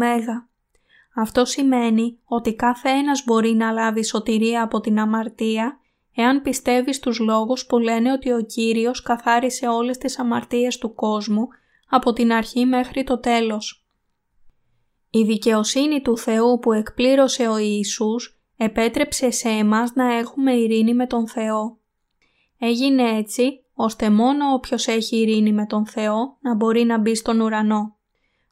Αυτό 1.16 1.46
σημαίνει 1.46 2.20
ότι 2.26 2.56
κάθε 2.56 2.90
ένας 2.90 3.24
μπορεί 3.26 3.54
να 3.54 3.72
λάβει 3.72 4.06
σωτηρία 4.06 4.64
από 4.64 4.80
την 4.80 5.00
αμαρτία 5.00 5.80
εάν 6.16 6.42
πιστεύει 6.42 6.94
στους 6.94 7.20
λόγους 7.20 7.66
που 7.66 7.78
λένε 7.78 8.12
ότι 8.12 8.32
ο 8.32 8.42
Κύριος 8.42 9.02
καθάρισε 9.02 9.68
όλες 9.68 9.98
τις 9.98 10.20
αμαρτίες 10.20 10.78
του 10.78 10.94
κόσμου 10.94 11.48
από 11.90 12.14
την 12.14 12.34
αρχή 12.34 12.66
μέχρι 12.66 13.04
το 13.04 13.20
τέλος. 13.20 13.86
Η 15.10 15.24
δικαιοσύνη 15.24 16.02
του 16.02 16.18
Θεού 16.18 16.60
που 16.60 16.74
εκπλήρωσε 16.74 17.48
ο 17.48 17.58
Ιησούς 17.58 18.42
επέτρεψε 18.58 19.32
σε 19.32 19.50
εμάς 19.50 19.94
να 19.94 20.14
έχουμε 20.14 20.54
ειρήνη 20.54 20.94
με 20.94 21.08
τον 21.08 21.28
Θεό. 21.28 21.78
Έγινε 22.60 23.18
έτσι 23.18 23.61
ώστε 23.84 24.10
μόνο 24.10 24.54
όποιος 24.54 24.88
έχει 24.88 25.18
ειρήνη 25.18 25.54
με 25.54 25.66
τον 25.66 25.86
Θεό 25.86 26.38
να 26.42 26.56
μπορεί 26.56 26.84
να 26.84 26.98
μπει 26.98 27.16
στον 27.16 27.40
ουρανό. 27.40 27.96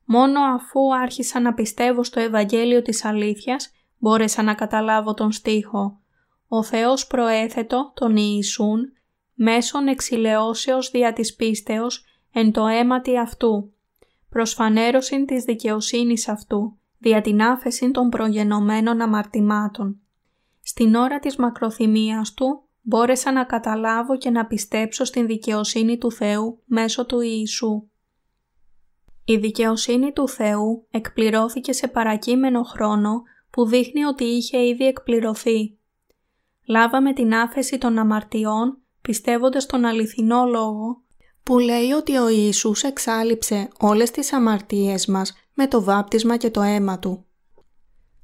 Μόνο 0.06 0.40
αφού 0.56 0.96
άρχισα 0.96 1.40
να 1.40 1.54
πιστεύω 1.54 2.04
στο 2.04 2.20
Ευαγγέλιο 2.20 2.82
της 2.82 3.06
αλήθειας, 3.06 3.72
μπόρεσα 3.98 4.44
να 4.44 4.54
καταλάβω 4.54 5.14
τον 5.14 5.32
στίχο 5.32 6.00
«Ο 6.48 6.64
Θεός 6.64 7.08
προέθετο 7.08 7.92
τον 7.96 8.16
Ιησούν, 8.16 8.92
μέσον 9.34 9.88
εξηλαιώσεως 9.88 10.90
δια 10.90 11.14
της 11.14 11.36
πίστεως 11.36 12.06
εν 12.32 12.52
το 12.52 12.66
αίματι 12.66 13.18
αυτού, 13.18 13.74
προς 14.30 14.54
φανέρωσιν 14.54 15.26
της 15.26 15.44
δικαιοσύνης 15.44 16.28
αυτού, 16.28 16.78
δια 16.98 17.22
την 17.22 17.42
άφεση 17.42 17.92
των 17.92 18.10
προγενωμένων 18.10 19.02
αμαρτημάτων. 19.02 20.00
Στην 20.62 20.96
ώρα 20.96 21.20
της 21.20 21.36
μακροθυμίας 21.36 22.34
του 22.34 22.69
μπόρεσα 22.90 23.32
να 23.32 23.44
καταλάβω 23.44 24.18
και 24.18 24.30
να 24.30 24.46
πιστέψω 24.46 25.04
στην 25.04 25.26
δικαιοσύνη 25.26 25.98
του 25.98 26.12
Θεού 26.12 26.62
μέσω 26.66 27.06
του 27.06 27.20
Ιησού. 27.22 27.88
Η 29.26 29.38
δικαιοσύνη 29.38 30.12
του 30.12 30.28
Θεού 30.28 30.88
εκπληρώθηκε 30.92 31.74
σε 31.74 31.88
παρακείμενο 31.88 32.64
χρόνο 32.64 33.22
που 33.50 33.66
δείχνει 33.66 34.04
ότι 34.04 34.24
είχε 34.24 34.68
ήδη 34.68 34.86
εκπληρωθεί. 34.86 35.78
Λάβαμε 36.68 37.14
την 37.14 37.34
άφεση 37.34 37.78
των 37.78 37.98
αμαρτιών 37.98 38.78
πιστεύοντας 39.02 39.66
τον 39.66 39.86
αληθινό 39.86 40.46
λόγο 40.46 41.02
που 41.44 41.60
λέει 41.60 41.92
ότι 41.92 42.18
ο 42.18 42.30
Ιησούς 42.30 42.84
εξάλληψε 42.84 43.68
όλες 43.80 44.12
τις 44.12 44.34
αμαρτίες 44.34 45.06
μας 45.06 45.34
με 45.54 45.68
το 45.68 45.84
βάπτισμα 45.84 46.38
και 46.38 46.50
το 46.50 46.62
αίμα 46.62 47.00
Του. 47.00 47.26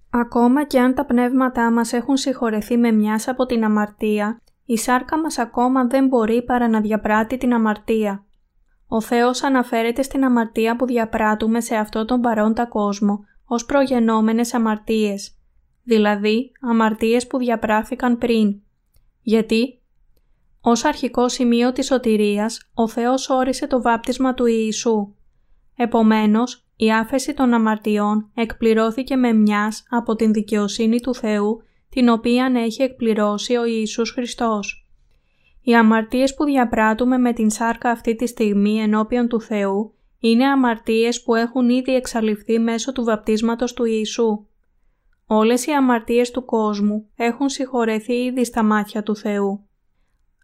Ακόμα 0.10 0.66
και 0.66 0.80
αν 0.80 0.94
τα 0.94 1.06
πνεύματά 1.06 1.72
μας 1.72 1.94
έχουν 1.94 2.18
συγχωρεθεί 2.18 2.78
με 2.78 2.92
μιας 2.92 3.28
από 3.28 3.46
την 3.46 3.64
αμαρτία, 3.64 4.40
η 4.66 4.78
σάρκα 4.78 5.20
μας 5.20 5.38
ακόμα 5.38 5.88
δεν 5.88 6.08
μπορεί 6.08 6.44
παρά 6.44 6.68
να 6.68 6.82
διαπράττει 6.82 7.38
την 7.38 7.54
αμαρτία. 7.54 8.26
Ο 8.88 9.02
Θεός 9.02 9.44
αναφέρεται 9.44 10.02
στην 10.02 10.24
αμαρτία 10.24 10.76
που 10.76 10.86
διαπράττουμε 10.86 11.62
σε 11.62 11.76
αυτό 11.76 12.06
τον 12.06 12.22
παρόντα 12.22 12.66
κόσμο 12.66 13.26
ως 13.46 13.66
προγενόμενες 13.66 14.54
αμαρτίες, 14.54 15.36
δηλαδή 15.84 16.52
αμαρτίες 16.62 17.28
που 17.28 17.38
διαπράθηκαν 17.38 18.18
πριν. 18.18 18.62
Γιατί; 19.22 19.80
Ως 20.62 20.84
αρχικό 20.86 21.30
σημείο 21.30 21.72
της 21.72 21.86
σωτηρίας, 21.86 22.70
ο 22.74 22.88
Θεός 22.88 23.30
όρισε 23.30 23.68
το 23.68 23.82
βάπτισμα 23.82 24.34
του 24.34 24.46
Ιησού. 24.46 25.14
Επομένως, 25.76 26.66
η 26.76 26.92
άφεση 26.92 27.34
των 27.34 27.54
αμαρτιών 27.54 28.32
εκπληρώθηκε 28.36 29.16
με 29.16 29.34
μιας 29.34 29.86
από 29.90 30.16
την 30.16 30.34
δικαιοσύνη 30.34 31.00
του 31.00 31.16
Θεού, 31.16 31.62
την 31.96 32.10
οποία 32.10 32.52
έχει 32.56 32.82
εκπληρώσει 32.82 33.56
ο 33.56 33.66
Ιησούς 33.66 34.12
Χριστός. 34.12 34.88
Οι 35.62 35.76
αμαρτίες 35.76 36.34
που 36.34 36.44
διαπράττουμε 36.44 37.18
με 37.18 37.34
την 37.34 37.50
σάρκα 37.50 37.90
αυτή 37.90 38.16
τη 38.16 38.28
στιγμή 38.28 38.80
ενώπιον 38.80 39.28
του 39.28 39.42
Θεού 39.42 39.94
είναι 40.20 40.46
αμαρτίες 40.46 41.24
που 41.24 41.36
έχουν 41.36 41.70
ήδη 41.70 41.96
εξαλειφθεί 41.96 42.60
μέσω 42.60 42.92
του 42.92 43.04
βαπτίσματος 43.04 43.74
του 43.74 43.86
Ιησού. 43.86 44.46
Όλες 45.26 45.66
οι 45.66 45.72
αμαρτίες 45.72 46.32
του 46.32 46.46
κόσμου 46.46 47.10
έχουν 47.16 47.50
συγχωρεθεί 47.50 48.14
ήδη 48.14 48.46
στα 48.46 48.64
μάτια 48.64 49.04
του 49.04 49.16
Θεού. 49.16 49.66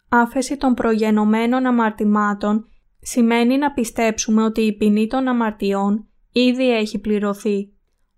Άφεση 0.10 0.58
των 0.58 0.74
προγενωμένων 0.74 1.66
αμαρτημάτων 1.66 2.70
σημαίνει 3.02 3.58
να 3.58 3.72
πιστέψουμε 3.72 4.44
ότι 4.44 4.62
η 4.62 4.74
ποινή 4.74 5.08
των 5.08 5.28
αμαρτιών 5.28 6.08
ήδη 6.32 6.72
έχει 6.76 7.00
πληρωθεί. 7.00 7.72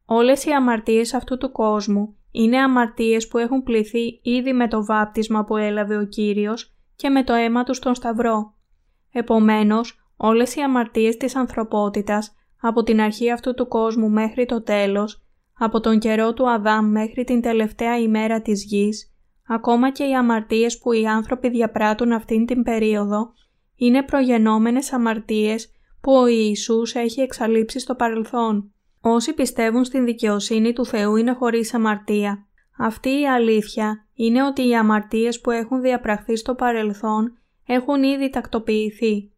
Όλες 0.06 0.46
οι 0.46 0.52
αμαρτίες 0.52 1.14
αυτού 1.14 1.38
του 1.38 1.52
κόσμου 1.52 2.18
είναι 2.34 2.58
αμαρτίες 2.58 3.28
που 3.28 3.38
έχουν 3.38 3.64
πληθεί 3.64 4.20
ήδη 4.24 4.54
με 4.54 4.68
το 4.68 4.86
βάπτισμα 4.86 5.44
που 5.44 5.58
έλαβε 5.58 5.98
ο 5.98 6.06
Κύριος 6.06 6.76
και 6.96 7.10
με 7.10 7.24
το 7.24 7.34
αίμα 7.34 7.64
τους 7.64 7.78
στον 7.78 7.96
Σταυρό. 7.96 8.54
Επομένως, 9.12 10.00
όλες 10.18 10.56
οι 10.56 10.62
αμαρτίες 10.62 11.18
της 11.18 11.36
ανθρωπότητας 11.36 12.36
από 12.62 12.84
την 12.84 13.02
αρχή 13.02 13.32
αυτού 13.32 13.54
του 13.54 13.68
κόσμου 13.68 14.10
μέχρι 14.10 14.46
το 14.46 14.64
τέλος, 14.64 15.26
από 15.60 15.80
τον 15.80 16.00
καιρό 16.00 16.34
του 16.34 16.50
Αδάμ 16.50 16.90
μέχρι 16.90 17.24
την 17.24 17.42
τελευταία 17.42 18.00
ημέρα 18.00 18.42
της 18.42 18.64
γης, 18.64 19.14
Ακόμα 19.48 19.92
και 19.92 20.04
οι 20.04 20.16
αμαρτίες 20.16 20.80
που 20.80 20.92
οι 20.92 21.08
άνθρωποι 21.08 21.50
διαπράττουν 21.50 22.12
αυτήν 22.12 22.46
την 22.46 22.64
περίοδο 22.64 23.34
είναι 23.76 24.04
προγενόμενες 24.04 24.94
αμαρτίες 24.94 25.72
που 26.02 26.14
ο 26.14 26.28
Ιησούς 26.28 26.96
έχει 26.96 27.22
εξαλείψει 27.22 27.80
στο 27.80 27.96
παρελθόν. 27.96 28.74
Όσοι 29.06 29.34
πιστεύουν 29.34 29.84
στην 29.84 30.06
δικαιοσύνη 30.06 30.74
του 30.74 30.86
Θεού 30.86 31.16
είναι 31.16 31.32
χωρίς 31.32 31.74
αμαρτία. 31.74 32.47
Αυτή 32.78 33.10
η 33.10 33.28
αλήθεια 33.28 34.06
είναι 34.14 34.43
ότι 34.43 34.68
οι 34.68 34.76
αμαρτίες 34.76 35.41
που 35.41 35.51
έχουν 35.51 35.82
διαπραχθεί 35.82 36.36
στο 36.36 36.56
παρελθόν 36.56 37.38
έχουν 37.66 38.04
ήδη 38.04 38.30
τακτοποιηθεί. 38.30 39.32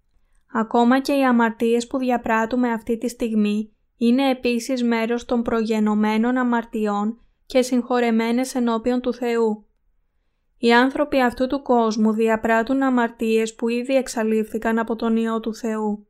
Ακόμα 0.53 0.99
και 0.99 1.13
οι 1.13 1.23
αμαρτίες 1.23 1.87
που 1.87 1.97
διαπράττουμε 1.97 2.71
αυτή 2.71 2.97
τη 2.97 3.07
στιγμή 3.07 3.73
είναι 3.97 4.29
επίσης 4.29 4.83
μέρος 4.83 5.25
των 5.25 5.41
προγενωμένων 5.41 6.37
αμαρτιών 6.37 7.19
και 7.45 7.61
συγχωρεμένες 7.61 8.55
ενώπιον 8.55 9.01
του 9.01 9.13
Θεού. 9.13 9.65
Οι 10.57 10.73
άνθρωποι 10.73 11.21
αυτού 11.21 11.47
του 11.47 11.61
κόσμου 11.61 12.11
διαπράττουν 12.11 12.81
αμαρτίες 12.81 13.55
που 13.55 13.69
ήδη 13.69 13.95
εξαλείφθηκαν 13.95 14.79
από 14.79 14.95
τον 14.95 15.15
Υιό 15.15 15.39
του 15.39 15.55
Θεού, 15.55 16.07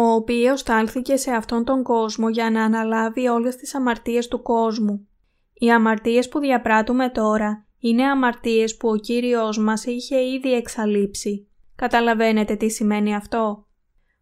ο 0.00 0.12
οποίος 0.14 0.60
στάλθηκε 0.60 1.16
σε 1.16 1.30
αυτόν 1.30 1.64
τον 1.64 1.82
κόσμο 1.82 2.28
για 2.28 2.50
να 2.50 2.64
αναλάβει 2.64 3.28
όλες 3.28 3.56
τις 3.56 3.74
αμαρτίες 3.74 4.28
του 4.28 4.42
κόσμου. 4.42 5.08
Οι 5.54 5.70
αμαρτίες 5.70 6.28
που 6.28 6.38
διαπράττουμε 6.38 7.08
τώρα 7.08 7.66
είναι 7.78 8.04
αμαρτίες 8.04 8.76
που 8.76 8.88
ο 8.88 8.96
Κύριος 8.96 9.58
μας 9.58 9.84
είχε 9.84 10.16
ήδη 10.16 10.52
εξαλείψει. 10.52 11.48
Καταλαβαίνετε 11.76 12.56
τι 12.56 12.70
σημαίνει 12.70 13.14
αυτό; 13.14 13.66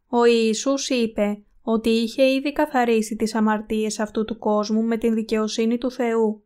Ο 0.09 0.24
Ιησούς 0.24 0.89
είπε 0.89 1.43
ότι 1.62 1.89
είχε 1.89 2.22
ήδη 2.33 2.53
καθαρίσει 2.53 3.16
τις 3.16 3.35
αμαρτίες 3.35 3.99
αυτού 3.99 4.24
του 4.24 4.39
κόσμου 4.39 4.83
με 4.83 4.97
την 4.97 5.14
δικαιοσύνη 5.14 5.79
του 5.79 5.91
Θεού. 5.91 6.43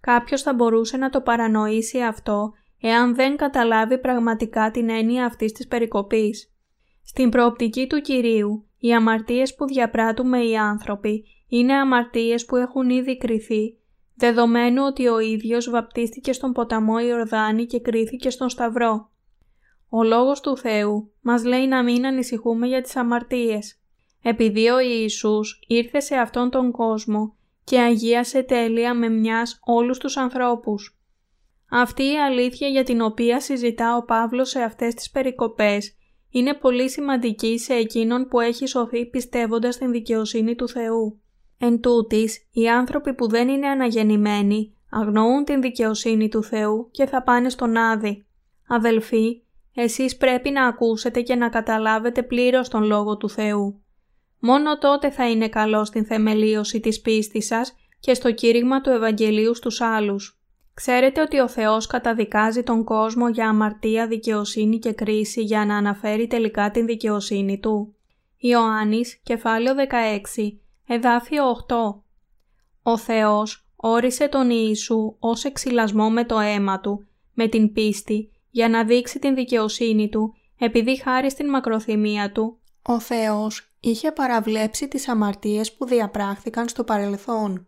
Κάποιος 0.00 0.42
θα 0.42 0.54
μπορούσε 0.54 0.96
να 0.96 1.10
το 1.10 1.20
παρανοήσει 1.20 2.00
αυτό 2.00 2.52
εάν 2.80 3.14
δεν 3.14 3.36
καταλάβει 3.36 3.98
πραγματικά 3.98 4.70
την 4.70 4.88
έννοια 4.88 5.24
αυτής 5.24 5.52
της 5.52 5.66
περικοπής. 5.66 6.50
Στην 7.04 7.30
προοπτική 7.30 7.86
του 7.86 8.00
Κυρίου, 8.00 8.65
οι 8.78 8.94
αμαρτίες 8.94 9.54
που 9.54 9.66
διαπράττουμε 9.66 10.44
οι 10.44 10.56
άνθρωποι 10.56 11.24
είναι 11.48 11.74
αμαρτίες 11.74 12.44
που 12.44 12.56
έχουν 12.56 12.90
ήδη 12.90 13.16
κριθεί, 13.16 13.76
δεδομένου 14.14 14.82
ότι 14.86 15.08
ο 15.08 15.18
ίδιος 15.18 15.70
βαπτίστηκε 15.70 16.32
στον 16.32 16.52
ποταμό 16.52 16.98
Ιορδάνη 16.98 17.66
και 17.66 17.80
κρίθηκε 17.80 18.30
στον 18.30 18.48
Σταυρό. 18.48 19.10
Ο 19.88 20.02
Λόγος 20.02 20.40
του 20.40 20.56
Θεού 20.56 21.12
μας 21.20 21.44
λέει 21.44 21.66
να 21.66 21.82
μην 21.82 22.06
ανησυχούμε 22.06 22.66
για 22.66 22.82
τις 22.82 22.96
αμαρτίες, 22.96 23.80
επειδή 24.22 24.68
ο 24.68 24.78
Ιησούς 24.78 25.64
ήρθε 25.66 26.00
σε 26.00 26.14
αυτόν 26.14 26.50
τον 26.50 26.70
κόσμο 26.70 27.36
και 27.64 27.80
αγίασε 27.80 28.42
τέλεια 28.42 28.94
με 28.94 29.08
μιας 29.08 29.58
όλους 29.64 29.98
τους 29.98 30.16
ανθρώπους. 30.16 30.98
Αυτή 31.70 32.02
η 32.02 32.18
αλήθεια 32.18 32.68
για 32.68 32.82
την 32.82 33.00
οποία 33.00 33.40
συζητά 33.40 33.96
ο 33.96 34.04
Παύλος 34.04 34.48
σε 34.48 34.60
αυτές 34.60 34.94
τις 34.94 35.10
περικοπές 35.10 35.96
είναι 36.36 36.54
πολύ 36.54 36.90
σημαντική 36.90 37.58
σε 37.58 37.74
εκείνον 37.74 38.28
που 38.28 38.40
έχει 38.40 38.66
σωθεί 38.66 39.06
πιστεύοντας 39.06 39.74
στην 39.74 39.90
δικαιοσύνη 39.90 40.54
του 40.54 40.68
Θεού. 40.68 41.20
Εν 41.58 41.80
τούτης, 41.80 42.48
οι 42.52 42.68
άνθρωποι 42.68 43.14
που 43.14 43.28
δεν 43.28 43.48
είναι 43.48 43.66
αναγεννημένοι 43.66 44.74
αγνοούν 44.90 45.44
την 45.44 45.60
δικαιοσύνη 45.60 46.28
του 46.28 46.42
Θεού 46.42 46.88
και 46.90 47.06
θα 47.06 47.22
πάνε 47.22 47.48
στον 47.48 47.76
Άδη. 47.76 48.26
Αδελφοί, 48.68 49.42
εσείς 49.74 50.16
πρέπει 50.16 50.50
να 50.50 50.66
ακούσετε 50.66 51.20
και 51.20 51.34
να 51.34 51.48
καταλάβετε 51.48 52.22
πλήρως 52.22 52.68
τον 52.68 52.82
Λόγο 52.82 53.16
του 53.16 53.30
Θεού. 53.30 53.82
Μόνο 54.38 54.78
τότε 54.78 55.10
θα 55.10 55.30
είναι 55.30 55.48
καλό 55.48 55.84
στην 55.84 56.04
θεμελίωση 56.04 56.80
της 56.80 57.00
πίστης 57.00 57.46
σας 57.46 57.74
και 58.00 58.14
στο 58.14 58.32
κήρυγμα 58.32 58.80
του 58.80 58.90
Ευαγγελίου 58.90 59.54
στους 59.54 59.80
άλλους. 59.80 60.35
Ξέρετε 60.76 61.20
ότι 61.20 61.38
ο 61.38 61.48
Θεός 61.48 61.86
καταδικάζει 61.86 62.62
τον 62.62 62.84
κόσμο 62.84 63.28
για 63.28 63.48
αμαρτία, 63.48 64.06
δικαιοσύνη 64.06 64.78
και 64.78 64.92
κρίση 64.92 65.42
για 65.42 65.64
να 65.64 65.76
αναφέρει 65.76 66.26
τελικά 66.26 66.70
την 66.70 66.86
δικαιοσύνη 66.86 67.58
Του. 67.58 67.94
Ιωάννης, 68.36 69.20
κεφάλαιο 69.22 69.74
16, 69.74 70.58
εδάφιο 70.86 71.44
8 71.68 72.02
Ο 72.82 72.98
Θεός 72.98 73.68
όρισε 73.76 74.28
τον 74.28 74.50
Ιησού 74.50 75.16
ως 75.18 75.44
εξυλασμό 75.44 76.10
με 76.10 76.24
το 76.24 76.38
αίμα 76.38 76.80
Του, 76.80 77.06
με 77.32 77.48
την 77.48 77.72
πίστη, 77.72 78.30
για 78.50 78.68
να 78.68 78.84
δείξει 78.84 79.18
την 79.18 79.34
δικαιοσύνη 79.34 80.08
Του, 80.08 80.34
επειδή 80.58 81.00
χάρη 81.00 81.30
στην 81.30 81.48
μακροθυμία 81.48 82.32
Του, 82.32 82.58
ο 82.82 83.00
Θεός 83.00 83.72
είχε 83.80 84.12
παραβλέψει 84.12 84.88
τις 84.88 85.08
αμαρτίες 85.08 85.72
που 85.72 85.86
διαπράχθηκαν 85.86 86.68
στο 86.68 86.84
παρελθόν. 86.84 87.66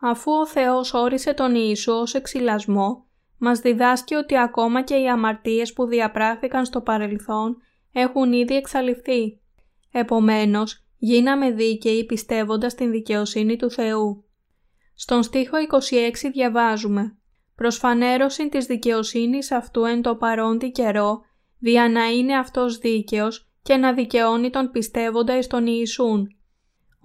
Αφού 0.00 0.32
ο 0.32 0.46
Θεός 0.46 0.94
όρισε 0.94 1.34
τον 1.34 1.54
Ιησού 1.54 1.92
ως 1.92 2.14
εξυλασμό, 2.14 3.06
μας 3.38 3.60
διδάσκει 3.60 4.14
ότι 4.14 4.38
ακόμα 4.38 4.82
και 4.82 4.94
οι 4.94 5.08
αμαρτίες 5.08 5.72
που 5.72 5.86
διαπράχθηκαν 5.86 6.64
στο 6.64 6.80
παρελθόν 6.80 7.56
έχουν 7.92 8.32
ήδη 8.32 8.54
εξαλειφθεί. 8.54 9.40
Επομένως, 9.92 10.84
γίναμε 10.98 11.50
δίκαιοι 11.50 12.04
πιστεύοντας 12.04 12.74
την 12.74 12.90
δικαιοσύνη 12.90 13.56
του 13.56 13.70
Θεού. 13.70 14.24
Στον 14.94 15.22
στίχο 15.22 15.56
26 15.58 16.30
διαβάζουμε 16.32 17.18
«Προσφανέρωση 17.54 18.48
της 18.48 18.66
δικαιοσύνης 18.66 19.50
αυτού 19.50 19.84
εν 19.84 20.02
το 20.02 20.16
παρόντι 20.16 20.70
καιρό, 20.70 21.20
δια 21.58 21.88
να 21.88 22.06
είναι 22.06 22.36
αυτός 22.36 22.78
δίκαιος 22.78 23.50
και 23.62 23.76
να 23.76 23.92
δικαιώνει 23.92 24.50
τον 24.50 24.70
πιστεύοντα 24.70 25.38
εις 25.38 25.46
τον 25.46 25.66
Ιησούν. 25.66 26.36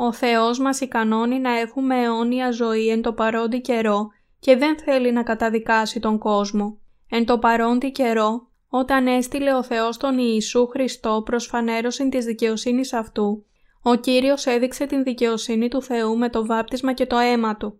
Ο 0.04 0.14
Θεός 0.14 0.60
μας 0.60 0.80
ικανώνει 0.80 1.39
να 1.39 1.60
έχουμε 1.60 2.02
αιώνια 2.02 2.52
ζωή 2.52 2.89
εν 2.89 3.02
το 3.02 3.14
παρόντι 3.14 3.62
καιρό 3.62 4.10
και 4.39 4.56
δεν 4.56 4.78
θέλει 4.78 5.12
να 5.12 5.24
καταδικάσει 5.24 5.99
τον 5.99 6.18
κόσμο. 6.18 6.78
Εν 7.10 7.26
το 7.26 7.39
παρόντι 7.39 7.91
καιρό, 7.91 8.47
όταν 8.70 9.08
έστειλε 9.08 9.54
ο 9.54 9.64
Θεός 9.64 9.97
τον 9.97 10.18
Ιησού 10.18 10.68
Χριστό 10.68 11.22
προς 11.26 11.45
φανέρωση 11.45 12.10
της 12.10 12.26
δικαιοσύνης 12.26 12.93
αυτού, 12.93 13.45
ο 13.82 13.95
Κύριος 13.95 14.45
έδειξε 14.45 14.86
την 14.86 15.04
δικαιοσύνη 15.04 15.68
του 15.68 15.82
Θεού 15.82 16.18
με 16.18 16.30
το 16.30 16.45
βάπτισμα 16.45 16.93
και 16.93 17.06
το 17.06 17.18
αίμα 17.18 17.58
Του. 17.58 17.80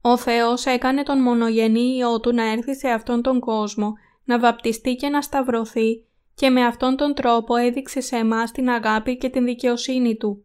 Ο 0.00 0.16
Θεός 0.16 0.66
έκανε 0.66 1.02
τον 1.02 1.22
μονογενή 1.22 1.94
Υιό 1.96 2.20
Του 2.20 2.34
να 2.34 2.50
έρθει 2.50 2.74
σε 2.74 2.88
αυτόν 2.88 3.22
τον 3.22 3.40
κόσμο, 3.40 3.92
να 4.24 4.38
βαπτιστεί 4.38 4.94
και 4.94 5.08
να 5.08 5.22
σταυρωθεί 5.22 6.04
και 6.34 6.50
με 6.50 6.64
αυτόν 6.64 6.96
τον 6.96 7.14
τρόπο 7.14 7.56
έδειξε 7.56 8.00
σε 8.00 8.16
εμάς 8.16 8.52
την 8.52 8.70
αγάπη 8.70 9.16
και 9.16 9.28
την 9.28 9.44
δικαιοσύνη 9.44 10.16
Του. 10.16 10.42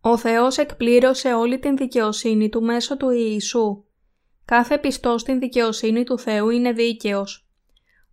Ο 0.00 0.16
Θεός 0.16 0.58
εκπλήρωσε 0.58 1.32
όλη 1.32 1.58
την 1.58 1.76
δικαιοσύνη 1.76 2.48
Του 2.48 2.62
μέσω 2.62 2.96
του 2.96 3.10
Ιησού. 3.10 3.84
Κάθε 4.44 4.78
πιστός 4.78 5.20
στην 5.20 5.38
δικαιοσύνη 5.38 6.04
του 6.04 6.18
Θεού 6.18 6.50
είναι 6.50 6.72
δίκαιος. 6.72 7.48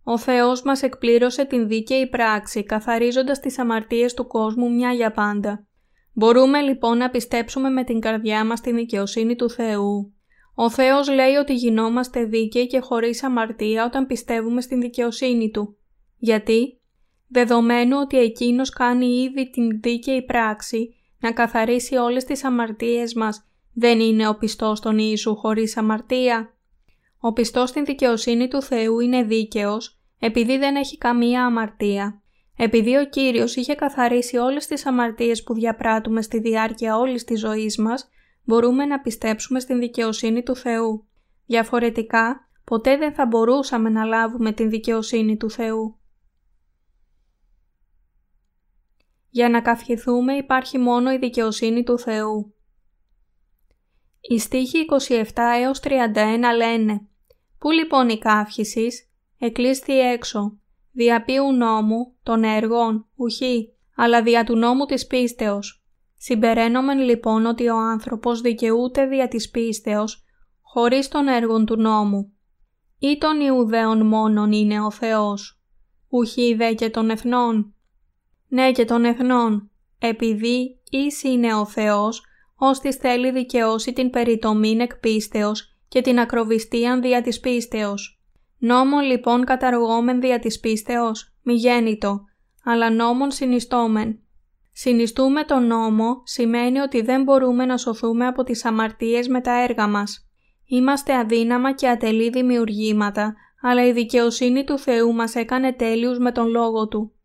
Ο 0.04 0.18
Θεός 0.18 0.62
μας 0.62 0.82
εκπλήρωσε 0.82 1.44
την 1.44 1.68
δίκαιη 1.68 2.06
πράξη, 2.06 2.64
καθαρίζοντας 2.64 3.40
τις 3.40 3.58
αμαρτίες 3.58 4.14
του 4.14 4.26
κόσμου 4.26 4.70
μια 4.74 4.92
για 4.92 5.12
πάντα. 5.12 5.66
Μπορούμε 6.12 6.60
λοιπόν 6.60 6.98
να 6.98 7.10
πιστέψουμε 7.10 7.68
με 7.68 7.84
την 7.84 8.00
καρδιά 8.00 8.44
μας 8.44 8.60
την 8.60 8.74
δικαιοσύνη 8.74 9.36
του 9.36 9.50
Θεού. 9.50 10.12
Ο 10.54 10.70
Θεός 10.70 11.08
λέει 11.08 11.34
ότι 11.34 11.54
γινόμαστε 11.54 12.24
δίκαιοι 12.24 12.66
και 12.66 12.80
χωρίς 12.80 13.22
αμαρτία 13.22 13.84
όταν 13.84 14.06
πιστεύουμε 14.06 14.60
στην 14.60 14.80
δικαιοσύνη 14.80 15.50
Του. 15.50 15.76
Γιατί; 16.18 16.80
Δεδομένου 17.28 17.96
ότι 18.00 18.18
Εκείνος 18.18 18.70
κάνει 18.70 19.06
ήδη 19.06 19.50
την 19.50 19.80
δίκαιη 19.80 20.22
πράξη 20.22 20.95
να 21.26 21.32
καθαρίσει 21.32 21.96
όλες 21.96 22.24
τις 22.24 22.44
αμαρτίες 22.44 23.14
μας, 23.14 23.46
δεν 23.72 24.00
είναι 24.00 24.28
ο 24.28 24.34
πιστός 24.34 24.80
των 24.80 24.98
Ιησού 24.98 25.36
χωρίς 25.36 25.76
αμαρτία. 25.76 26.54
Ο 27.18 27.32
πιστός 27.32 27.68
στην 27.68 27.84
δικαιοσύνη 27.84 28.48
του 28.48 28.62
Θεού 28.62 29.00
είναι 29.00 29.22
δίκαιος, 29.22 29.98
επειδή 30.18 30.58
δεν 30.58 30.76
έχει 30.76 30.98
καμία 30.98 31.44
αμαρτία. 31.44 32.22
Επειδή 32.56 32.96
ο 32.96 33.04
Κύριος 33.04 33.56
είχε 33.56 33.74
καθαρίσει 33.74 34.36
όλες 34.36 34.66
τις 34.66 34.86
αμαρτίες 34.86 35.42
που 35.42 35.54
διαπράττουμε 35.54 36.22
στη 36.22 36.40
διάρκεια 36.40 36.96
όλης 36.98 37.24
της 37.24 37.40
ζωής 37.40 37.78
μας, 37.78 38.08
μπορούμε 38.44 38.84
να 38.84 39.00
πιστέψουμε 39.00 39.60
στην 39.60 39.78
δικαιοσύνη 39.78 40.42
του 40.42 40.56
Θεού. 40.56 41.06
Διαφορετικά, 41.46 42.48
ποτέ 42.64 42.96
δεν 42.96 43.12
θα 43.12 43.26
μπορούσαμε 43.26 43.88
να 43.88 44.04
λάβουμε 44.04 44.52
την 44.52 44.70
δικαιοσύνη 44.70 45.36
του 45.36 45.50
Θεού. 45.50 45.96
Για 49.36 49.48
να 49.48 49.60
καυχηθούμε 49.60 50.34
υπάρχει 50.34 50.78
μόνο 50.78 51.12
η 51.12 51.18
δικαιοσύνη 51.18 51.82
του 51.82 51.98
Θεού. 51.98 52.54
Οι 54.20 54.38
στίχοι 54.38 54.78
27 55.08 55.22
έως 55.60 55.80
31 55.82 55.88
λένε 56.56 57.08
«Πού 57.58 57.70
λοιπόν 57.70 58.08
η 58.08 58.18
καύχησης, 58.18 59.10
εκλείσθη 59.38 59.98
έξω, 59.98 60.58
δια 60.92 61.24
ποιου 61.24 61.52
νόμου, 61.52 62.14
των 62.22 62.44
έργων, 62.44 63.06
ουχή, 63.14 63.72
αλλά 63.96 64.22
δια 64.22 64.44
του 64.44 64.56
νόμου 64.56 64.84
της 64.84 65.06
πίστεως. 65.06 65.84
Συμπεραίνομεν 66.14 66.98
λοιπόν 66.98 67.46
ότι 67.46 67.68
ο 67.68 67.76
άνθρωπος 67.76 68.40
δικαιούται 68.40 69.06
δια 69.06 69.28
της 69.28 69.50
πίστεως, 69.50 70.24
χωρίς 70.62 71.08
των 71.08 71.28
έργων 71.28 71.66
του 71.66 71.76
νόμου. 71.76 72.32
Ή 72.98 73.18
των 73.18 73.40
Ιουδαίων 73.40 74.06
μόνον 74.06 74.52
είναι 74.52 74.80
ο 74.80 74.90
Θεός, 74.90 75.60
ουχή 76.08 76.54
δε 76.54 76.74
και 76.74 76.90
των 76.90 77.10
εθνών 77.10 77.75
ναι 78.48 78.72
και 78.72 78.84
των 78.84 79.04
εθνών, 79.04 79.70
επειδή 79.98 80.78
εις 80.90 81.22
είναι 81.22 81.54
ο 81.54 81.66
Θεός, 81.66 82.24
ώστις 82.56 82.96
θέλει 82.96 83.30
δικαιώσει 83.30 83.92
την 83.92 84.10
περιτομήν 84.10 84.80
εκ 84.80 84.96
πίστεως 84.96 85.76
και 85.88 86.00
την 86.00 86.18
ακροβιστίαν 86.18 87.00
δια 87.00 87.22
της 87.22 87.40
πίστεως. 87.40 88.20
Νόμον 88.58 89.02
λοιπόν 89.02 89.44
καταργόμεν 89.44 90.20
δια 90.20 90.38
της 90.38 90.60
πίστεως, 90.60 91.34
μη 91.42 91.54
γέννητο, 91.54 92.24
αλλά 92.64 92.90
νόμον 92.90 93.30
συνιστόμεν. 93.30 94.18
Συνιστούμε 94.72 95.44
τον 95.44 95.66
νόμο 95.66 96.22
σημαίνει 96.24 96.78
ότι 96.78 97.02
δεν 97.02 97.22
μπορούμε 97.22 97.64
να 97.64 97.76
σωθούμε 97.76 98.26
από 98.26 98.42
τις 98.42 98.64
αμαρτίες 98.64 99.28
με 99.28 99.40
τα 99.40 99.62
έργα 99.62 99.88
μας. 99.88 100.28
Είμαστε 100.66 101.16
αδύναμα 101.16 101.72
και 101.72 101.88
ατελή 101.88 102.30
δημιουργήματα, 102.30 103.34
αλλά 103.62 103.86
η 103.86 103.92
δικαιοσύνη 103.92 104.64
του 104.64 104.78
Θεού 104.78 105.12
μας 105.12 105.34
έκανε 105.34 105.72
τέλειους 105.72 106.18
με 106.18 106.32
τον 106.32 106.48
Λόγο 106.48 106.88
Του. 106.88 107.15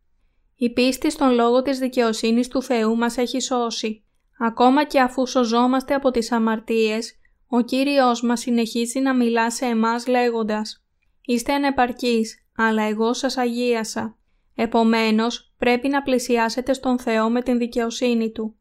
Η 0.63 0.69
πίστη 0.69 1.11
στον 1.11 1.33
Λόγο 1.33 1.61
της 1.61 1.79
δικαιοσύνης 1.79 2.47
του 2.47 2.61
Θεού 2.61 2.95
μας 2.95 3.17
έχει 3.17 3.39
σώσει. 3.39 4.03
Ακόμα 4.39 4.83
και 4.83 4.99
αφού 4.99 5.27
σωζόμαστε 5.27 5.93
από 5.93 6.11
τις 6.11 6.31
αμαρτίες, 6.31 7.19
ο 7.47 7.61
Κύριος 7.61 8.21
μας 8.21 8.39
συνεχίζει 8.39 8.99
να 8.99 9.15
μιλά 9.15 9.51
σε 9.51 9.65
εμάς 9.65 10.07
λέγοντας 10.07 10.83
«Είστε 11.25 11.53
ανεπαρκείς, 11.53 12.45
αλλά 12.55 12.83
εγώ 12.83 13.13
σας 13.13 13.37
αγίασα». 13.37 14.17
Επομένως, 14.55 15.53
πρέπει 15.57 15.87
να 15.87 16.01
πλησιάσετε 16.01 16.73
στον 16.73 16.99
Θεό 16.99 17.29
με 17.29 17.41
την 17.41 17.57
δικαιοσύνη 17.57 18.31
Του. 18.31 18.55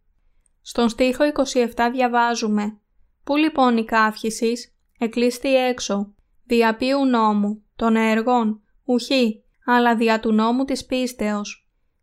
Στον 0.62 0.88
στίχο 0.88 1.24
27 1.24 1.90
διαβάζουμε 1.92 2.78
«Πού 3.24 3.36
λοιπόν 3.36 3.76
η 3.76 3.84
καύχησης, 3.84 4.74
εκλείστη 4.98 5.56
έξω, 5.56 6.14
δια 6.44 6.76
ποιου 6.76 7.04
νόμου, 7.04 7.62
των 7.76 7.96
έργων, 7.96 8.62
ουχή, 8.84 9.42
αλλά 9.66 9.96
δια 9.96 10.20
του 10.20 10.32
νόμου 10.32 10.64
της 10.64 10.86
πίστεως». 10.86 11.59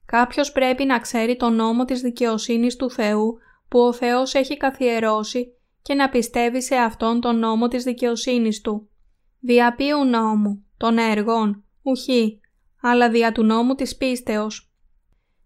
Κάποιος 0.08 0.52
πρέπει 0.52 0.86
να 0.86 1.00
ξέρει 1.00 1.36
τον 1.36 1.56
νόμο 1.56 1.86
της 1.86 2.02
δικαιοσύνης 2.02 2.76
του 2.76 2.92
Θεού 2.92 3.38
που 3.68 3.80
ο 3.80 3.94
Θεός 3.94 4.34
έχει 4.34 4.58
καθιερώσει 4.58 5.54
και 5.82 5.94
να 5.94 6.10
πιστεύει 6.10 6.62
σε 6.62 6.76
αυτόν 6.76 7.22
τον 7.22 7.40
νόμο 7.40 7.68
της 7.68 7.84
δικαιοσύνης 7.84 8.62
Του. 8.62 8.90
Δια 9.40 9.76
ποιου 9.76 10.06
νόμου, 10.06 10.66
των 10.78 10.98
έργων, 10.98 11.64
ουχή, 11.82 12.40
αλλά 12.82 13.10
δια 13.10 13.32
του 13.32 13.44
νόμου 13.44 13.76
της 13.76 13.98
πίστεως. 13.98 14.72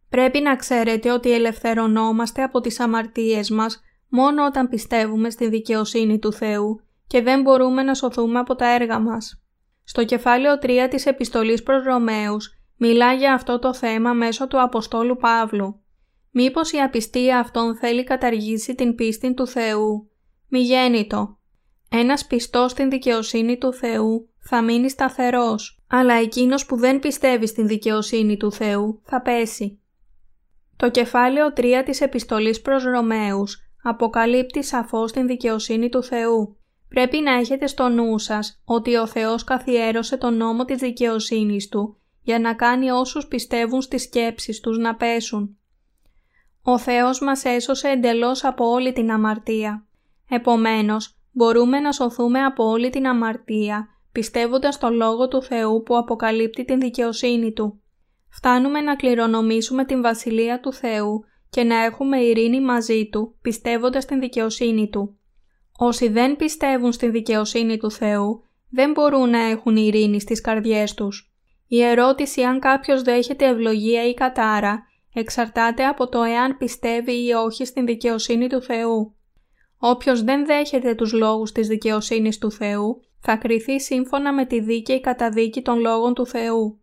Πρέπει 0.09 0.39
να 0.39 0.55
ξέρετε 0.55 1.11
ότι 1.11 1.31
ελευθερωνόμαστε 1.31 2.43
από 2.43 2.59
τις 2.61 2.79
αμαρτίες 2.79 3.49
μας 3.49 3.81
μόνο 4.07 4.45
όταν 4.45 4.67
πιστεύουμε 4.67 5.29
στη 5.29 5.49
δικαιοσύνη 5.49 6.19
του 6.19 6.33
Θεού 6.33 6.81
και 7.07 7.21
δεν 7.21 7.41
μπορούμε 7.41 7.83
να 7.83 7.93
σωθούμε 7.93 8.39
από 8.39 8.55
τα 8.55 8.73
έργα 8.73 8.99
μας. 8.99 9.43
Στο 9.83 10.05
κεφάλαιο 10.05 10.57
3 10.61 10.87
της 10.89 11.05
επιστολής 11.05 11.63
προς 11.63 11.83
Ρωμαίους 11.83 12.60
μιλά 12.83 13.13
για 13.13 13.33
αυτό 13.33 13.59
το 13.59 13.73
θέμα 13.73 14.13
μέσω 14.13 14.47
του 14.47 14.61
Αποστόλου 14.61 15.17
Παύλου. 15.17 15.81
Μήπως 16.31 16.71
η 16.71 16.77
απιστία 16.77 17.39
αυτών 17.39 17.75
θέλει 17.75 18.03
καταργήσει 18.03 18.75
την 18.75 18.95
πίστη 18.95 19.33
του 19.33 19.47
Θεού; 19.47 20.09
Μη 20.47 20.59
γέννητο. 20.59 21.37
Ένας 21.89 22.25
πιστός 22.25 22.71
στην 22.71 22.89
δικαιοσύνη 22.89 23.57
του 23.57 23.73
Θεού 23.73 24.29
θα 24.39 24.61
μείνει 24.61 24.89
σταθερός, 24.89 25.83
αλλά 25.87 26.13
εκείνος 26.13 26.65
που 26.65 26.77
δεν 26.77 26.99
πιστεύει 26.99 27.47
στην 27.47 27.67
δικαιοσύνη 27.67 28.37
του 28.37 28.51
Θεού 28.51 29.01
θα 29.03 29.21
πέσει. 29.21 29.79
Το 30.77 30.89
κεφάλαιο 30.89 31.53
3 31.55 31.81
της 31.85 32.01
επιστολής 32.01 32.61
προς 32.61 32.83
Ρωμαίους 32.83 33.57
αποκαλύπτει 33.83 34.63
σαφώς 34.63 35.11
την 35.11 35.27
δικαιοσύνη 35.27 35.89
του 35.89 36.03
Θεού. 36.03 36.57
Πρέπει 36.89 37.19
να 37.19 37.33
έχετε 37.33 37.67
στο 37.67 37.89
νου 37.89 38.19
σας 38.19 38.61
ότι 38.65 38.95
ο 38.95 39.07
Θεός 39.07 39.43
καθιέρωσε 39.43 40.17
τον 40.17 40.37
νόμο 40.37 40.65
της 40.65 40.77
δικαιοσύνης 40.77 41.69
Του 41.69 42.00
για 42.21 42.39
να 42.39 42.53
κάνει 42.53 42.89
όσους 42.91 43.27
πιστεύουν 43.27 43.81
στις 43.81 44.01
σκέψεις 44.01 44.59
τους 44.59 44.77
να 44.77 44.95
πέσουν. 44.95 45.57
Ο 46.61 46.77
Θεός 46.77 47.21
μας 47.21 47.43
έσωσε 47.45 47.87
εντελώς 47.87 48.43
από 48.43 48.65
όλη 48.65 48.93
την 48.93 49.11
αμαρτία. 49.11 49.85
Επομένως, 50.29 51.17
μπορούμε 51.31 51.79
να 51.79 51.91
σωθούμε 51.91 52.39
από 52.39 52.63
όλη 52.63 52.89
την 52.89 53.07
αμαρτία 53.07 53.87
πιστεύοντας 54.11 54.77
το 54.77 54.89
Λόγο 54.89 55.27
του 55.27 55.43
Θεού 55.43 55.83
που 55.83 55.97
αποκαλύπτει 55.97 56.65
την 56.65 56.79
δικαιοσύνη 56.79 57.51
Του. 57.53 57.81
Φτάνουμε 58.29 58.81
να 58.81 58.95
κληρονομήσουμε 58.95 59.85
την 59.85 60.01
Βασιλεία 60.01 60.59
του 60.59 60.73
Θεού 60.73 61.23
και 61.49 61.63
να 61.63 61.83
έχουμε 61.83 62.17
ειρήνη 62.17 62.61
μαζί 62.61 63.09
Του 63.09 63.35
πιστεύοντας 63.41 64.05
την 64.05 64.19
δικαιοσύνη 64.19 64.89
Του. 64.89 65.15
Όσοι 65.77 66.09
δεν 66.09 66.35
πιστεύουν 66.35 66.91
στην 66.91 67.11
δικαιοσύνη 67.11 67.77
του 67.77 67.91
Θεού 67.91 68.43
δεν 68.69 68.91
μπορούν 68.91 69.29
να 69.29 69.39
έχουν 69.39 69.75
ειρήνη 69.75 70.19
στις 70.19 70.41
καρδιές 70.41 70.93
τους. 70.93 71.30
Η 71.73 71.81
ερώτηση 71.81 72.41
αν 72.41 72.59
κάποιος 72.59 73.01
δέχεται 73.01 73.45
ευλογία 73.45 74.07
ή 74.07 74.13
κατάρα 74.13 74.87
εξαρτάται 75.13 75.85
από 75.85 76.09
το 76.09 76.23
εάν 76.23 76.57
πιστεύει 76.57 77.27
ή 77.27 77.31
όχι 77.31 77.65
στην 77.65 77.85
δικαιοσύνη 77.85 78.47
του 78.47 78.61
Θεού. 78.61 79.15
Όποιος 79.77 80.23
δεν 80.23 80.45
δέχεται 80.45 80.95
τους 80.95 81.13
λόγους 81.13 81.51
της 81.51 81.67
δικαιοσύνης 81.67 82.37
του 82.37 82.51
Θεού 82.51 83.01
θα 83.19 83.35
κριθεί 83.35 83.79
σύμφωνα 83.79 84.33
με 84.33 84.45
τη 84.45 84.59
δίκαιη 84.59 85.01
καταδίκη 85.01 85.61
των 85.61 85.79
λόγων 85.79 86.13
του 86.13 86.25
Θεού. 86.25 86.79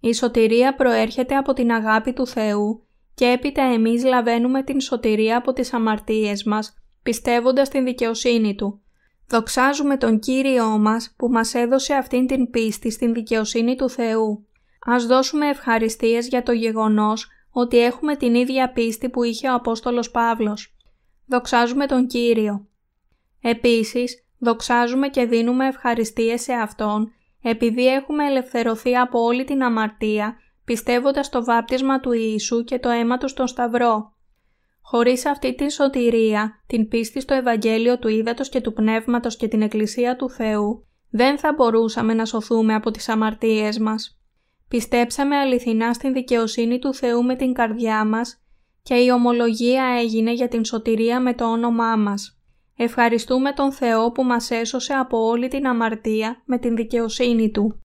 Η 0.00 0.14
σωτηρία 0.14 0.74
προέρχεται 0.74 1.36
από 1.36 1.52
την 1.52 1.72
αγάπη 1.72 2.12
του 2.12 2.26
Θεού 2.26 2.86
και 3.14 3.26
έπειτα 3.26 3.62
εμείς 3.62 4.04
λαβαίνουμε 4.04 4.62
την 4.62 4.80
σωτηρία 4.80 5.36
από 5.36 5.52
τις 5.52 5.72
αμαρτίες 5.72 6.44
μας 6.44 6.74
πιστεύοντας 7.02 7.68
την 7.68 7.84
δικαιοσύνη 7.84 8.54
Του. 8.54 8.81
Δοξάζουμε 9.32 9.96
τον 9.96 10.18
Κύριό 10.18 10.78
μας 10.78 11.14
που 11.16 11.28
μας 11.28 11.54
έδωσε 11.54 11.94
αυτήν 11.94 12.26
την 12.26 12.50
πίστη 12.50 12.90
στην 12.90 13.12
δικαιοσύνη 13.12 13.76
του 13.76 13.88
Θεού. 13.88 14.46
Ας 14.86 15.06
δώσουμε 15.06 15.48
ευχαριστίες 15.48 16.28
για 16.28 16.42
το 16.42 16.52
γεγονός 16.52 17.28
ότι 17.50 17.78
έχουμε 17.78 18.16
την 18.16 18.34
ίδια 18.34 18.72
πίστη 18.72 19.08
που 19.08 19.22
είχε 19.22 19.48
ο 19.48 19.54
Απόστολος 19.54 20.10
Παύλος. 20.10 20.76
Δοξάζουμε 21.26 21.86
τον 21.86 22.06
Κύριο. 22.06 22.66
Επίσης, 23.40 24.24
δοξάζουμε 24.38 25.08
και 25.08 25.24
δίνουμε 25.24 25.66
ευχαριστίες 25.66 26.42
σε 26.42 26.52
Αυτόν 26.52 27.12
επειδή 27.42 27.86
έχουμε 27.86 28.26
ελευθερωθεί 28.26 28.96
από 28.96 29.20
όλη 29.20 29.44
την 29.44 29.62
αμαρτία 29.62 30.36
πιστεύοντας 30.64 31.28
το 31.28 31.44
βάπτισμα 31.44 32.00
του 32.00 32.12
Ιησού 32.12 32.64
και 32.64 32.78
το 32.78 32.88
αίμα 32.88 33.18
του 33.18 33.28
στον 33.28 33.46
Σταυρό. 33.46 34.11
Χωρίς 34.94 35.26
αυτή 35.26 35.54
την 35.54 35.70
σωτηρία, 35.70 36.62
την 36.66 36.88
πίστη 36.88 37.20
στο 37.20 37.34
Ευαγγέλιο 37.34 37.98
του 37.98 38.08
Ήδατος 38.08 38.48
και 38.48 38.60
του 38.60 38.72
Πνεύματος 38.72 39.36
και 39.36 39.48
την 39.48 39.62
Εκκλησία 39.62 40.16
του 40.16 40.30
Θεού, 40.30 40.86
δεν 41.10 41.38
θα 41.38 41.52
μπορούσαμε 41.52 42.14
να 42.14 42.24
σωθούμε 42.24 42.74
από 42.74 42.90
τις 42.90 43.08
αμαρτίες 43.08 43.78
μας. 43.78 44.20
Πιστέψαμε 44.68 45.36
αληθινά 45.36 45.92
στην 45.92 46.12
δικαιοσύνη 46.12 46.78
του 46.78 46.94
Θεού 46.94 47.24
με 47.24 47.36
την 47.36 47.52
καρδιά 47.52 48.04
μας 48.04 48.42
και 48.82 48.94
η 48.94 49.10
ομολογία 49.10 49.84
έγινε 50.00 50.32
για 50.32 50.48
την 50.48 50.64
σωτηρία 50.64 51.20
με 51.20 51.34
το 51.34 51.44
όνομά 51.50 51.96
μας. 51.96 52.40
Ευχαριστούμε 52.76 53.52
τον 53.52 53.72
Θεό 53.72 54.12
που 54.12 54.24
μας 54.24 54.50
έσωσε 54.50 54.92
από 54.92 55.18
όλη 55.18 55.48
την 55.48 55.66
αμαρτία 55.66 56.42
με 56.44 56.58
την 56.58 56.76
δικαιοσύνη 56.76 57.50
Του. 57.50 57.81